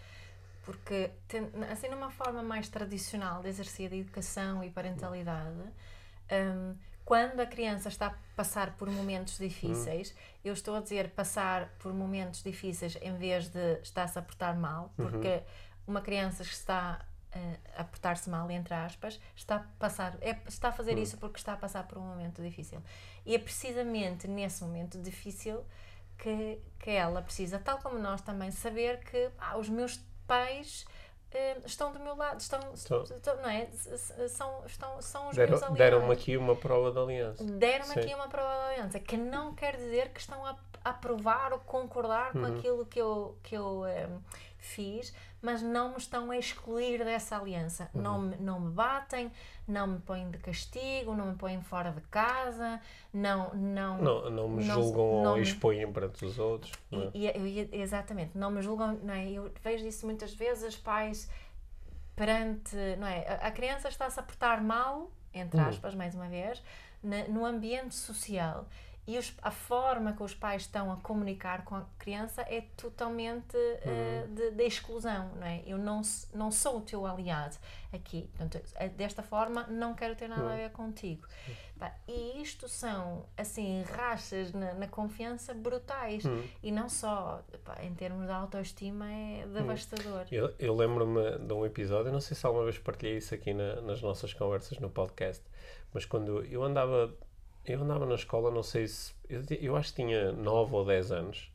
Porque, 0.62 1.10
assim, 1.72 1.88
numa 1.88 2.10
forma 2.10 2.42
mais 2.42 2.68
tradicional 2.68 3.40
de 3.40 3.48
exercer 3.48 3.90
a 3.90 3.96
educação 3.96 4.62
e 4.62 4.68
parentalidade, 4.68 5.62
hum, 6.30 6.74
quando 7.08 7.40
a 7.40 7.46
criança 7.46 7.88
está 7.88 8.08
a 8.08 8.14
passar 8.36 8.76
por 8.76 8.90
momentos 8.90 9.38
difíceis, 9.38 10.14
eu 10.44 10.52
estou 10.52 10.74
a 10.76 10.80
dizer 10.80 11.08
passar 11.08 11.70
por 11.78 11.90
momentos 11.94 12.42
difíceis 12.42 12.98
em 13.00 13.16
vez 13.16 13.48
de 13.48 13.80
estar-se 13.80 14.18
a 14.18 14.20
portar 14.20 14.54
mal, 14.58 14.92
porque 14.94 15.40
uma 15.88 16.00
criança 16.00 16.44
que 16.44 16.50
está 16.52 17.04
eh, 17.32 17.56
a 17.76 17.82
portar-se 17.84 18.28
mal, 18.30 18.50
entre 18.50 18.74
aspas, 18.74 19.18
está 19.34 19.56
a, 19.56 19.58
passar, 19.78 20.16
é, 20.20 20.36
está 20.46 20.68
a 20.68 20.72
fazer 20.72 20.96
isso 20.98 21.16
porque 21.18 21.38
está 21.38 21.54
a 21.54 21.56
passar 21.56 21.86
por 21.86 21.98
um 21.98 22.02
momento 22.02 22.40
difícil. 22.42 22.80
E 23.26 23.34
é 23.34 23.38
precisamente 23.38 24.28
nesse 24.28 24.62
momento 24.62 24.98
difícil 25.00 25.64
que, 26.18 26.58
que 26.78 26.90
ela 26.90 27.22
precisa, 27.22 27.58
tal 27.58 27.78
como 27.78 27.98
nós 27.98 28.20
também, 28.20 28.50
saber 28.50 29.00
que 29.04 29.30
ah, 29.38 29.56
os 29.56 29.68
meus 29.68 30.00
pais 30.26 30.84
eh, 31.30 31.58
estão 31.64 31.92
do 31.92 32.00
meu 32.00 32.16
lado, 32.16 32.40
estão, 32.40 32.60
Estão. 32.74 33.02
estão- 33.02 33.36
não 33.36 33.48
é? 33.48 33.66
São, 34.28 34.64
estão, 34.66 35.00
são 35.02 35.28
os 35.28 35.36
meus 35.36 35.36
Deram- 35.36 35.56
aliados. 35.56 35.78
Deram-me 35.78 36.12
aqui 36.12 36.36
uma 36.36 36.56
prova 36.56 36.90
de 36.92 36.98
aliança. 36.98 37.44
Deram-me 37.44 37.92
aqui 38.00 38.14
uma 38.14 38.28
prova 38.28 38.48
de 38.48 38.72
aliança, 38.74 38.98
que 39.00 39.16
não 39.16 39.54
quer 39.54 39.76
dizer 39.76 40.10
que 40.10 40.20
estão 40.20 40.44
a 40.46 40.56
aprovar 40.84 41.52
ou 41.52 41.58
concordar 41.58 42.32
com 42.32 42.38
Uhum. 42.38 42.56
aquilo 42.58 42.86
que 42.86 42.98
eu, 43.00 43.36
que 43.42 43.54
eu 43.54 43.86
em, 43.86 44.18
fiz, 44.58 45.12
mas 45.40 45.62
não 45.62 45.90
me 45.90 45.96
estão 45.98 46.30
a 46.30 46.36
excluir 46.38 47.04
dessa 47.04 47.36
aliança. 47.36 47.88
Uhum. 47.94 48.02
Não, 48.02 48.20
me, 48.20 48.36
não 48.36 48.60
me 48.60 48.70
batem, 48.70 49.30
não 49.66 49.86
me 49.86 49.98
põem 50.00 50.30
de 50.30 50.38
castigo, 50.38 51.14
não 51.14 51.26
me 51.26 51.34
põem 51.36 51.60
fora 51.62 51.92
de 51.92 52.00
casa, 52.02 52.80
não. 53.12 53.54
Não, 53.54 53.98
Não, 53.98 54.30
não 54.30 54.48
me 54.48 54.62
julgam 54.62 55.22
não 55.22 55.30
ou 55.30 55.36
me- 55.36 55.42
expõem 55.42 55.92
perante 55.92 56.24
os 56.24 56.38
outros. 56.38 56.72
não 56.90 57.02
é? 57.04 57.10
e, 57.14 57.26
e- 57.26 57.68
exatamente, 57.80 58.36
não 58.36 58.50
me 58.50 58.60
julgam, 58.62 58.98
não 59.02 59.14
é? 59.14 59.30
Eu 59.30 59.52
vejo 59.62 59.86
isso 59.86 60.04
muitas 60.06 60.34
vezes, 60.34 60.76
pais 60.76 61.30
perante, 62.16 62.74
não 62.98 63.06
é? 63.06 63.26
A, 63.28 63.46
a 63.46 63.50
criança 63.50 63.88
está-se 63.88 64.18
a 64.18 64.22
portar 64.22 64.62
mal, 64.62 65.10
entre 65.32 65.60
Uhum. 65.60 65.68
aspas, 65.68 65.94
mais 65.94 66.14
uma 66.14 66.28
vez, 66.28 66.62
na- 67.02 67.28
no 67.28 67.44
ambiente 67.46 67.94
social. 67.94 68.66
E 69.10 69.16
os- 69.16 69.32
a 69.40 69.50
forma 69.50 70.12
que 70.12 70.22
os 70.22 70.34
pais 70.34 70.62
estão 70.62 70.92
a 70.92 70.96
comunicar 70.98 71.64
com 71.64 71.74
a 71.76 71.86
criança 71.98 72.42
é 72.42 72.60
totalmente 72.76 73.56
eh, 73.56 74.24
Uhum. 74.28 74.34
de, 74.34 74.50
de 74.50 74.64
exclusão, 74.64 75.30
não 75.36 75.46
é? 75.46 75.62
Eu 75.66 75.78
não, 75.78 76.02
não 76.34 76.50
sou 76.50 76.76
o 76.76 76.80
teu 76.82 77.06
aliado 77.06 77.56
aqui. 77.90 78.28
Portanto, 78.36 78.60
eh, 78.74 78.88
desta 78.90 79.22
forma, 79.22 79.62
não 79.68 79.94
quero 79.94 80.14
ter 80.14 80.28
nada 80.28 80.42
a 80.42 80.50
Uhum. 80.50 80.56
ver 80.56 80.70
contigo. 80.72 81.26
Pá, 81.78 81.94
e 82.06 82.42
isto 82.42 82.68
são, 82.68 83.24
assim, 83.36 83.82
rachas 83.82 84.52
na, 84.52 84.74
na 84.74 84.86
confiança 84.88 85.54
brutais. 85.54 86.24
Uhum. 86.24 86.44
E 86.62 86.70
não 86.70 86.88
só, 86.90 87.42
pá, 87.64 87.76
em 87.82 87.94
termos 87.94 88.26
de 88.26 88.32
autoestima, 88.32 89.10
é 89.10 89.46
devastador. 89.46 90.26
Eu, 90.30 90.52
eu 90.58 90.74
lembro-me 90.76 91.38
de 91.38 91.52
um 91.54 91.64
episódio, 91.64 92.12
não 92.12 92.20
sei 92.20 92.36
se 92.36 92.44
alguma 92.44 92.64
vez 92.64 92.76
partilhei 92.78 93.16
isso 93.16 93.32
aqui 93.34 93.54
na- 93.54 93.80
nas 93.80 94.02
nossas 94.02 94.34
conversas 94.34 94.78
no 94.80 94.90
podcast, 94.90 95.42
mas 95.94 96.04
quando 96.04 96.44
eu 96.44 96.62
andava, 96.62 97.14
eu 97.72 97.82
andava 97.82 98.06
na 98.06 98.14
escola, 98.14 98.50
não 98.50 98.62
sei 98.62 98.86
se, 98.88 99.12
eu, 99.28 99.42
eu 99.60 99.76
acho 99.76 99.90
que 99.94 100.02
tinha 100.02 100.32
9 100.32 100.74
ou 100.74 100.84
10 100.84 101.12
anos, 101.12 101.52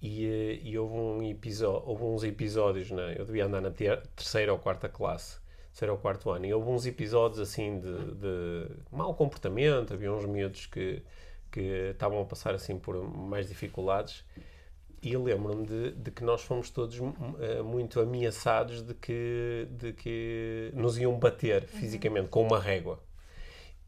e, 0.00 0.26
eh, 0.26 0.60
e 0.62 0.78
houve, 0.78 0.94
um 0.94 1.22
episódio, 1.22 1.88
houve 1.88 2.04
uns 2.04 2.24
episódios, 2.24 2.90
né? 2.90 3.14
eu 3.18 3.24
devia 3.24 3.44
andar 3.46 3.60
na 3.60 3.70
ter- 3.70 4.02
terceira 4.16 4.52
ou 4.52 4.58
quarta 4.58 4.88
classe, 4.88 5.38
terceiro 5.70 5.92
ou 5.94 5.98
quarto 5.98 6.30
ano, 6.30 6.46
e 6.46 6.54
houve 6.54 6.70
uns 6.70 6.86
episódios 6.86 7.40
assim 7.40 7.78
de, 7.80 8.14
de 8.14 8.68
mau 8.90 9.14
comportamento, 9.14 9.94
havia 9.94 10.12
uns 10.12 10.24
miúdos 10.24 10.66
que, 10.66 11.02
que 11.50 11.90
estavam 11.92 12.20
a 12.22 12.24
passar 12.24 12.54
assim 12.54 12.78
por 12.78 12.96
mais 13.02 13.48
dificuldades, 13.48 14.24
e 15.02 15.16
lembro-me 15.16 15.66
de, 15.66 15.92
de 15.92 16.10
que 16.10 16.22
nós 16.22 16.42
fomos 16.42 16.68
todos 16.70 16.98
eh, 17.40 17.62
muito 17.62 18.00
ameaçados 18.00 18.82
de 18.82 18.92
que, 18.94 19.66
de 19.70 19.92
que 19.94 20.70
nos 20.74 20.98
iam 20.98 21.18
bater 21.18 21.66
fisicamente 21.66 22.28
com 22.28 22.42
uma 22.42 22.58
régua. 22.60 23.00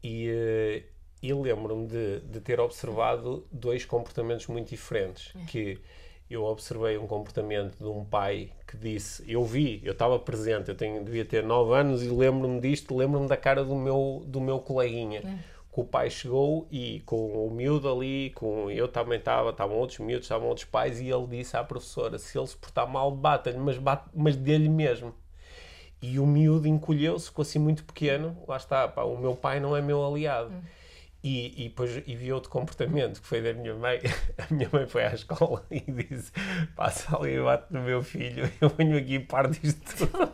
E 0.03 0.27
eh, 0.27 0.83
eu 1.23 1.41
lembro-me 1.41 1.87
de, 1.87 2.19
de 2.19 2.41
ter 2.41 2.59
observado 2.59 3.47
dois 3.51 3.85
comportamentos 3.85 4.47
muito 4.47 4.69
diferentes. 4.69 5.33
Que 5.47 5.79
eu 6.29 6.43
observei 6.43 6.97
um 6.97 7.07
comportamento 7.07 7.77
de 7.77 7.87
um 7.87 8.03
pai 8.03 8.51
que 8.67 8.75
disse: 8.75 9.23
Eu 9.27 9.43
vi, 9.45 9.81
eu 9.83 9.93
estava 9.93 10.19
presente, 10.19 10.69
eu 10.69 10.75
tenho, 10.75 11.03
devia 11.03 11.23
ter 11.23 11.43
9 11.43 11.73
anos 11.73 12.03
e 12.03 12.09
lembro-me 12.09 12.59
disto, 12.59 12.95
lembro-me 12.95 13.27
da 13.27 13.37
cara 13.37 13.63
do 13.63 13.75
meu, 13.75 14.23
do 14.25 14.41
meu 14.41 14.59
coleguinha. 14.59 15.21
Que 15.71 15.79
o 15.79 15.83
pai 15.83 16.07
chegou 16.09 16.67
e 16.71 16.99
com 16.99 17.47
o 17.47 17.49
miúdo 17.49 17.91
ali, 17.91 18.29
com 18.35 18.69
eu 18.69 18.87
também 18.87 19.17
estava, 19.17 19.49
estavam 19.49 19.75
outros 19.75 19.97
miúdos, 19.99 20.25
estavam 20.25 20.47
outros 20.47 20.65
pais, 20.65 21.01
e 21.01 21.09
ele 21.09 21.25
disse 21.25 21.57
à 21.57 21.63
professora: 21.63 22.19
Se 22.19 22.37
ele 22.37 22.47
se 22.47 22.57
portar 22.57 22.87
mal, 22.87 23.09
bata-lhe, 23.09 23.57
mas, 23.57 23.77
bate, 23.77 24.09
mas 24.13 24.35
dê-lhe 24.35 24.69
mesmo. 24.69 25.15
E 26.01 26.19
o 26.19 26.27
miúdo 26.27 26.67
encolheu-se, 26.67 27.27
ficou 27.27 27.43
assim 27.43 27.59
muito 27.59 27.83
pequeno. 27.85 28.37
Lá 28.47 28.57
está, 28.57 28.87
pá, 28.87 29.03
o 29.03 29.17
meu 29.17 29.35
pai 29.35 29.59
não 29.59 29.75
é 29.75 29.81
meu 29.81 30.05
aliado. 30.05 30.53
E, 31.23 31.65
e 31.65 31.69
depois 31.69 32.03
e 32.05 32.15
vi 32.15 32.33
outro 32.33 32.49
comportamento 32.49 33.21
que 33.21 33.27
foi 33.27 33.41
da 33.41 33.53
minha 33.53 33.73
mãe. 33.73 34.01
A 34.37 34.53
minha 34.53 34.69
mãe 34.71 34.85
foi 34.85 35.05
à 35.05 35.13
escola 35.13 35.65
e 35.71 35.79
disse: 35.79 36.33
Passa 36.75 37.15
ali 37.15 37.35
e 37.35 37.41
bate 37.41 37.71
no 37.71 37.81
meu 37.81 38.03
filho, 38.03 38.51
eu 38.59 38.69
venho 38.69 38.97
aqui 38.97 39.15
e 39.15 39.19
parto 39.19 39.57
isto 39.63 40.07
tudo. 40.07 40.29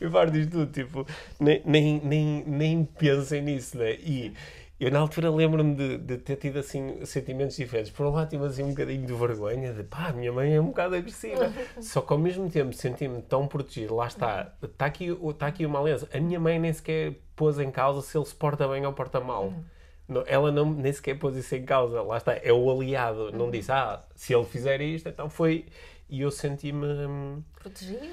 eu 0.00 0.10
parto 0.10 0.36
isto 0.36 0.50
tudo, 0.50 0.72
tipo, 0.72 1.06
nem, 1.38 1.62
nem, 1.64 2.00
nem, 2.00 2.44
nem 2.44 2.84
pensem 2.84 3.42
nisso, 3.42 3.78
né? 3.78 3.92
E 3.92 4.34
eu 4.82 4.90
na 4.90 4.98
altura 4.98 5.30
lembro-me 5.30 5.76
de, 5.76 5.98
de 5.98 6.18
ter 6.18 6.34
tido 6.34 6.58
assim 6.58 7.04
sentimentos 7.04 7.54
diferentes. 7.54 7.92
Por 7.92 8.04
um 8.04 8.10
lado 8.10 8.28
tive 8.28 8.44
assim 8.44 8.64
um 8.64 8.70
bocadinho 8.70 9.06
de 9.06 9.12
vergonha, 9.12 9.72
de 9.72 9.84
pá, 9.84 10.08
a 10.08 10.12
minha 10.12 10.32
mãe 10.32 10.52
é 10.52 10.60
um 10.60 10.66
bocado 10.66 10.96
agressiva. 10.96 11.52
Só 11.80 12.00
que 12.00 12.12
ao 12.12 12.18
mesmo 12.18 12.50
tempo 12.50 12.72
senti-me 12.72 13.22
tão 13.22 13.46
protegido. 13.46 13.94
Lá 13.94 14.08
está, 14.08 14.52
está 14.60 14.86
aqui, 14.86 15.16
está 15.30 15.46
aqui 15.46 15.64
uma 15.64 15.78
aliança. 15.78 16.08
A 16.12 16.18
minha 16.18 16.40
mãe 16.40 16.58
nem 16.58 16.72
sequer 16.72 17.14
pôs 17.36 17.60
em 17.60 17.70
causa 17.70 18.02
se 18.02 18.18
ele 18.18 18.26
se 18.26 18.34
porta 18.34 18.66
bem 18.66 18.84
ou 18.84 18.92
porta 18.92 19.20
mal. 19.20 19.52
Ela 20.26 20.50
não, 20.50 20.72
nem 20.72 20.92
sequer 20.92 21.18
pôs 21.18 21.36
isso 21.36 21.54
em 21.54 21.64
causa. 21.64 22.02
Lá 22.02 22.16
está, 22.16 22.34
é 22.34 22.52
o 22.52 22.70
aliado. 22.70 23.32
Não 23.32 23.50
disse, 23.50 23.72
ah, 23.72 24.02
se 24.14 24.34
ele 24.34 24.44
fizer 24.44 24.80
isto, 24.80 25.08
então 25.08 25.28
foi. 25.28 25.66
E 26.12 26.20
eu 26.20 26.30
senti-me. 26.30 26.86
hum, 26.86 27.42
Protegido? 27.58 28.04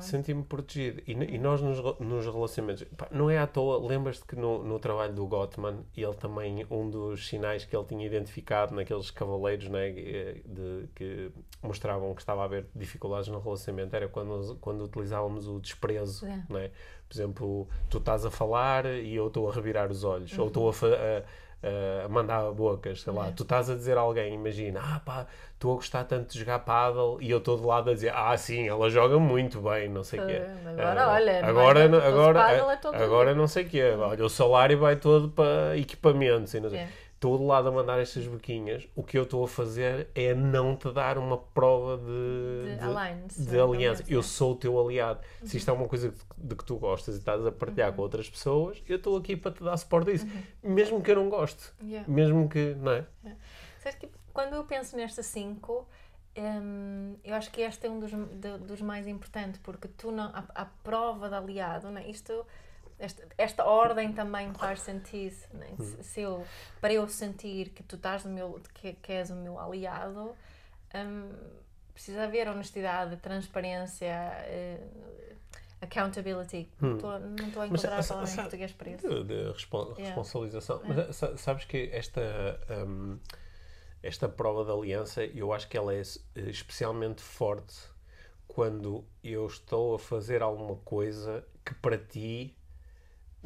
Senti-me 0.00 0.44
protegido. 0.44 1.02
E, 1.04 1.12
e 1.12 1.38
nós 1.38 1.60
nos, 1.60 1.78
nos 1.98 2.24
relacionamentos, 2.24 2.84
pá, 2.96 3.08
não 3.10 3.28
é 3.28 3.36
à 3.36 3.48
toa, 3.48 3.84
lembras-te 3.84 4.24
que 4.24 4.36
no, 4.36 4.62
no 4.62 4.78
trabalho 4.78 5.12
do 5.12 5.26
Gottman, 5.26 5.78
ele 5.96 6.14
também, 6.14 6.64
um 6.70 6.88
dos 6.88 7.26
sinais 7.26 7.64
que 7.64 7.74
ele 7.74 7.84
tinha 7.84 8.06
identificado 8.06 8.72
naqueles 8.76 9.10
cavaleiros 9.10 9.68
né, 9.68 9.88
eh, 9.88 10.40
de, 10.44 10.88
que 10.94 11.32
mostravam 11.60 12.14
que 12.14 12.20
estava 12.20 12.42
a 12.42 12.44
haver 12.44 12.66
dificuldades 12.76 13.28
no 13.28 13.40
relacionamento 13.40 13.96
era 13.96 14.06
quando, 14.06 14.56
quando 14.60 14.84
utilizávamos 14.84 15.48
o 15.48 15.58
desprezo. 15.58 16.26
É. 16.26 16.44
Né? 16.48 16.70
Por 17.08 17.16
exemplo, 17.16 17.68
tu 17.90 17.98
estás 17.98 18.24
a 18.24 18.30
falar 18.30 18.86
e 18.86 19.16
eu 19.16 19.26
estou 19.26 19.50
a 19.50 19.52
revirar 19.52 19.90
os 19.90 20.04
olhos, 20.04 20.38
ou 20.38 20.46
estou 20.46 20.70
a, 20.70 21.24
a 21.62 22.08
mandar 22.08 22.50
bocas, 22.52 23.02
sei 23.02 23.12
lá, 23.12 23.32
tu 23.32 23.42
estás 23.42 23.68
a 23.68 23.74
dizer 23.74 23.96
a 23.96 24.00
alguém, 24.00 24.34
imagina, 24.34 24.80
ah 24.80 25.00
pá, 25.00 25.26
estou 25.54 25.72
a 25.72 25.74
gostar 25.74 26.04
tanto 26.04 26.32
de 26.32 26.38
jogar 26.38 26.60
paddle 26.60 27.18
e 27.20 27.30
eu 27.30 27.38
estou 27.38 27.56
de 27.58 27.64
lado 27.64 27.90
a 27.90 27.94
dizer, 27.94 28.12
ah 28.14 28.36
sim, 28.36 28.68
ela 28.68 28.88
joga 28.88 29.18
muito 29.18 29.60
bem, 29.60 29.88
não 29.88 30.04
sei 30.04 30.20
o 30.20 30.26
quê. 30.26 30.40
Agora, 30.66 31.08
uh, 31.08 31.10
olha, 31.10 31.46
agora, 31.46 31.80
é, 31.80 31.84
agora, 31.84 32.40
é 32.92 33.04
agora 33.04 33.34
não 33.34 33.48
sei 33.48 33.64
o 33.64 33.68
quê, 33.68 33.82
olha, 33.98 34.24
o 34.24 34.28
salário 34.28 34.78
vai 34.78 34.94
todo 34.94 35.28
para 35.28 35.76
equipamentos 35.76 36.54
e 36.54 36.60
não 36.60 36.70
sei. 36.70 36.78
É 36.78 36.88
estou 37.18 37.36
do 37.36 37.44
lado 37.44 37.68
a 37.68 37.72
mandar 37.72 37.98
estas 37.98 38.28
boquinhas, 38.28 38.88
o 38.94 39.02
que 39.02 39.18
eu 39.18 39.24
estou 39.24 39.44
a 39.44 39.48
fazer 39.48 40.08
é 40.14 40.32
não 40.34 40.76
te 40.76 40.90
dar 40.92 41.18
uma 41.18 41.36
prova 41.36 41.98
de, 41.98 42.76
de, 42.76 43.44
de, 43.44 43.50
de 43.50 43.60
aliança. 43.60 44.04
Eu 44.08 44.22
sou 44.22 44.52
o 44.52 44.54
teu 44.56 44.80
aliado. 44.80 45.20
Uhum. 45.42 45.48
Se 45.48 45.56
isto 45.56 45.68
é 45.68 45.74
uma 45.74 45.88
coisa 45.88 46.14
de 46.36 46.54
que 46.54 46.64
tu 46.64 46.76
gostas 46.76 47.16
e 47.16 47.18
estás 47.18 47.44
a 47.44 47.50
partilhar 47.50 47.90
uhum. 47.90 47.96
com 47.96 48.02
outras 48.02 48.30
pessoas, 48.30 48.80
eu 48.88 48.96
estou 48.96 49.16
aqui 49.16 49.36
para 49.36 49.50
te 49.50 49.64
dar 49.64 49.76
suporte 49.76 50.10
a 50.10 50.14
isso. 50.14 50.26
Uhum. 50.62 50.74
Mesmo 50.74 51.02
que 51.02 51.10
eu 51.10 51.16
não 51.16 51.28
goste. 51.28 51.72
Yeah. 51.82 52.08
Mesmo 52.08 52.48
que, 52.48 52.76
não 52.76 52.92
é? 52.92 53.04
Yeah. 53.24 53.98
que 53.98 54.08
quando 54.32 54.54
eu 54.54 54.62
penso 54.62 54.96
nestas 54.96 55.26
cinco, 55.26 55.88
hum, 56.36 57.16
eu 57.24 57.34
acho 57.34 57.50
que 57.50 57.62
este 57.62 57.88
é 57.88 57.90
um 57.90 57.98
dos, 57.98 58.12
de, 58.12 58.58
dos 58.58 58.80
mais 58.80 59.08
importantes, 59.08 59.60
porque 59.60 59.88
tu 59.88 60.12
não, 60.12 60.26
a, 60.26 60.44
a 60.54 60.64
prova 60.84 61.28
de 61.28 61.34
aliado, 61.34 61.90
não 61.90 62.00
é? 62.00 62.08
isto 62.08 62.46
esta, 62.98 63.22
esta 63.36 63.64
ordem 63.64 64.12
também 64.12 64.52
faz 64.54 64.80
sentido. 64.80 65.36
Né? 65.52 65.68
Se, 65.78 66.02
se, 66.04 66.20
eu, 66.20 66.44
para 66.80 66.92
eu 66.92 67.08
sentir 67.08 67.70
que 67.70 67.82
tu 67.82 67.96
estás 67.96 68.24
no 68.24 68.30
meu, 68.30 68.60
que, 68.74 68.94
que 68.94 69.12
és 69.12 69.30
o 69.30 69.36
meu 69.36 69.58
aliado, 69.58 70.34
um, 70.94 71.30
precisa 71.92 72.24
haver 72.24 72.48
honestidade, 72.48 73.16
transparência, 73.16 74.32
uh, 74.48 75.36
accountability. 75.80 76.68
Hum. 76.82 76.98
Tô, 76.98 77.18
não 77.18 77.46
estou 77.46 77.62
a 77.62 77.66
encontrar 77.66 77.96
Mas, 77.96 78.10
a 78.10 78.14
palavra 78.14 78.32
em 78.32 78.36
português 78.36 78.72
para 78.72 78.90
isso. 78.90 79.24
De, 79.24 79.52
respon 79.52 79.84
yeah. 79.92 80.04
responsabilização. 80.06 80.80
Yeah. 80.82 81.06
Mas 81.06 81.22
eh, 81.22 81.36
sabes 81.36 81.64
que 81.64 81.90
esta. 81.92 82.20
Um, 82.70 83.18
esta 84.00 84.28
prova 84.28 84.64
de 84.64 84.70
aliança, 84.70 85.24
eu 85.24 85.52
acho 85.52 85.68
que 85.68 85.76
ela 85.76 85.92
é 85.92 86.00
eh, 86.00 86.40
especialmente 86.50 87.20
forte 87.20 87.74
quando 88.46 89.04
eu 89.22 89.46
estou 89.46 89.94
a 89.94 89.98
fazer 89.98 90.42
alguma 90.42 90.76
coisa 90.76 91.44
que 91.64 91.74
para 91.74 91.98
ti 91.98 92.57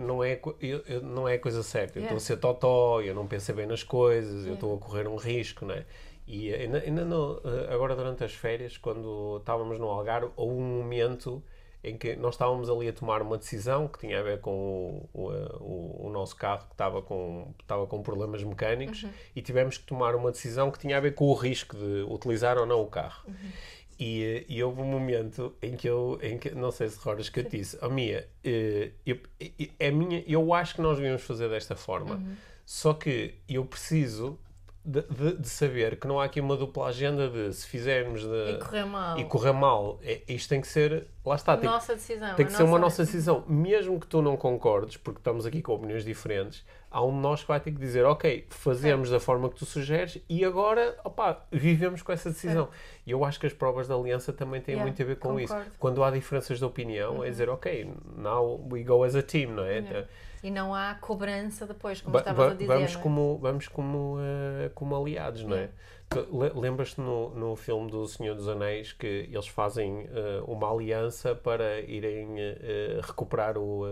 não 0.03 0.23
é, 0.23 0.41
eu, 0.61 0.83
eu, 0.87 1.03
não 1.03 1.29
é 1.29 1.35
a 1.35 1.39
coisa 1.39 1.63
certa. 1.63 1.99
Eu 1.99 2.03
estou 2.03 2.17
yeah. 2.17 2.17
a 2.17 2.21
ser 2.21 2.37
totó, 2.37 3.01
eu 3.01 3.15
não 3.15 3.27
pensei 3.27 3.55
bem 3.55 3.67
nas 3.67 3.83
coisas, 3.83 4.33
yeah. 4.33 4.51
eu 4.51 4.55
estou 4.55 4.75
a 4.75 4.79
correr 4.79 5.07
um 5.09 5.17
risco, 5.17 5.65
não 5.65 5.75
é? 5.75 5.85
E 6.27 6.55
ainda, 6.55 6.79
ainda 6.79 7.05
não, 7.05 7.41
eh, 7.45 7.75
agora 7.75 7.97
durante 7.97 8.23
as 8.23 8.33
férias, 8.33 8.79
quando 8.79 9.39
estávamos 9.39 9.79
no 9.79 9.89
Algarve, 9.89 10.31
houve 10.37 10.55
um 10.55 10.79
momento 10.79 11.43
em 11.85 11.99
que 11.99 12.15
nós 12.15 12.35
estávamos 12.35 12.71
ali 12.71 12.89
a 12.89 12.93
tomar 12.93 13.23
uma 13.23 13.37
decisão 13.37 13.89
que 13.89 13.99
tinha 13.99 14.21
a 14.21 14.23
ver 14.23 14.41
com 14.41 15.09
o, 15.13 15.21
o, 15.25 15.33
eh, 15.33 15.49
o, 15.59 16.07
o 16.07 16.11
nosso 16.11 16.37
carro 16.37 16.67
que 16.67 16.75
estava 16.75 17.03
com, 17.03 17.53
estava 17.61 17.87
com 17.89 18.03
problemas 18.03 18.43
mecânicos 18.45 19.03
uhum. 19.03 19.11
e 19.35 19.43
tivemos 19.43 19.79
que 19.79 19.85
tomar 19.85 20.15
uma 20.15 20.31
decisão 20.31 20.71
que 20.71 20.79
tinha 20.79 20.97
a 20.97 21.01
ver 21.01 21.15
com 21.15 21.25
o 21.25 21.35
risco 21.35 21.77
de 21.77 22.03
utilizar 22.09 22.57
ou 22.57 22.67
não 22.67 22.81
o 22.81 22.87
carro. 22.87 23.25
Uhum. 23.27 23.51
E, 24.05 24.45
e, 24.49 24.61
houve 24.65 24.81
um 24.81 24.87
momento 24.87 25.55
em 25.63 25.77
que 25.77 25.89
eu, 25.89 26.19
em 26.21 26.37
que, 26.37 26.51
não 26.51 26.73
sei 26.73 26.89
se 26.89 26.97
recordas 26.97 27.29
que 27.29 27.39
eu 27.39 27.45
disse, 27.45 27.79
oh, 27.81 27.89
Mia, 27.89 28.29
eh, 28.43 28.91
eu, 29.07 29.17
eu, 29.39 29.69
é 29.79 29.93
minha, 29.93 30.25
eu 30.27 30.53
acho 30.53 30.75
que 30.75 30.81
nós 30.81 30.97
devíamos 30.97 31.23
fazer 31.23 31.49
desta 31.49 31.77
forma, 31.77 32.17
uhum. 32.17 32.35
só 32.67 32.95
que 32.95 33.35
eu 33.49 33.65
preciso 33.65 34.37
de, 34.85 35.03
de, 35.03 35.37
de, 35.37 35.49
saber 35.49 35.97
que 35.97 36.09
não 36.09 36.19
há 36.19 36.25
aqui 36.25 36.41
uma 36.41 36.57
dupla 36.57 36.87
agenda 36.87 37.29
de 37.29 37.53
se 37.53 37.67
fizermos 37.67 38.23
de, 38.23 38.51
e 38.51 38.59
correr 38.59 38.85
mal, 38.85 39.19
e 39.19 39.25
correr 39.25 39.53
mal 39.53 40.01
é, 40.03 40.23
isto 40.29 40.49
tem 40.49 40.61
que 40.61 40.67
ser, 40.67 41.07
lá 41.25 41.37
está, 41.37 41.57
tem, 41.57 41.71
nossa 41.71 41.95
decisão, 41.95 42.35
tem 42.35 42.47
que 42.47 42.53
ser 42.53 42.65
uma 42.65 42.79
nossa 42.81 43.05
decisão, 43.05 43.45
mesmo 43.47 44.01
que 44.01 44.07
tu 44.09 44.21
não 44.21 44.37
concordes, 44.37 44.97
porque 44.97 45.21
estamos 45.21 45.47
aqui 45.47 45.63
com 45.63 45.73
opiniões 45.73 46.05
diferentes, 46.05 46.65
há 46.91 47.03
um 47.03 47.11
de 47.11 47.19
nós 47.19 47.43
que 47.43 47.49
vai 47.49 47.59
ter 47.59 47.71
que 47.71 47.79
dizer, 47.79 48.05
ok, 48.05 48.47
fazemos 48.51 49.09
da 49.09 49.19
forma 49.19 49.49
que 49.49 49.57
tu 49.57 49.65
sugeres 49.65 50.19
e 50.29 50.45
agora, 50.45 50.97
opá, 51.05 51.45
vivemos 51.51 52.03
com 52.03 52.13
essa 52.13 52.31
decisão. 52.31 52.69
E 53.07 53.11
eu 53.11 53.25
acho 53.25 53.41
que 53.41 53.47
as 53.47 53.53
provas 53.53 53.89
da 53.89 53.95
aliança 53.95 54.33
também 54.33 54.61
têm 54.61 54.75
yeah, 54.75 54.85
muito 54.85 55.01
a 55.03 55.05
ver 55.05 55.17
com 55.17 55.31
concordo. 55.31 55.63
isso. 55.63 55.73
Quando 55.79 56.05
há 56.05 56.11
diferenças 56.11 56.59
de 56.59 56.65
opinião, 56.65 57.17
uhum. 57.17 57.25
é 57.25 57.31
dizer, 57.31 57.49
ok, 57.49 57.91
now 58.17 58.61
we 58.71 58.83
go 58.83 59.03
as 59.03 59.17
a 59.17 59.23
team, 59.23 59.53
não 59.53 59.65
é? 59.65 59.79
Yeah. 59.79 60.09
E 60.43 60.51
não 60.51 60.75
há 60.75 60.95
cobrança 60.95 61.67
depois, 61.67 62.01
como 62.01 62.19
estavas 62.19 62.53
a 62.53 62.55
dizer. 62.55 62.67
Vamos, 62.67 62.95
é? 62.95 62.99
como, 62.99 63.39
vamos 63.39 63.69
como, 63.69 64.17
uh, 64.17 64.71
como 64.75 64.97
aliados, 64.97 65.45
não 65.45 65.57
é? 65.57 65.71
Lembras-te 66.55 67.01
no, 67.01 67.31
no 67.31 67.57
filme 67.57 67.91
do 67.91 68.07
Senhor 68.07 68.35
dos 68.35 68.47
Anéis 68.47 68.93
que 68.93 69.29
eles 69.33 69.49
fazem 69.49 70.05
uh, 70.07 70.45
uma 70.47 70.71
aliança 70.71 71.35
para 71.35 71.81
irem 71.81 72.27
uh, 72.35 73.01
recuperar 73.03 73.57
o, 73.57 73.85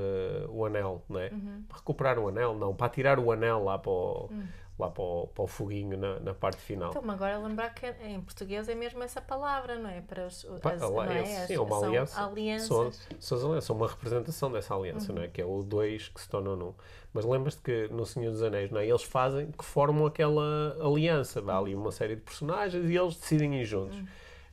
o 0.51 0.67
anel, 0.67 1.03
não 1.09 1.21
é? 1.21 1.31
Uhum. 1.31 1.65
Recuperar 1.73 2.19
o 2.19 2.29
anel, 2.29 2.55
não, 2.55 2.75
para 2.75 2.89
tirar 2.91 3.19
o 3.19 3.33
anel 3.33 3.65
lá 3.65 3.79
para 3.79 3.91
o, 3.91 4.29
uhum 4.31 4.60
lá 4.81 4.91
para 4.91 5.03
o, 5.03 5.27
para 5.29 5.45
o 5.45 5.47
foguinho 5.47 5.97
na, 5.97 6.19
na 6.21 6.35
parte 6.35 6.61
final. 6.61 6.91
Então, 6.91 7.09
agora 7.11 7.39
lembrar 7.39 7.75
que 7.75 7.87
em 8.03 8.21
português 8.21 8.69
é 8.69 8.75
mesmo 8.75 9.03
essa 9.03 9.21
palavra, 9.21 9.79
não 9.79 9.91
é? 9.91 10.01
Para 10.01 10.27
os, 10.27 10.45
as, 10.45 10.81
não 10.81 11.03
é? 11.03 11.25
sim, 11.47 11.55
é 11.55 11.61
uma 11.61 11.87
aliança. 11.87 12.25
Alianças. 12.25 12.67
São, 12.67 12.93
são, 13.21 13.39
as 13.39 13.45
alianças, 13.45 13.65
são 13.65 13.77
uma 13.77 13.89
representação 13.89 14.51
dessa 14.51 14.75
aliança, 14.75 15.13
uhum. 15.13 15.19
não 15.19 15.25
é? 15.25 15.29
Que 15.29 15.43
é 15.43 15.45
o 15.45 15.63
dois 15.63 16.09
que 16.09 16.21
se 16.21 16.29
tornam 16.29 16.57
num. 16.57 16.75
Mas 17.13 17.25
lembras-te 17.25 17.61
que 17.63 17.89
no 17.89 18.07
Senhor 18.07 18.31
dos 18.31 18.43
Anéis, 18.43 18.71
não 18.71 18.81
é? 18.81 18.87
Eles 18.87 19.03
fazem, 19.03 19.51
que 19.51 19.65
formam 19.65 20.07
aquela 20.07 20.77
aliança. 20.81 21.43
Dá 21.43 21.59
ali 21.59 21.75
uma 21.75 21.93
série 21.93 22.17
de 22.17 22.23
personagens 22.23 22.89
e 22.89 22.97
eles 22.97 23.17
decidem 23.17 23.61
ir 23.61 23.65
juntos. 23.65 23.99
Uhum. 23.99 24.07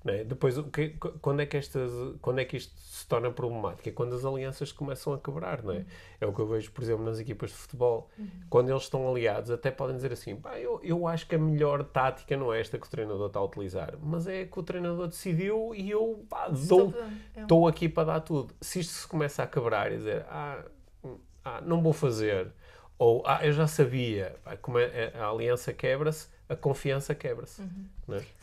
É? 0.06 0.24
Depois, 0.24 0.56
que, 0.72 0.90
quando, 1.22 1.42
é 1.42 1.46
que 1.46 1.58
estas, 1.58 1.92
quando 2.22 2.40
é 2.40 2.46
que 2.46 2.56
isto 2.56 2.74
se 3.08 3.10
torna 3.10 3.32
problemático? 3.32 3.88
É 3.88 3.92
quando 3.92 4.14
as 4.14 4.26
alianças 4.26 4.74
começam 4.74 5.14
a 5.14 5.18
quebrar, 5.18 5.64
não 5.64 5.74
é? 5.74 5.86
É 6.20 6.28
o 6.28 6.34
que 6.34 6.40
eu 6.40 6.46
vejo, 6.46 6.70
por 6.74 6.84
exemplo, 6.84 7.06
nas 7.06 7.20
equipas 7.20 7.52
de 7.52 7.56
futebol. 7.56 8.10
Uhum. 8.20 8.28
Quando 8.50 8.70
eles 8.70 8.84
estão 8.84 9.10
aliados, 9.10 9.50
até 9.50 9.72
podem 9.72 9.96
dizer 9.96 10.12
assim: 10.12 10.38
eu, 10.62 10.82
eu 10.84 11.08
acho 11.08 11.26
que 11.26 11.36
a 11.36 11.40
melhor 11.40 11.86
tática 11.86 12.36
não 12.36 12.54
é 12.54 12.60
esta 12.60 12.78
que 12.78 12.86
o 12.86 12.90
treinador 12.90 13.28
está 13.28 13.40
a 13.40 13.46
utilizar, 13.46 13.98
mas 14.02 14.28
é 14.28 14.46
que 14.46 14.60
o 14.60 14.64
treinador 14.64 15.08
decidiu 15.08 15.74
e 15.74 15.90
eu 15.90 16.26
pá, 16.30 16.50
dou, 16.50 16.94
estou 17.36 17.68
aqui 17.68 17.88
para 17.88 18.04
dar 18.04 18.20
tudo. 18.20 18.54
Se 18.60 18.82
isto 18.82 18.92
se 18.92 19.08
começa 19.08 19.42
a 19.42 19.48
quebrar 19.48 19.90
e 19.94 19.98
dizer: 19.98 20.26
ah, 20.30 20.66
hum, 21.02 21.18
ah 21.46 21.62
não 21.62 21.82
vou 21.82 21.94
fazer, 21.94 22.52
ou 22.98 23.24
ah, 23.26 23.46
eu 23.46 23.54
já 23.54 23.68
sabia, 23.68 24.36
como 24.62 24.80
é, 24.80 25.12
a 25.16 25.28
aliança 25.28 25.74
quebra-se 25.74 26.28
a 26.50 26.56
confiança 26.56 27.14
quebra-se. 27.14 27.62
Uhum. 27.62 27.88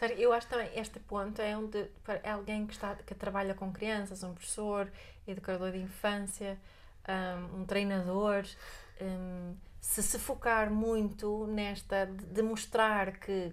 É? 0.01 0.15
Eu 0.19 0.33
acho 0.33 0.47
também 0.47 0.69
este 0.77 0.99
ponto 1.01 1.41
é 1.41 1.57
onde 1.57 1.85
para 2.05 2.21
alguém 2.31 2.67
que, 2.67 2.75
está, 2.75 2.95
que 2.97 3.15
trabalha 3.15 3.55
com 3.55 3.73
crianças, 3.73 4.23
um 4.23 4.35
professor, 4.35 4.91
educador 5.27 5.73
de 5.73 5.79
infância, 5.79 6.59
um, 7.09 7.61
um 7.61 7.65
treinador, 7.65 8.45
um, 9.01 9.55
se 9.81 10.03
se 10.03 10.19
focar 10.19 10.71
muito 10.71 11.47
nesta 11.47 12.07
de, 12.07 12.27
de 12.27 12.43
mostrar 12.43 13.19
que 13.19 13.53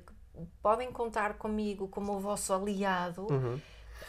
podem 0.62 0.92
contar 0.92 1.36
comigo 1.36 1.88
como 1.88 2.14
o 2.14 2.20
vosso 2.20 2.54
aliado, 2.54 3.28
uhum. 3.32 3.60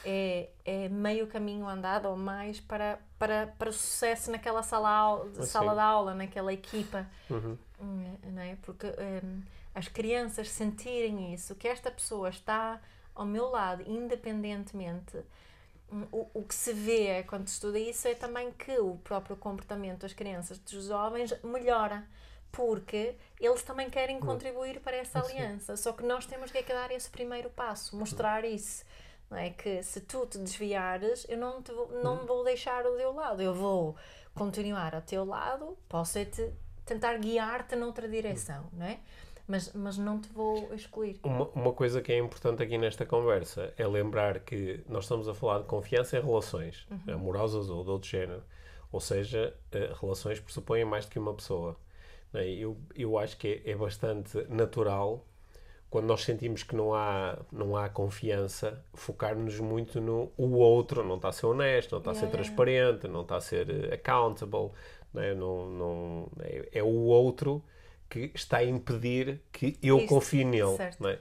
É, 0.04 0.48
é 0.64 0.88
meio 0.88 1.26
caminho 1.26 1.68
andado 1.68 2.08
ou 2.08 2.16
mais 2.16 2.60
para, 2.60 2.98
para, 3.18 3.46
para 3.58 3.70
o 3.70 3.72
sucesso 3.72 4.30
naquela 4.30 4.62
sala, 4.62 5.26
sala 5.42 5.74
de 5.74 5.80
aula, 5.80 6.14
naquela 6.14 6.52
equipa. 6.52 7.06
Uhum. 7.30 7.58
Hum, 7.80 8.16
não 8.24 8.42
é? 8.42 8.56
Porque 8.62 8.86
um, 8.86 9.42
as 9.74 9.88
crianças 9.88 10.50
sentirem 10.50 11.32
isso, 11.32 11.54
que 11.54 11.68
esta 11.68 11.90
pessoa 11.90 12.28
está 12.28 12.80
ao 13.14 13.24
meu 13.24 13.48
lado, 13.48 13.82
independentemente. 13.86 15.18
Hum, 15.90 16.06
o, 16.10 16.30
o 16.34 16.42
que 16.42 16.54
se 16.54 16.72
vê 16.72 17.22
quando 17.24 17.48
se 17.48 17.54
estuda 17.54 17.78
isso 17.78 18.08
é 18.08 18.14
também 18.14 18.50
que 18.52 18.78
o 18.78 18.96
próprio 18.98 19.36
comportamento 19.36 20.00
das 20.00 20.12
crianças, 20.12 20.58
dos 20.58 20.86
jovens, 20.86 21.34
melhora 21.42 22.06
porque 22.52 23.16
eles 23.40 23.62
também 23.62 23.88
querem 23.88 24.18
hum. 24.18 24.20
contribuir 24.20 24.78
para 24.80 24.96
essa 24.98 25.18
aliança. 25.18 25.74
Só 25.76 25.92
que 25.92 26.04
nós 26.04 26.26
temos 26.26 26.52
que 26.52 26.62
dar 26.62 26.92
esse 26.92 27.08
primeiro 27.08 27.48
passo, 27.48 27.96
mostrar 27.96 28.44
isso. 28.44 28.84
Não 29.32 29.38
é 29.38 29.48
que 29.48 29.82
se 29.82 30.02
tu 30.02 30.26
te 30.26 30.36
desviares, 30.36 31.26
eu 31.26 31.38
não, 31.38 31.62
te 31.62 31.72
vou, 31.72 31.88
não 32.02 32.16
hum. 32.16 32.26
vou 32.26 32.44
deixar 32.44 32.84
o 32.84 32.96
teu 32.96 33.14
lado, 33.14 33.40
eu 33.40 33.54
vou 33.54 33.96
continuar 34.34 34.94
ao 34.94 35.00
teu 35.00 35.24
lado, 35.24 35.74
posso 35.88 36.18
é 36.18 36.26
te 36.26 36.52
tentar 36.84 37.16
guiar-te 37.16 37.74
noutra 37.74 38.06
direção, 38.06 38.66
não 38.74 38.84
é? 38.84 39.00
mas, 39.48 39.72
mas 39.72 39.96
não 39.96 40.20
te 40.20 40.28
vou 40.28 40.72
excluir. 40.74 41.18
Uma, 41.22 41.48
uma 41.54 41.72
coisa 41.72 42.02
que 42.02 42.12
é 42.12 42.18
importante 42.18 42.62
aqui 42.62 42.76
nesta 42.76 43.06
conversa 43.06 43.72
é 43.78 43.86
lembrar 43.86 44.40
que 44.40 44.84
nós 44.86 45.04
estamos 45.04 45.26
a 45.26 45.34
falar 45.34 45.60
de 45.60 45.64
confiança 45.64 46.18
em 46.18 46.22
relações, 46.22 46.86
uhum. 46.90 47.14
amorosas 47.14 47.70
ou 47.70 47.82
de 47.82 47.90
outro 47.90 48.08
género. 48.08 48.42
Ou 48.90 49.00
seja, 49.00 49.54
uh, 49.74 49.98
relações 49.98 50.40
pressupõem 50.40 50.84
mais 50.84 51.06
do 51.06 51.10
que 51.10 51.18
uma 51.18 51.32
pessoa. 51.32 51.74
É? 52.34 52.46
Eu, 52.50 52.78
eu 52.94 53.18
acho 53.18 53.38
que 53.38 53.62
é, 53.64 53.70
é 53.70 53.74
bastante 53.74 54.44
natural 54.50 55.26
quando 55.92 56.06
nós 56.06 56.24
sentimos 56.24 56.62
que 56.62 56.74
não 56.74 56.94
há, 56.94 57.38
não 57.52 57.76
há 57.76 57.86
confiança, 57.86 58.82
focar-nos 58.94 59.60
muito 59.60 60.00
no 60.00 60.32
o 60.38 60.52
outro, 60.52 61.04
não 61.04 61.16
está 61.16 61.28
a 61.28 61.32
ser 61.32 61.44
honesto, 61.44 61.92
não 61.92 61.98
está 61.98 62.12
yeah, 62.12 62.26
a 62.26 62.30
ser 62.30 62.34
transparente, 62.34 63.06
não 63.06 63.20
está 63.20 63.36
a 63.36 63.40
ser 63.42 63.68
eh, 63.68 63.94
accountable, 63.94 64.70
não 65.12 65.22
é? 65.22 65.34
Não, 65.34 65.70
não, 65.70 66.28
é, 66.40 66.66
é 66.72 66.82
o 66.82 66.86
outro 66.86 67.62
que 68.08 68.30
está 68.34 68.58
a 68.58 68.64
impedir 68.64 69.42
que 69.52 69.76
eu 69.82 69.98
Isto, 69.98 70.08
confie 70.08 70.46
nele. 70.46 70.78
Não 70.98 71.10
é? 71.10 71.18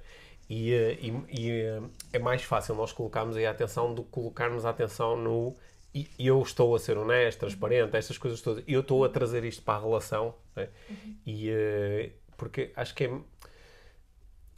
E, 0.49 0.73
eh, 0.73 0.97
e, 1.01 1.23
e, 1.27 1.51
eh, 1.51 1.81
é 2.13 2.19
mais 2.19 2.41
fácil 2.41 2.73
nós 2.73 2.93
colocarmos 2.93 3.35
aí 3.35 3.45
a 3.45 3.51
atenção 3.51 3.93
do 3.93 4.05
que 4.05 4.11
colocarmos 4.11 4.65
a 4.65 4.69
atenção 4.69 5.17
no 5.17 5.53
e 5.93 6.07
eu 6.17 6.41
estou 6.41 6.73
a 6.73 6.79
ser 6.79 6.97
honesto, 6.97 7.39
transparente, 7.39 7.97
estas 7.97 8.17
coisas 8.17 8.39
todas. 8.39 8.63
Eu 8.65 8.79
estou 8.79 9.03
a 9.03 9.09
trazer 9.09 9.43
isto 9.43 9.63
para 9.63 9.79
a 9.79 9.81
relação 9.81 10.33
é? 10.55 10.69
uhum. 10.89 11.15
e 11.27 12.11
porque 12.37 12.71
acho 12.75 12.95
que 12.95 13.03
é 13.03 13.19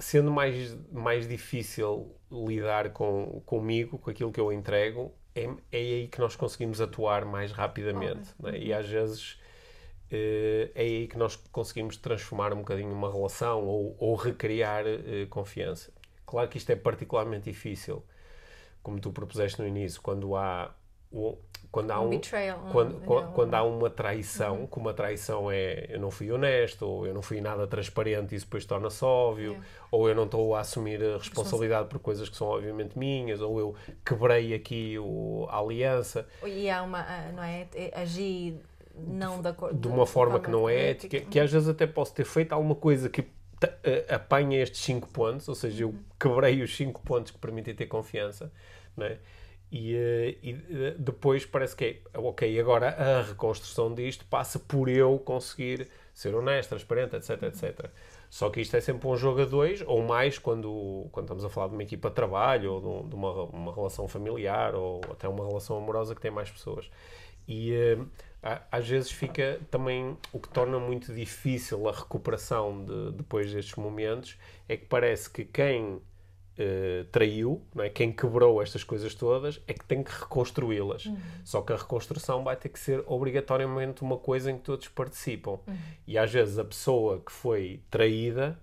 sendo 0.04 0.32
mais, 0.32 0.78
mais 0.92 1.28
difícil 1.28 2.16
lidar 2.32 2.92
com, 2.92 3.42
comigo, 3.46 3.98
com 3.98 4.10
aquilo 4.10 4.32
que 4.32 4.40
eu 4.40 4.52
entrego, 4.52 5.14
é, 5.34 5.46
é 5.72 5.78
aí 5.78 6.08
que 6.08 6.20
nós 6.20 6.36
conseguimos 6.36 6.82
atuar 6.82 7.26
mais 7.26 7.52
rapidamente. 7.52 8.30
Né? 8.40 8.58
E 8.60 8.74
às 8.74 8.88
vezes 8.88 9.40
eh, 10.12 10.72
é 10.76 10.82
aí 10.82 11.08
que 11.08 11.18
nós 11.18 11.36
conseguimos 11.36 11.98
transformar 11.98 12.54
um 12.54 12.58
bocadinho 12.58 12.92
uma 12.92 13.12
relação 13.12 13.66
ou, 13.66 13.96
ou 13.98 14.16
recriar 14.16 14.86
uh, 14.86 15.28
confiança. 15.30 15.92
Claro 16.26 16.50
que 16.50 16.58
isto 16.58 16.70
é 16.70 16.76
particularmente 16.76 17.50
difícil, 17.50 18.04
como 18.84 19.00
tu 19.00 19.12
propuseste 19.12 19.60
no 19.60 19.68
início, 19.68 20.02
quando 20.02 20.36
há 20.36 20.76
quando 21.74 21.90
há 21.90 22.00
um, 22.00 22.06
um 22.06 22.10
betrayal, 22.12 22.60
quando, 22.72 23.02
quando, 23.02 23.32
quando, 23.34 23.54
há 23.56 23.64
uma 23.64 23.90
traição, 23.90 24.60
uhum. 24.60 24.68
que 24.68 24.78
uma 24.78 24.94
traição 24.94 25.50
é 25.52 25.88
eu 25.90 26.00
não 26.00 26.12
fui 26.12 26.32
honesto, 26.32 26.86
ou 26.86 27.08
eu 27.08 27.16
não 27.16 27.24
fui 27.24 27.42
nada 27.42 27.66
transparente 27.66 28.34
e 28.34 28.36
isso 28.36 28.46
depois 28.46 28.64
torna-se 28.64 29.04
óbvio, 29.04 29.54
yeah. 29.54 29.68
ou 29.90 30.08
eu 30.08 30.14
não 30.14 30.26
estou 30.26 30.54
a 30.54 30.60
assumir 30.60 31.04
a 31.04 31.18
responsabilidade 31.18 31.90
por 31.90 31.98
coisas 31.98 32.30
que 32.30 32.38
são 32.38 32.46
obviamente 32.46 32.96
minhas, 32.96 33.42
ou 33.42 33.60
eu 33.60 33.76
quebrei 34.06 34.54
aqui 34.54 35.00
o, 35.00 35.48
a 35.50 35.58
aliança. 35.58 36.28
E 36.46 36.70
há 36.70 36.84
uma, 36.84 37.00
ah, 37.00 37.32
não 37.36 37.42
é, 37.42 37.68
agir 37.96 38.62
não 38.96 39.42
de, 39.42 39.48
acordo, 39.48 39.76
de 39.76 39.88
uma 39.88 40.06
forma 40.06 40.40
que 40.40 40.52
não 40.52 40.70
é 40.70 40.92
ética, 40.92 41.22
que 41.22 41.40
às 41.40 41.52
vezes 41.52 41.68
até 41.68 41.88
posso 41.88 42.14
ter 42.14 42.24
feito 42.24 42.54
alguma 42.54 42.76
coisa 42.76 43.10
que 43.10 43.26
apanha 44.10 44.62
estes 44.62 44.82
5 44.82 45.08
pontos, 45.10 45.50
ou 45.50 45.56
seja, 45.56 45.86
eu 45.86 45.90
uhum. 45.90 46.00
quebrei 46.20 46.62
os 46.62 46.78
5 46.78 47.02
pontos 47.02 47.32
que 47.32 47.40
permitem 47.40 47.74
ter 47.74 47.88
confiança, 47.88 48.52
não 48.96 49.08
é? 49.08 49.18
E, 49.74 49.96
eh, 49.96 50.38
e, 50.44 50.52
eh, 50.52 50.96
depois 51.00 51.48
parece 51.48 51.76
que 51.76 51.84
é, 51.84 52.20
ok, 52.20 52.60
agora 52.60 52.90
a 52.90 53.24
reconstrução 53.24 53.92
disto 53.92 54.24
passa 54.26 54.60
por 54.60 54.88
eu 54.88 55.18
conseguir 55.18 55.90
ser 56.14 56.36
honesto, 56.36 56.70
transparente, 56.70 57.16
etc, 57.16 57.42
etc. 57.42 57.90
Só 58.30 58.52
que 58.52 58.62
isto 58.62 58.78
é 58.78 58.82
sempre 58.82 59.08
um 59.08 59.18
jogo 59.18 59.42
a 59.42 59.46
dois, 59.46 59.82
ou 59.88 60.04
mais 60.04 60.38
quando, 60.38 61.08
quando 61.12 61.26
estamos 61.26 61.44
a 61.44 61.50
falar 61.50 61.70
de 61.70 61.74
uma 61.74 61.82
equipa 61.82 62.10
de 62.10 62.16
trabalho, 62.16 62.72
ou 62.72 63.04
de, 63.04 63.16
uma, 63.16 63.32
uma 63.46 63.74
relação 63.74 64.08
familiar, 64.08 64.76
ou 64.76 65.02
até 65.10 65.28
uma 65.28 65.44
relação 65.44 65.76
amorosa 65.76 66.14
que 66.14 66.22
tem 66.22 66.30
mais 66.30 66.52
pessoas. 66.52 66.92
E 67.48 67.74
uh, 67.74 68.08
às 68.72 68.88
vezes 68.88 69.12
fica 69.12 69.60
também 69.72 70.16
o 70.32 70.40
que 70.40 70.50
torna 70.50 70.78
muito 70.78 71.12
difícil 71.12 71.90
a 71.90 71.92
recuperação 71.92 72.86
de, 72.86 73.12
depois 73.14 73.52
destes 73.52 73.76
momentos 73.76 74.38
é 74.70 74.78
que 74.78 74.86
parece 74.86 75.32
que 75.32 75.44
quem 75.44 76.00
uh, 76.60 77.06
traiu, 77.06 77.62
não 77.74 77.84
é? 77.84 77.90
quem 77.90 78.12
quebrou 78.12 78.62
estas 78.62 78.84
coisas 78.84 79.14
todas, 79.14 79.62
é 79.68 79.74
que 79.74 79.86
tem 79.86 80.04
que 80.04 80.12
reconstruí-las. 80.12 81.06
Uhum. 81.06 81.18
Só 81.44 81.62
que 81.62 81.74
a 81.74 81.76
reconstrução 81.76 82.44
vai 82.44 82.56
ter 82.56 82.70
que 82.70 82.80
ser 82.80 83.04
obrigatoriamente 83.08 84.02
uma 84.02 84.18
coisa 84.18 84.52
em 84.52 84.58
que 84.58 84.64
todos 84.64 84.88
participam. 84.88 85.60
Uhum. 85.68 85.78
E 86.08 86.18
às 86.18 86.32
vezes 86.32 86.58
a 86.58 86.66
pessoa 86.66 87.22
que 87.26 87.32
foi 87.32 87.82
traída 87.90 88.60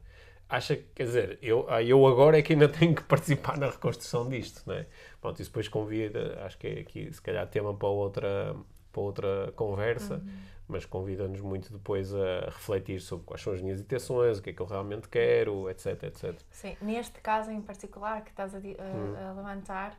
acha 0.48 0.76
que, 0.76 0.84
quer 0.94 1.04
dizer, 1.04 1.38
eu, 1.40 1.64
ah, 1.68 1.82
eu 1.82 2.04
agora 2.06 2.38
é 2.38 2.42
que 2.42 2.52
ainda 2.52 2.68
tenho 2.70 2.94
que 2.94 3.04
participar 3.04 3.56
na 3.56 3.66
reconstrução 3.66 4.28
disto, 4.28 4.62
não 4.66 4.74
é? 4.74 4.86
Pronto, 5.20 5.40
isso 5.40 5.50
depois 5.50 5.68
convida, 5.68 6.40
acho 6.44 6.58
que 6.58 6.66
é 6.66 6.80
aqui 6.80 7.12
se 7.12 7.22
calhar 7.22 7.46
tema 7.46 7.72
para 7.72 7.88
outra, 7.88 8.56
para 8.92 9.02
outra 9.02 9.52
conversa, 9.54 10.14
uhum. 10.14 10.30
Mas 10.70 10.86
convida-nos 10.86 11.40
muito 11.40 11.72
depois 11.72 12.14
a 12.14 12.46
refletir 12.46 13.00
sobre 13.00 13.26
quais 13.26 13.42
são 13.42 13.52
as 13.52 13.60
minhas 13.60 13.80
intenções, 13.80 14.38
o 14.38 14.42
que 14.42 14.50
é 14.50 14.52
que 14.52 14.60
eu 14.62 14.66
realmente 14.66 15.08
quero, 15.08 15.68
etc, 15.68 16.04
etc. 16.04 16.40
Sim, 16.50 16.76
neste 16.80 17.20
caso 17.20 17.50
em 17.50 17.60
particular 17.60 18.22
que 18.22 18.30
estás 18.30 18.54
a, 18.54 18.58
a, 18.58 18.60
uhum. 18.60 19.28
a 19.28 19.32
levantar, 19.32 19.98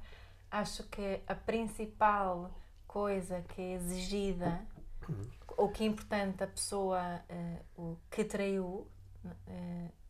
acho 0.49 0.83
que 0.83 1.19
a 1.27 1.35
principal 1.35 2.51
coisa 2.87 3.41
que 3.49 3.61
é 3.61 3.73
exigida 3.73 4.61
uhum. 5.07 5.27
ou 5.57 5.69
que 5.69 5.83
é 5.83 5.87
importante 5.87 6.43
a 6.43 6.47
pessoa 6.47 7.21
uh, 7.29 7.81
o 7.81 7.97
que 8.09 8.23
traiu 8.23 8.87
uh, 9.25 10.00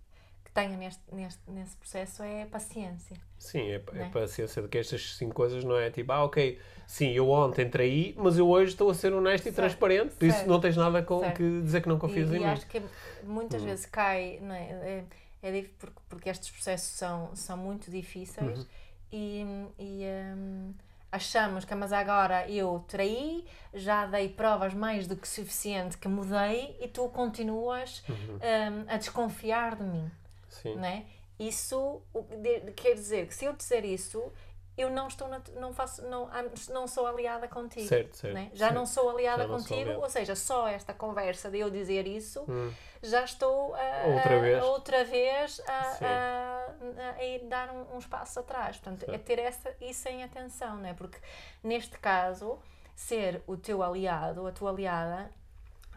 que 0.52 0.54
tenha 0.54 0.78
neste, 0.78 1.02
neste, 1.14 1.40
nesse 1.50 1.78
processo 1.78 2.22
é 2.22 2.46
paciência. 2.46 3.16
Sim, 3.40 3.72
é, 3.72 3.82
é, 3.94 4.02
é 4.02 4.10
paciência 4.10 4.62
de 4.62 4.68
que 4.68 4.78
estas 4.78 5.16
cinco 5.16 5.34
coisas 5.34 5.64
não 5.64 5.78
é 5.78 5.90
tipo, 5.90 6.12
ah, 6.12 6.26
ok, 6.26 6.60
sim, 6.86 7.12
eu 7.12 7.30
ontem 7.30 7.70
traí, 7.70 8.14
mas 8.18 8.38
eu 8.38 8.48
hoje 8.48 8.72
estou 8.72 8.90
a 8.90 8.94
ser 8.94 9.14
honesto 9.14 9.46
certo. 9.46 9.56
e 9.56 9.56
transparente, 9.56 10.16
por 10.16 10.26
isso 10.26 10.46
não 10.46 10.60
tens 10.60 10.76
nada 10.76 11.02
com 11.02 11.22
que 11.32 11.62
dizer 11.62 11.82
que 11.82 11.88
não 11.88 11.98
confias 11.98 12.30
e, 12.30 12.34
em 12.34 12.36
e 12.36 12.40
mim. 12.40 12.46
Acho 12.46 12.68
que 12.68 12.82
muitas 13.24 13.62
hum. 13.62 13.66
vezes 13.66 13.86
cai, 13.86 14.40
não 14.42 14.54
é? 14.54 15.06
é, 15.42 15.58
é 15.58 15.66
porque, 15.80 16.02
porque 16.10 16.30
estes 16.30 16.50
processos 16.52 16.98
são, 16.98 17.34
são 17.34 17.56
muito 17.56 17.90
difíceis 17.90 18.60
uhum. 18.60 18.66
e, 19.12 19.46
e 19.80 20.04
um, 20.36 20.74
achamos 21.10 21.64
que, 21.64 21.74
mas 21.74 21.94
agora 21.94 22.50
eu 22.50 22.84
traí, 22.90 23.46
já 23.74 24.06
dei 24.06 24.28
provas 24.28 24.74
mais 24.74 25.08
do 25.08 25.16
que 25.16 25.28
suficiente 25.28 25.98
que 25.98 26.10
mudei 26.10 26.76
e 26.82 26.90
tu 26.90 27.08
continuas 27.08 28.04
uhum. 28.10 28.16
um, 28.36 28.86
a 28.88 28.98
desconfiar 28.98 29.78
de 29.78 29.84
mim. 29.84 30.12
Sim. 30.52 30.76
Né? 30.76 31.06
Isso 31.40 32.02
quer 32.76 32.94
dizer 32.94 33.28
que 33.28 33.34
se 33.34 33.46
eu 33.46 33.54
dizer 33.54 33.84
isso, 33.84 34.32
eu 34.78 34.90
não 34.90 35.08
estou 35.08 35.28
na, 35.28 35.42
não 35.60 35.74
faço 35.74 36.02
não, 36.08 36.30
não 36.70 36.88
sou 36.88 37.06
aliada 37.06 37.48
contigo 37.48 37.88
certo, 37.88 38.16
certo, 38.16 38.34
né? 38.34 38.50
já 38.54 38.68
certo. 38.68 38.78
não 38.78 38.86
sou 38.86 39.10
aliada 39.10 39.46
não 39.46 39.58
contigo 39.58 39.94
sou 39.94 40.02
ou 40.02 40.10
seja 40.10 40.36
só 40.36 40.68
esta 40.68 40.94
conversa 40.94 41.50
de 41.50 41.60
eu 41.60 41.70
dizer 41.70 42.08
isso 42.08 42.46
hum. 42.48 42.72
já 43.04 43.24
estou 43.24 43.76
a, 43.76 44.08
outra 44.08 44.40
vez, 44.40 44.64
outra 44.64 45.04
vez 45.04 45.62
a, 45.68 45.98
a, 46.02 46.66
a, 46.66 47.48
dar 47.50 47.70
um, 47.72 47.98
uns 47.98 48.08
passos 48.08 48.38
atrás 48.38 48.78
portanto 48.78 49.10
é 49.12 49.18
ter 49.18 49.40
essa 49.40 49.76
isso 49.82 50.08
em 50.08 50.24
atenção 50.24 50.78
né 50.78 50.94
porque 50.94 51.18
neste 51.62 51.98
caso 52.00 52.58
ser 52.96 53.42
o 53.46 53.58
teu 53.58 53.84
aliado 53.84 54.48
a 54.48 54.52
tua 54.52 54.72
aliada 54.72 55.30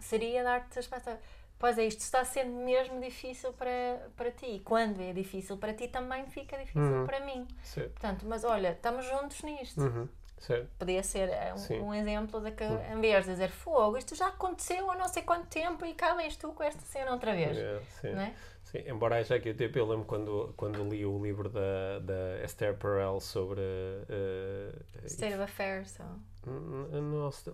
seria 0.01 0.43
dar-te 0.43 0.79
as 0.79 0.87
pastas 0.87 1.19
Pois 1.59 1.79
é, 1.79 1.85
isto 1.87 2.01
está 2.01 2.25
ser 2.25 2.45
mesmo 2.45 3.01
difícil 3.01 3.53
para, 3.53 4.11
para 4.17 4.31
ti. 4.31 4.61
Quando 4.65 5.01
é 5.01 5.13
difícil 5.13 5.57
para 5.57 5.73
ti, 5.73 5.89
também 5.89 6.27
fica 6.27 6.59
difícil 6.59 6.83
uhum. 6.83 7.07
para 7.07 7.21
mim. 7.21 7.47
Certo. 7.63 7.93
Portanto, 7.93 8.27
mas 8.29 8.45
olha, 8.45 8.73
estamos 8.73 9.07
juntos 9.07 9.43
nisto. 9.43 9.81
Uhum. 9.81 10.09
Certo. 10.39 10.69
Podia 10.79 11.03
ser 11.03 11.31
eh, 11.31 11.55
um, 11.55 11.85
um, 11.85 11.95
exemplo 11.95 12.39
de 12.41 12.51
que, 12.51 12.65
uhum. 12.65 12.99
em 12.99 13.01
vez 13.01 13.25
de 13.25 13.31
dizer 13.31 13.51
fogo, 13.51 13.97
isto 13.97 14.15
já 14.15 14.29
aconteceu 14.29 14.91
há 14.91 14.97
não 14.97 15.09
sei 15.09 15.23
quanto 15.23 15.47
tempo 15.47 15.87
e 15.87 15.95
cá 15.95 16.13
vens 16.15 16.37
tu 16.37 16.53
com 16.53 16.63
esta 16.63 16.83
cena 16.83 17.13
outra 17.13 17.35
vez. 17.35 17.57
É, 17.57 17.81
sim. 18.01 18.13
Não 18.13 18.21
é? 18.21 18.35
Sim, 18.75 18.91
embora 18.91 19.17
haja 19.17 19.37
aqui 19.37 19.55
eu 19.75 19.87
lembro 19.87 20.05
quando, 20.05 20.53
quando 20.57 20.83
li 20.89 21.07
o 21.07 21.23
livro 21.23 21.49
da, 21.49 22.01
da 22.01 22.45
Esther 22.45 22.75
Perel 22.75 23.21
sobre. 23.21 23.61
Uh, 23.61 25.07
State 25.07 25.35
of 25.35 25.43
Affairs. 25.45 25.97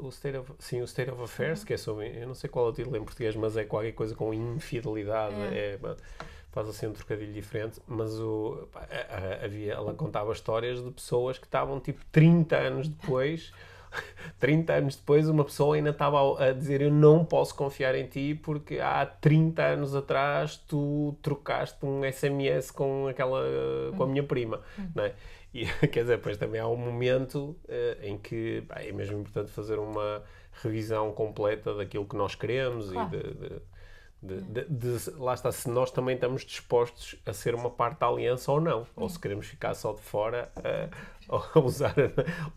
O 0.01 0.09
State 0.09 0.39
of, 0.39 0.53
sim, 0.59 0.81
o 0.81 0.85
State 0.85 1.11
of 1.11 1.23
Affairs, 1.23 1.61
uhum. 1.61 1.66
que 1.66 1.75
é 1.75 1.77
sobre. 1.77 2.23
Eu 2.23 2.27
não 2.27 2.35
sei 2.35 2.49
qual 2.49 2.66
é 2.66 2.68
o 2.71 2.73
título 2.73 2.97
em 2.97 3.05
português, 3.05 3.37
mas 3.37 3.55
é 3.57 3.64
qualquer 3.64 3.93
coisa 3.93 4.14
com 4.14 4.33
infidelidade. 4.33 5.35
É. 5.35 5.79
é 5.83 5.97
faz 6.53 6.68
assim 6.68 6.89
um 6.89 6.93
trocadilho 6.93 7.33
diferente, 7.33 7.81
mas 7.87 8.18
o, 8.18 8.68
havia, 9.41 9.75
ela 9.75 9.95
contava 9.95 10.33
histórias 10.33 10.83
de 10.83 10.91
pessoas 10.91 11.39
que 11.39 11.47
estavam 11.47 11.79
tipo 11.79 12.05
30 12.11 12.57
anos 12.57 12.89
depois 12.89 13.53
30 14.38 14.72
anos 14.72 14.97
depois, 14.97 15.28
uma 15.28 15.45
pessoa 15.45 15.76
ainda 15.76 15.91
estava 15.91 16.43
a 16.43 16.53
dizer: 16.53 16.80
Eu 16.80 16.91
não 16.91 17.24
posso 17.24 17.55
confiar 17.55 17.95
em 17.95 18.07
ti 18.07 18.34
porque 18.34 18.78
há 18.78 19.05
30 19.07 19.62
anos 19.62 19.95
atrás 19.95 20.57
tu 20.57 21.16
trocaste 21.22 21.84
um 21.84 22.01
SMS 22.11 22.70
com, 22.70 23.09
aquela, 23.09 23.43
com 23.97 24.03
a 24.03 24.07
minha 24.07 24.22
prima. 24.22 24.61
Uhum. 24.78 24.91
Não 24.95 25.05
é? 25.05 25.14
E 25.53 25.66
quer 25.88 26.03
dizer, 26.03 26.16
depois 26.16 26.36
também 26.36 26.61
há 26.61 26.68
um 26.68 26.76
momento 26.76 27.57
uh, 27.64 28.05
em 28.05 28.16
que 28.16 28.62
pá, 28.68 28.80
é 28.80 28.93
mesmo 28.93 29.18
importante 29.18 29.51
fazer 29.51 29.78
uma 29.78 30.22
revisão 30.62 31.12
completa 31.12 31.74
daquilo 31.74 32.05
que 32.07 32.16
nós 32.16 32.34
queremos 32.34 32.91
claro. 32.91 33.16
e 33.16 33.18
de, 33.18 33.49
de 33.49 33.62
de, 34.22 34.41
de, 34.43 34.64
de, 34.64 35.11
lá 35.12 35.32
está, 35.32 35.51
se 35.51 35.68
nós 35.70 35.91
também 35.91 36.14
estamos 36.14 36.45
dispostos 36.45 37.16
a 37.24 37.32
ser 37.32 37.55
uma 37.55 37.70
parte 37.70 38.01
da 38.01 38.07
aliança 38.07 38.53
ou 38.53 38.61
não, 38.61 38.86
ou 38.95 39.09
se 39.09 39.18
queremos 39.18 39.47
ficar 39.47 39.72
só 39.74 39.93
de 39.95 40.03
fora 40.03 40.53
uh, 40.59 40.95
ou 41.55 41.64
usar, 41.64 41.95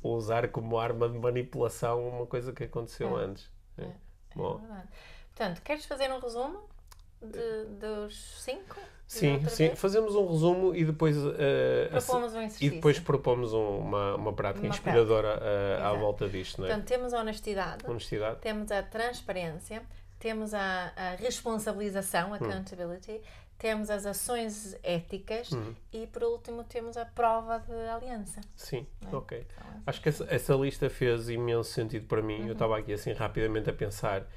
usar 0.01 0.47
como 0.49 0.77
arma 0.77 1.07
de 1.07 1.17
manipulação 1.17 2.07
uma 2.07 2.25
coisa 2.25 2.51
que 2.51 2.63
aconteceu 2.63 3.19
é. 3.19 3.23
antes. 3.23 3.51
É. 3.77 3.83
É. 3.83 3.91
Bom. 4.35 4.61
É 4.71 4.83
Portanto, 5.35 5.61
queres 5.61 5.85
fazer 5.85 6.11
um 6.11 6.19
resumo 6.19 6.59
de, 7.21 7.65
dos 7.79 8.41
cinco? 8.41 8.79
Sim, 9.07 9.39
sim. 9.47 9.67
Vez? 9.67 9.79
Fazemos 9.79 10.15
um 10.15 10.27
resumo 10.27 10.75
e 10.75 10.83
depois, 10.85 11.17
uh, 11.17 11.33
propomos 11.91 12.33
um 12.33 12.47
e 12.61 12.69
depois 12.69 12.99
propomos 12.99 13.53
um, 13.53 13.77
uma, 13.79 14.15
uma 14.15 14.33
prática 14.33 14.65
uma 14.65 14.73
inspiradora 14.73 15.37
prática. 15.37 15.83
Uh, 15.83 15.85
à 15.85 15.93
volta 15.93 16.29
disto. 16.29 16.61
Não 16.61 16.67
é? 16.67 16.69
Portanto, 16.69 16.87
temos 16.87 17.13
a 17.13 17.19
honestidade, 17.19 17.85
honestidade, 17.87 18.39
temos 18.41 18.71
a 18.71 18.81
transparência, 18.81 19.83
temos 20.19 20.53
a, 20.53 20.93
a 20.95 21.15
responsabilização, 21.15 22.31
hum. 22.31 22.33
accountability, 22.35 23.13
hum. 23.13 23.21
Temos 23.63 23.89
as 23.89 24.05
ações 24.05 24.77
éticas 24.83 25.53
hum. 25.53 25.73
e, 25.93 26.05
por 26.07 26.21
último, 26.21 26.65
temos 26.65 26.97
a 26.97 27.05
prova 27.05 27.59
de 27.59 27.71
aliança. 27.87 28.41
Sim, 28.57 28.85
é? 29.01 29.15
ok. 29.15 29.47
Então, 29.49 29.69
assim. 29.69 29.83
Acho 29.87 30.01
que 30.01 30.09
essa, 30.09 30.27
essa, 30.29 30.53
lista 30.53 30.89
fez 30.89 31.29
imenso 31.29 31.71
sentido 31.71 32.05
para 32.05 32.21
mim. 32.21 32.41
Uhum. 32.41 32.47
Eu 32.47 32.51
estava 32.53 32.77
aqui 32.77 32.91
assim 32.91 33.13
rapidamente 33.13 33.69
a 33.69 33.73
pensar: 33.73 34.27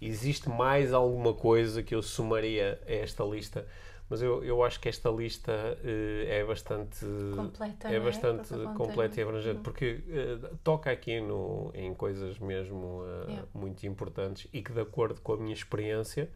existe 0.00 0.48
mais 0.48 0.94
alguma 0.94 1.34
coisa 1.34 1.82
que 1.82 1.94
eu 1.94 2.00
somaria 2.00 2.80
a 2.86 2.90
esta 2.90 3.22
lista? 3.22 3.66
Mas 4.08 4.22
eu, 4.22 4.42
eu 4.42 4.64
acho 4.64 4.80
que 4.80 4.88
esta 4.88 5.10
lista 5.10 5.52
uh, 5.52 6.26
é 6.26 6.42
bastante 6.42 7.04
completa, 7.36 7.86
é, 7.86 7.96
é? 7.96 8.00
bastante 8.00 8.54
completa 8.74 9.20
e 9.20 9.22
abrangente 9.22 9.56
uhum. 9.58 9.62
porque 9.62 10.02
uh, 10.08 10.56
toca 10.64 10.90
aqui 10.90 11.20
no, 11.20 11.70
em 11.74 11.94
coisas 11.94 12.38
mesmo 12.38 13.02
uh, 13.02 13.28
yeah. 13.28 13.48
muito 13.52 13.86
importantes 13.86 14.48
e 14.54 14.62
que 14.62 14.72
de 14.72 14.80
acordo 14.80 15.20
com 15.20 15.34
a 15.34 15.36
minha 15.36 15.54
experiência 15.54 16.30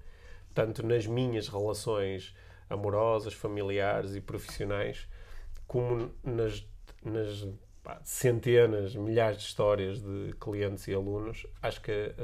tanto 0.55 0.87
nas 0.87 1.07
minhas 1.07 1.49
relações 1.49 2.35
amorosas, 2.71 3.35
familiares 3.35 4.15
e 4.15 4.21
profissionais, 4.21 5.09
como 5.67 6.11
nas, 6.23 6.67
nas 7.05 7.47
pá, 7.83 8.01
centenas, 8.03 8.95
milhares 8.95 9.39
de 9.39 9.45
histórias 9.45 10.01
de 10.01 10.33
clientes 10.41 10.87
e 10.89 10.95
alunos, 10.95 11.47
acho 11.63 11.81
que 11.81 12.15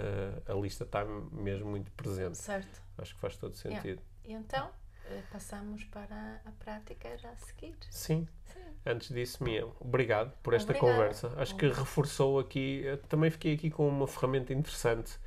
a, 0.46 0.52
a 0.52 0.54
lista 0.54 0.84
está 0.84 1.04
mesmo 1.04 1.70
muito 1.70 1.90
presente. 1.92 2.38
Certo. 2.38 2.82
Acho 2.96 3.14
que 3.14 3.20
faz 3.20 3.36
todo 3.36 3.54
sentido. 3.54 4.02
E 4.24 4.32
então, 4.32 4.70
eh, 5.06 5.22
passamos 5.32 5.84
para 5.84 6.40
a 6.44 6.50
prática 6.52 7.16
já 7.18 7.30
a 7.30 7.36
seguir. 7.36 7.76
Sim. 7.90 8.28
Sim. 8.44 8.60
Antes 8.84 9.08
disso, 9.08 9.42
Mia, 9.42 9.66
obrigado 9.78 10.32
por 10.42 10.54
esta 10.54 10.72
Obrigada. 10.72 10.92
conversa. 10.98 11.32
Acho 11.36 11.56
que 11.56 11.68
reforçou 11.68 12.38
aqui, 12.38 12.84
também 13.08 13.30
fiquei 13.30 13.54
aqui 13.54 13.70
com 13.70 13.88
uma 13.88 14.06
ferramenta 14.06 14.52
interessante 14.52 15.18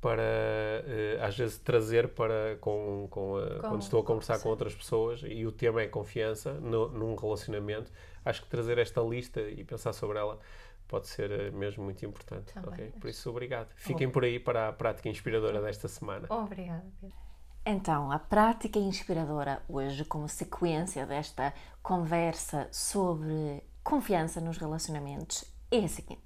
para 0.00 0.22
uh, 0.22 1.24
às 1.24 1.36
vezes 1.36 1.58
trazer 1.58 2.08
para 2.08 2.56
com, 2.60 3.06
com, 3.10 3.36
a, 3.36 3.60
com 3.60 3.68
quando 3.68 3.82
estou 3.82 4.00
a 4.00 4.04
conversar 4.04 4.36
com, 4.38 4.44
com 4.44 4.48
outras 4.48 4.74
pessoas 4.74 5.22
e 5.26 5.46
o 5.46 5.52
tema 5.52 5.82
é 5.82 5.88
confiança 5.88 6.54
no, 6.54 6.88
num 6.88 7.14
relacionamento 7.14 7.92
acho 8.24 8.42
que 8.42 8.48
trazer 8.48 8.78
esta 8.78 9.00
lista 9.02 9.40
e 9.40 9.62
pensar 9.62 9.92
sobre 9.92 10.18
ela 10.18 10.38
pode 10.88 11.06
ser 11.06 11.30
eh, 11.30 11.50
mesmo 11.50 11.84
muito 11.84 12.04
importante 12.04 12.52
Também, 12.52 12.70
okay? 12.70 12.92
por 12.98 13.08
isso 13.08 13.28
obrigado. 13.30 13.68
fiquem 13.76 14.10
por 14.10 14.24
aí 14.24 14.40
para 14.40 14.68
a 14.68 14.72
prática 14.72 15.08
inspiradora 15.08 15.60
desta 15.60 15.86
semana. 15.86 16.26
Obrigada 16.28 16.84
então, 17.64 18.10
a 18.10 18.18
prática 18.18 18.78
inspiradora 18.78 19.62
hoje, 19.68 20.04
como 20.04 20.28
sequência 20.28 21.04
desta 21.04 21.52
conversa 21.82 22.68
sobre 22.72 23.62
confiança 23.84 24.40
nos 24.40 24.56
relacionamentos, 24.56 25.44
é 25.70 25.84
a 25.84 25.88
seguinte: 25.88 26.24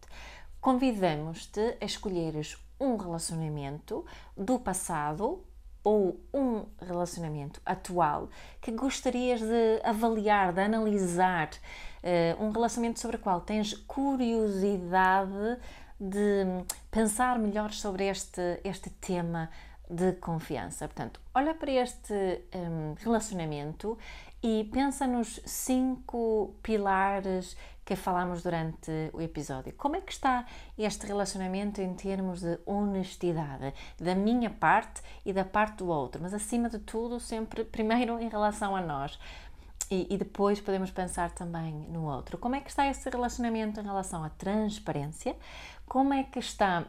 convidamos-te 0.61 1.77
a 1.81 1.85
escolheres 1.85 2.57
um 2.81 2.97
relacionamento 2.97 4.05
do 4.37 4.59
passado 4.59 5.45
ou 5.83 6.19
um 6.33 6.65
relacionamento 6.81 7.61
atual 7.65 8.31
que 8.61 8.73
gostarias 8.73 9.41
de 9.41 9.81
avaliar, 9.85 10.53
de 10.53 10.63
analisar, 10.63 11.51
uh, 11.51 12.43
um 12.43 12.51
relacionamento 12.51 12.99
sobre 13.01 13.17
o 13.17 13.21
qual 13.21 13.43
tens 13.43 13.75
curiosidade 13.87 15.59
de 16.01 16.65
pensar 16.91 17.39
melhor 17.39 17.73
sobre 17.73 18.07
este, 18.07 18.61
este 18.65 18.91
tema 18.91 19.51
de 19.89 20.13
confiança. 20.15 20.89
Portanto, 20.89 21.21
olha 21.35 21.55
para 21.55 21.71
este 21.71 22.43
um, 22.55 22.95
relacionamento 22.99 23.99
e 24.45 24.63
pensa 24.65 25.07
nos 25.07 25.41
cinco 25.47 26.55
pilares 26.63 27.57
que 27.83 27.97
falámos 27.97 28.43
durante 28.43 28.91
o 29.15 29.23
episódio. 29.23 29.73
Como 29.73 29.97
é 29.97 30.03
que 30.03 30.13
está 30.13 30.45
este 30.77 31.07
relacionamento 31.07 31.81
em 31.81 31.95
termos 31.95 32.43
de 32.43 32.59
honestidade, 32.67 33.73
da 33.99 34.15
minha 34.15 34.51
parte 34.51 35.01
e 35.25 35.33
da 35.33 35.47
parte 35.47 35.79
do 35.79 35.89
outro, 35.89 36.21
mas 36.21 36.35
acima 36.35 36.69
de 36.69 36.79
tudo, 36.79 37.19
sempre 37.19 37.65
primeiro 37.65 38.21
em 38.21 38.29
relação 38.29 38.77
a 38.77 38.83
nós. 38.83 39.19
E, 39.91 40.07
e, 40.11 40.19
depois 40.19 40.61
podemos 40.61 40.91
pensar 40.91 41.31
também 41.31 41.73
no 41.89 42.05
outro. 42.05 42.37
Como 42.37 42.55
é 42.55 42.61
que 42.61 42.69
está 42.69 42.87
esse 42.87 43.09
relacionamento 43.09 43.81
em 43.81 43.83
relação 43.83 44.25
à 44.25 44.29
transparência? 44.29 45.37
Como 45.87 46.13
é 46.13 46.23
que 46.23 46.39
está 46.39 46.87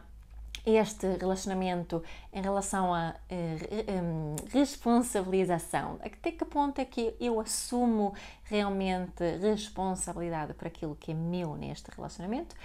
este 0.66 1.06
relacionamento 1.16 2.02
em 2.32 2.42
relação 2.42 2.92
à 2.92 3.14
uh, 3.14 4.36
responsabilização? 4.50 5.98
Até 6.02 6.32
que 6.32 6.44
ponto 6.44 6.80
é 6.80 6.84
que 6.84 7.14
eu 7.20 7.40
assumo 7.40 8.12
realmente 8.44 9.22
responsabilidade 9.40 10.54
por 10.54 10.66
aquilo 10.66 10.96
que 10.96 11.12
é 11.12 11.14
meu 11.14 11.54
neste 11.56 11.90
relacionamento, 11.90 12.56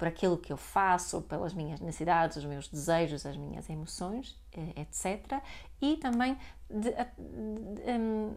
por 0.00 0.08
aquilo 0.08 0.38
que 0.38 0.50
eu 0.50 0.56
faço, 0.56 1.20
pelas 1.20 1.52
minhas 1.52 1.78
necessidades, 1.78 2.38
os 2.38 2.46
meus 2.46 2.66
desejos, 2.68 3.26
as 3.26 3.36
minhas 3.36 3.68
emoções, 3.68 4.34
eh, 4.54 4.80
etc. 4.80 5.42
E 5.78 5.98
também 5.98 6.38
de, 6.70 6.90
de, 6.90 6.94
de, 6.94 7.90
um, 8.00 8.34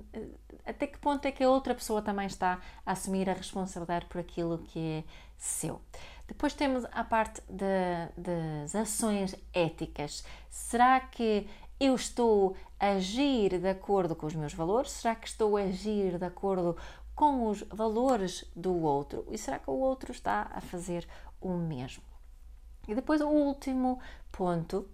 até 0.65 0.87
que 0.87 0.97
ponto 0.97 1.25
é 1.25 1.31
que 1.31 1.41
a 1.41 1.49
outra 1.49 1.73
pessoa 1.73 2.01
também 2.01 2.27
está 2.27 2.59
a 2.85 2.91
assumir 2.91 3.29
a 3.29 3.33
responsabilidade 3.33 4.07
por 4.07 4.19
aquilo 4.19 4.57
que 4.57 4.77
é 4.77 5.03
seu. 5.37 5.79
Depois 6.33 6.55
temos 6.55 6.83
a 6.91 7.03
parte 7.03 7.43
de, 7.47 8.09
das 8.17 8.73
ações 8.73 9.35
éticas. 9.53 10.25
Será 10.49 10.99
que 10.99 11.47
eu 11.79 11.93
estou 11.93 12.57
a 12.79 12.93
agir 12.93 13.59
de 13.59 13.69
acordo 13.69 14.15
com 14.15 14.25
os 14.25 14.33
meus 14.33 14.51
valores? 14.51 14.89
Será 14.89 15.13
que 15.13 15.27
estou 15.27 15.55
a 15.55 15.61
agir 15.61 16.17
de 16.17 16.25
acordo 16.25 16.75
com 17.13 17.47
os 17.47 17.61
valores 17.69 18.51
do 18.55 18.73
outro? 18.81 19.27
E 19.29 19.37
será 19.37 19.59
que 19.59 19.69
o 19.69 19.73
outro 19.73 20.11
está 20.11 20.49
a 20.51 20.59
fazer 20.59 21.07
o 21.39 21.49
mesmo? 21.49 22.03
E 22.87 22.95
depois 22.95 23.21
o 23.21 23.27
último 23.27 23.99
ponto 24.31 24.89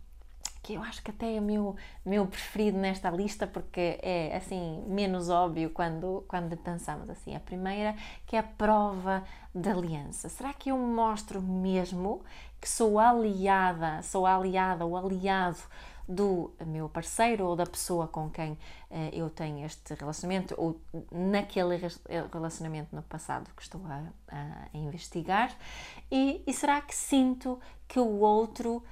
que 0.69 0.75
eu 0.75 0.83
acho 0.83 1.01
que 1.01 1.09
até 1.09 1.35
é 1.35 1.39
o 1.39 1.41
meu, 1.41 1.75
meu 2.05 2.27
preferido 2.27 2.77
nesta 2.77 3.09
lista 3.09 3.47
porque 3.47 3.97
é 4.03 4.37
assim 4.37 4.83
menos 4.85 5.27
óbvio 5.27 5.71
quando, 5.71 6.23
quando 6.27 6.55
pensamos 6.55 7.09
assim. 7.09 7.35
A 7.35 7.39
primeira 7.39 7.95
que 8.27 8.35
é 8.35 8.39
a 8.39 8.43
prova 8.43 9.23
de 9.53 9.67
aliança. 9.67 10.29
Será 10.29 10.53
que 10.53 10.69
eu 10.69 10.77
mostro 10.77 11.41
mesmo 11.41 12.21
que 12.61 12.69
sou 12.69 12.99
aliada, 12.99 14.03
sou 14.03 14.27
aliada 14.27 14.85
ou 14.85 14.95
aliado 14.95 15.57
do 16.07 16.51
meu 16.67 16.87
parceiro 16.87 17.47
ou 17.47 17.55
da 17.55 17.65
pessoa 17.65 18.07
com 18.07 18.29
quem 18.29 18.51
uh, 18.51 18.57
eu 19.11 19.27
tenho 19.27 19.65
este 19.65 19.95
relacionamento 19.95 20.53
ou 20.55 20.79
naquele 21.11 21.79
relacionamento 22.31 22.95
no 22.95 23.01
passado 23.01 23.49
que 23.55 23.61
estou 23.63 23.81
a, 23.87 24.03
a 24.31 24.77
investigar 24.77 25.51
e, 26.11 26.43
e 26.45 26.53
será 26.53 26.79
que 26.81 26.95
sinto 26.95 27.59
que 27.87 27.99
o 27.99 28.19
outro 28.19 28.83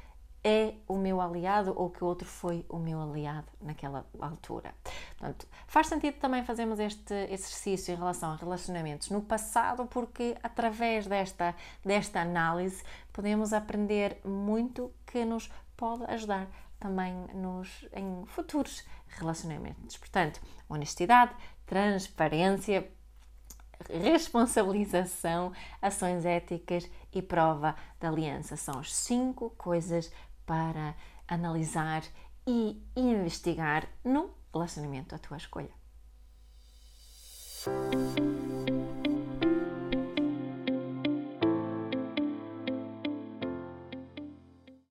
é 0.48 0.76
o 0.88 0.98
meu 0.98 1.20
aliado 1.20 1.74
ou 1.76 1.90
que 1.90 2.02
outro 2.02 2.26
foi 2.26 2.66
o 2.70 2.78
meu 2.78 3.02
aliado 3.02 3.48
naquela 3.62 4.06
altura. 4.18 4.74
Portanto, 5.18 5.46
faz 5.68 5.88
sentido 5.88 6.20
também 6.20 6.42
fazermos 6.46 6.80
este 6.80 7.14
exercício 7.30 7.94
em 7.94 7.98
relação 7.98 8.32
a 8.32 8.38
relacionamentos 8.38 9.10
no 9.10 9.22
passado, 9.22 9.86
porque 9.88 10.38
através 10.42 11.06
desta, 11.06 11.54
desta 11.84 12.22
análise 12.22 12.82
podemos 13.12 13.52
aprender 13.52 14.22
muito 14.24 14.90
que 15.06 15.26
nos 15.26 15.52
pode 15.76 16.06
ajudar 16.06 16.48
também 16.80 17.14
nos, 17.34 17.86
em 17.92 18.24
futuros 18.28 18.86
relacionamentos. 19.20 19.98
Portanto, 19.98 20.40
honestidade, 20.70 21.36
transparência, 21.66 22.90
responsabilização, 23.90 25.52
ações 25.82 26.26
éticas 26.26 26.90
e 27.14 27.22
prova 27.22 27.76
da 28.00 28.10
aliança 28.10 28.56
são 28.56 28.80
as 28.80 28.94
cinco 28.96 29.50
coisas 29.52 30.12
para 30.48 30.96
analisar 31.28 32.02
e 32.48 32.82
investigar 32.96 33.88
num 34.04 34.32
relacionamento 34.52 35.14
à 35.14 35.20
tua 35.20 35.38
escolha. 35.38 35.70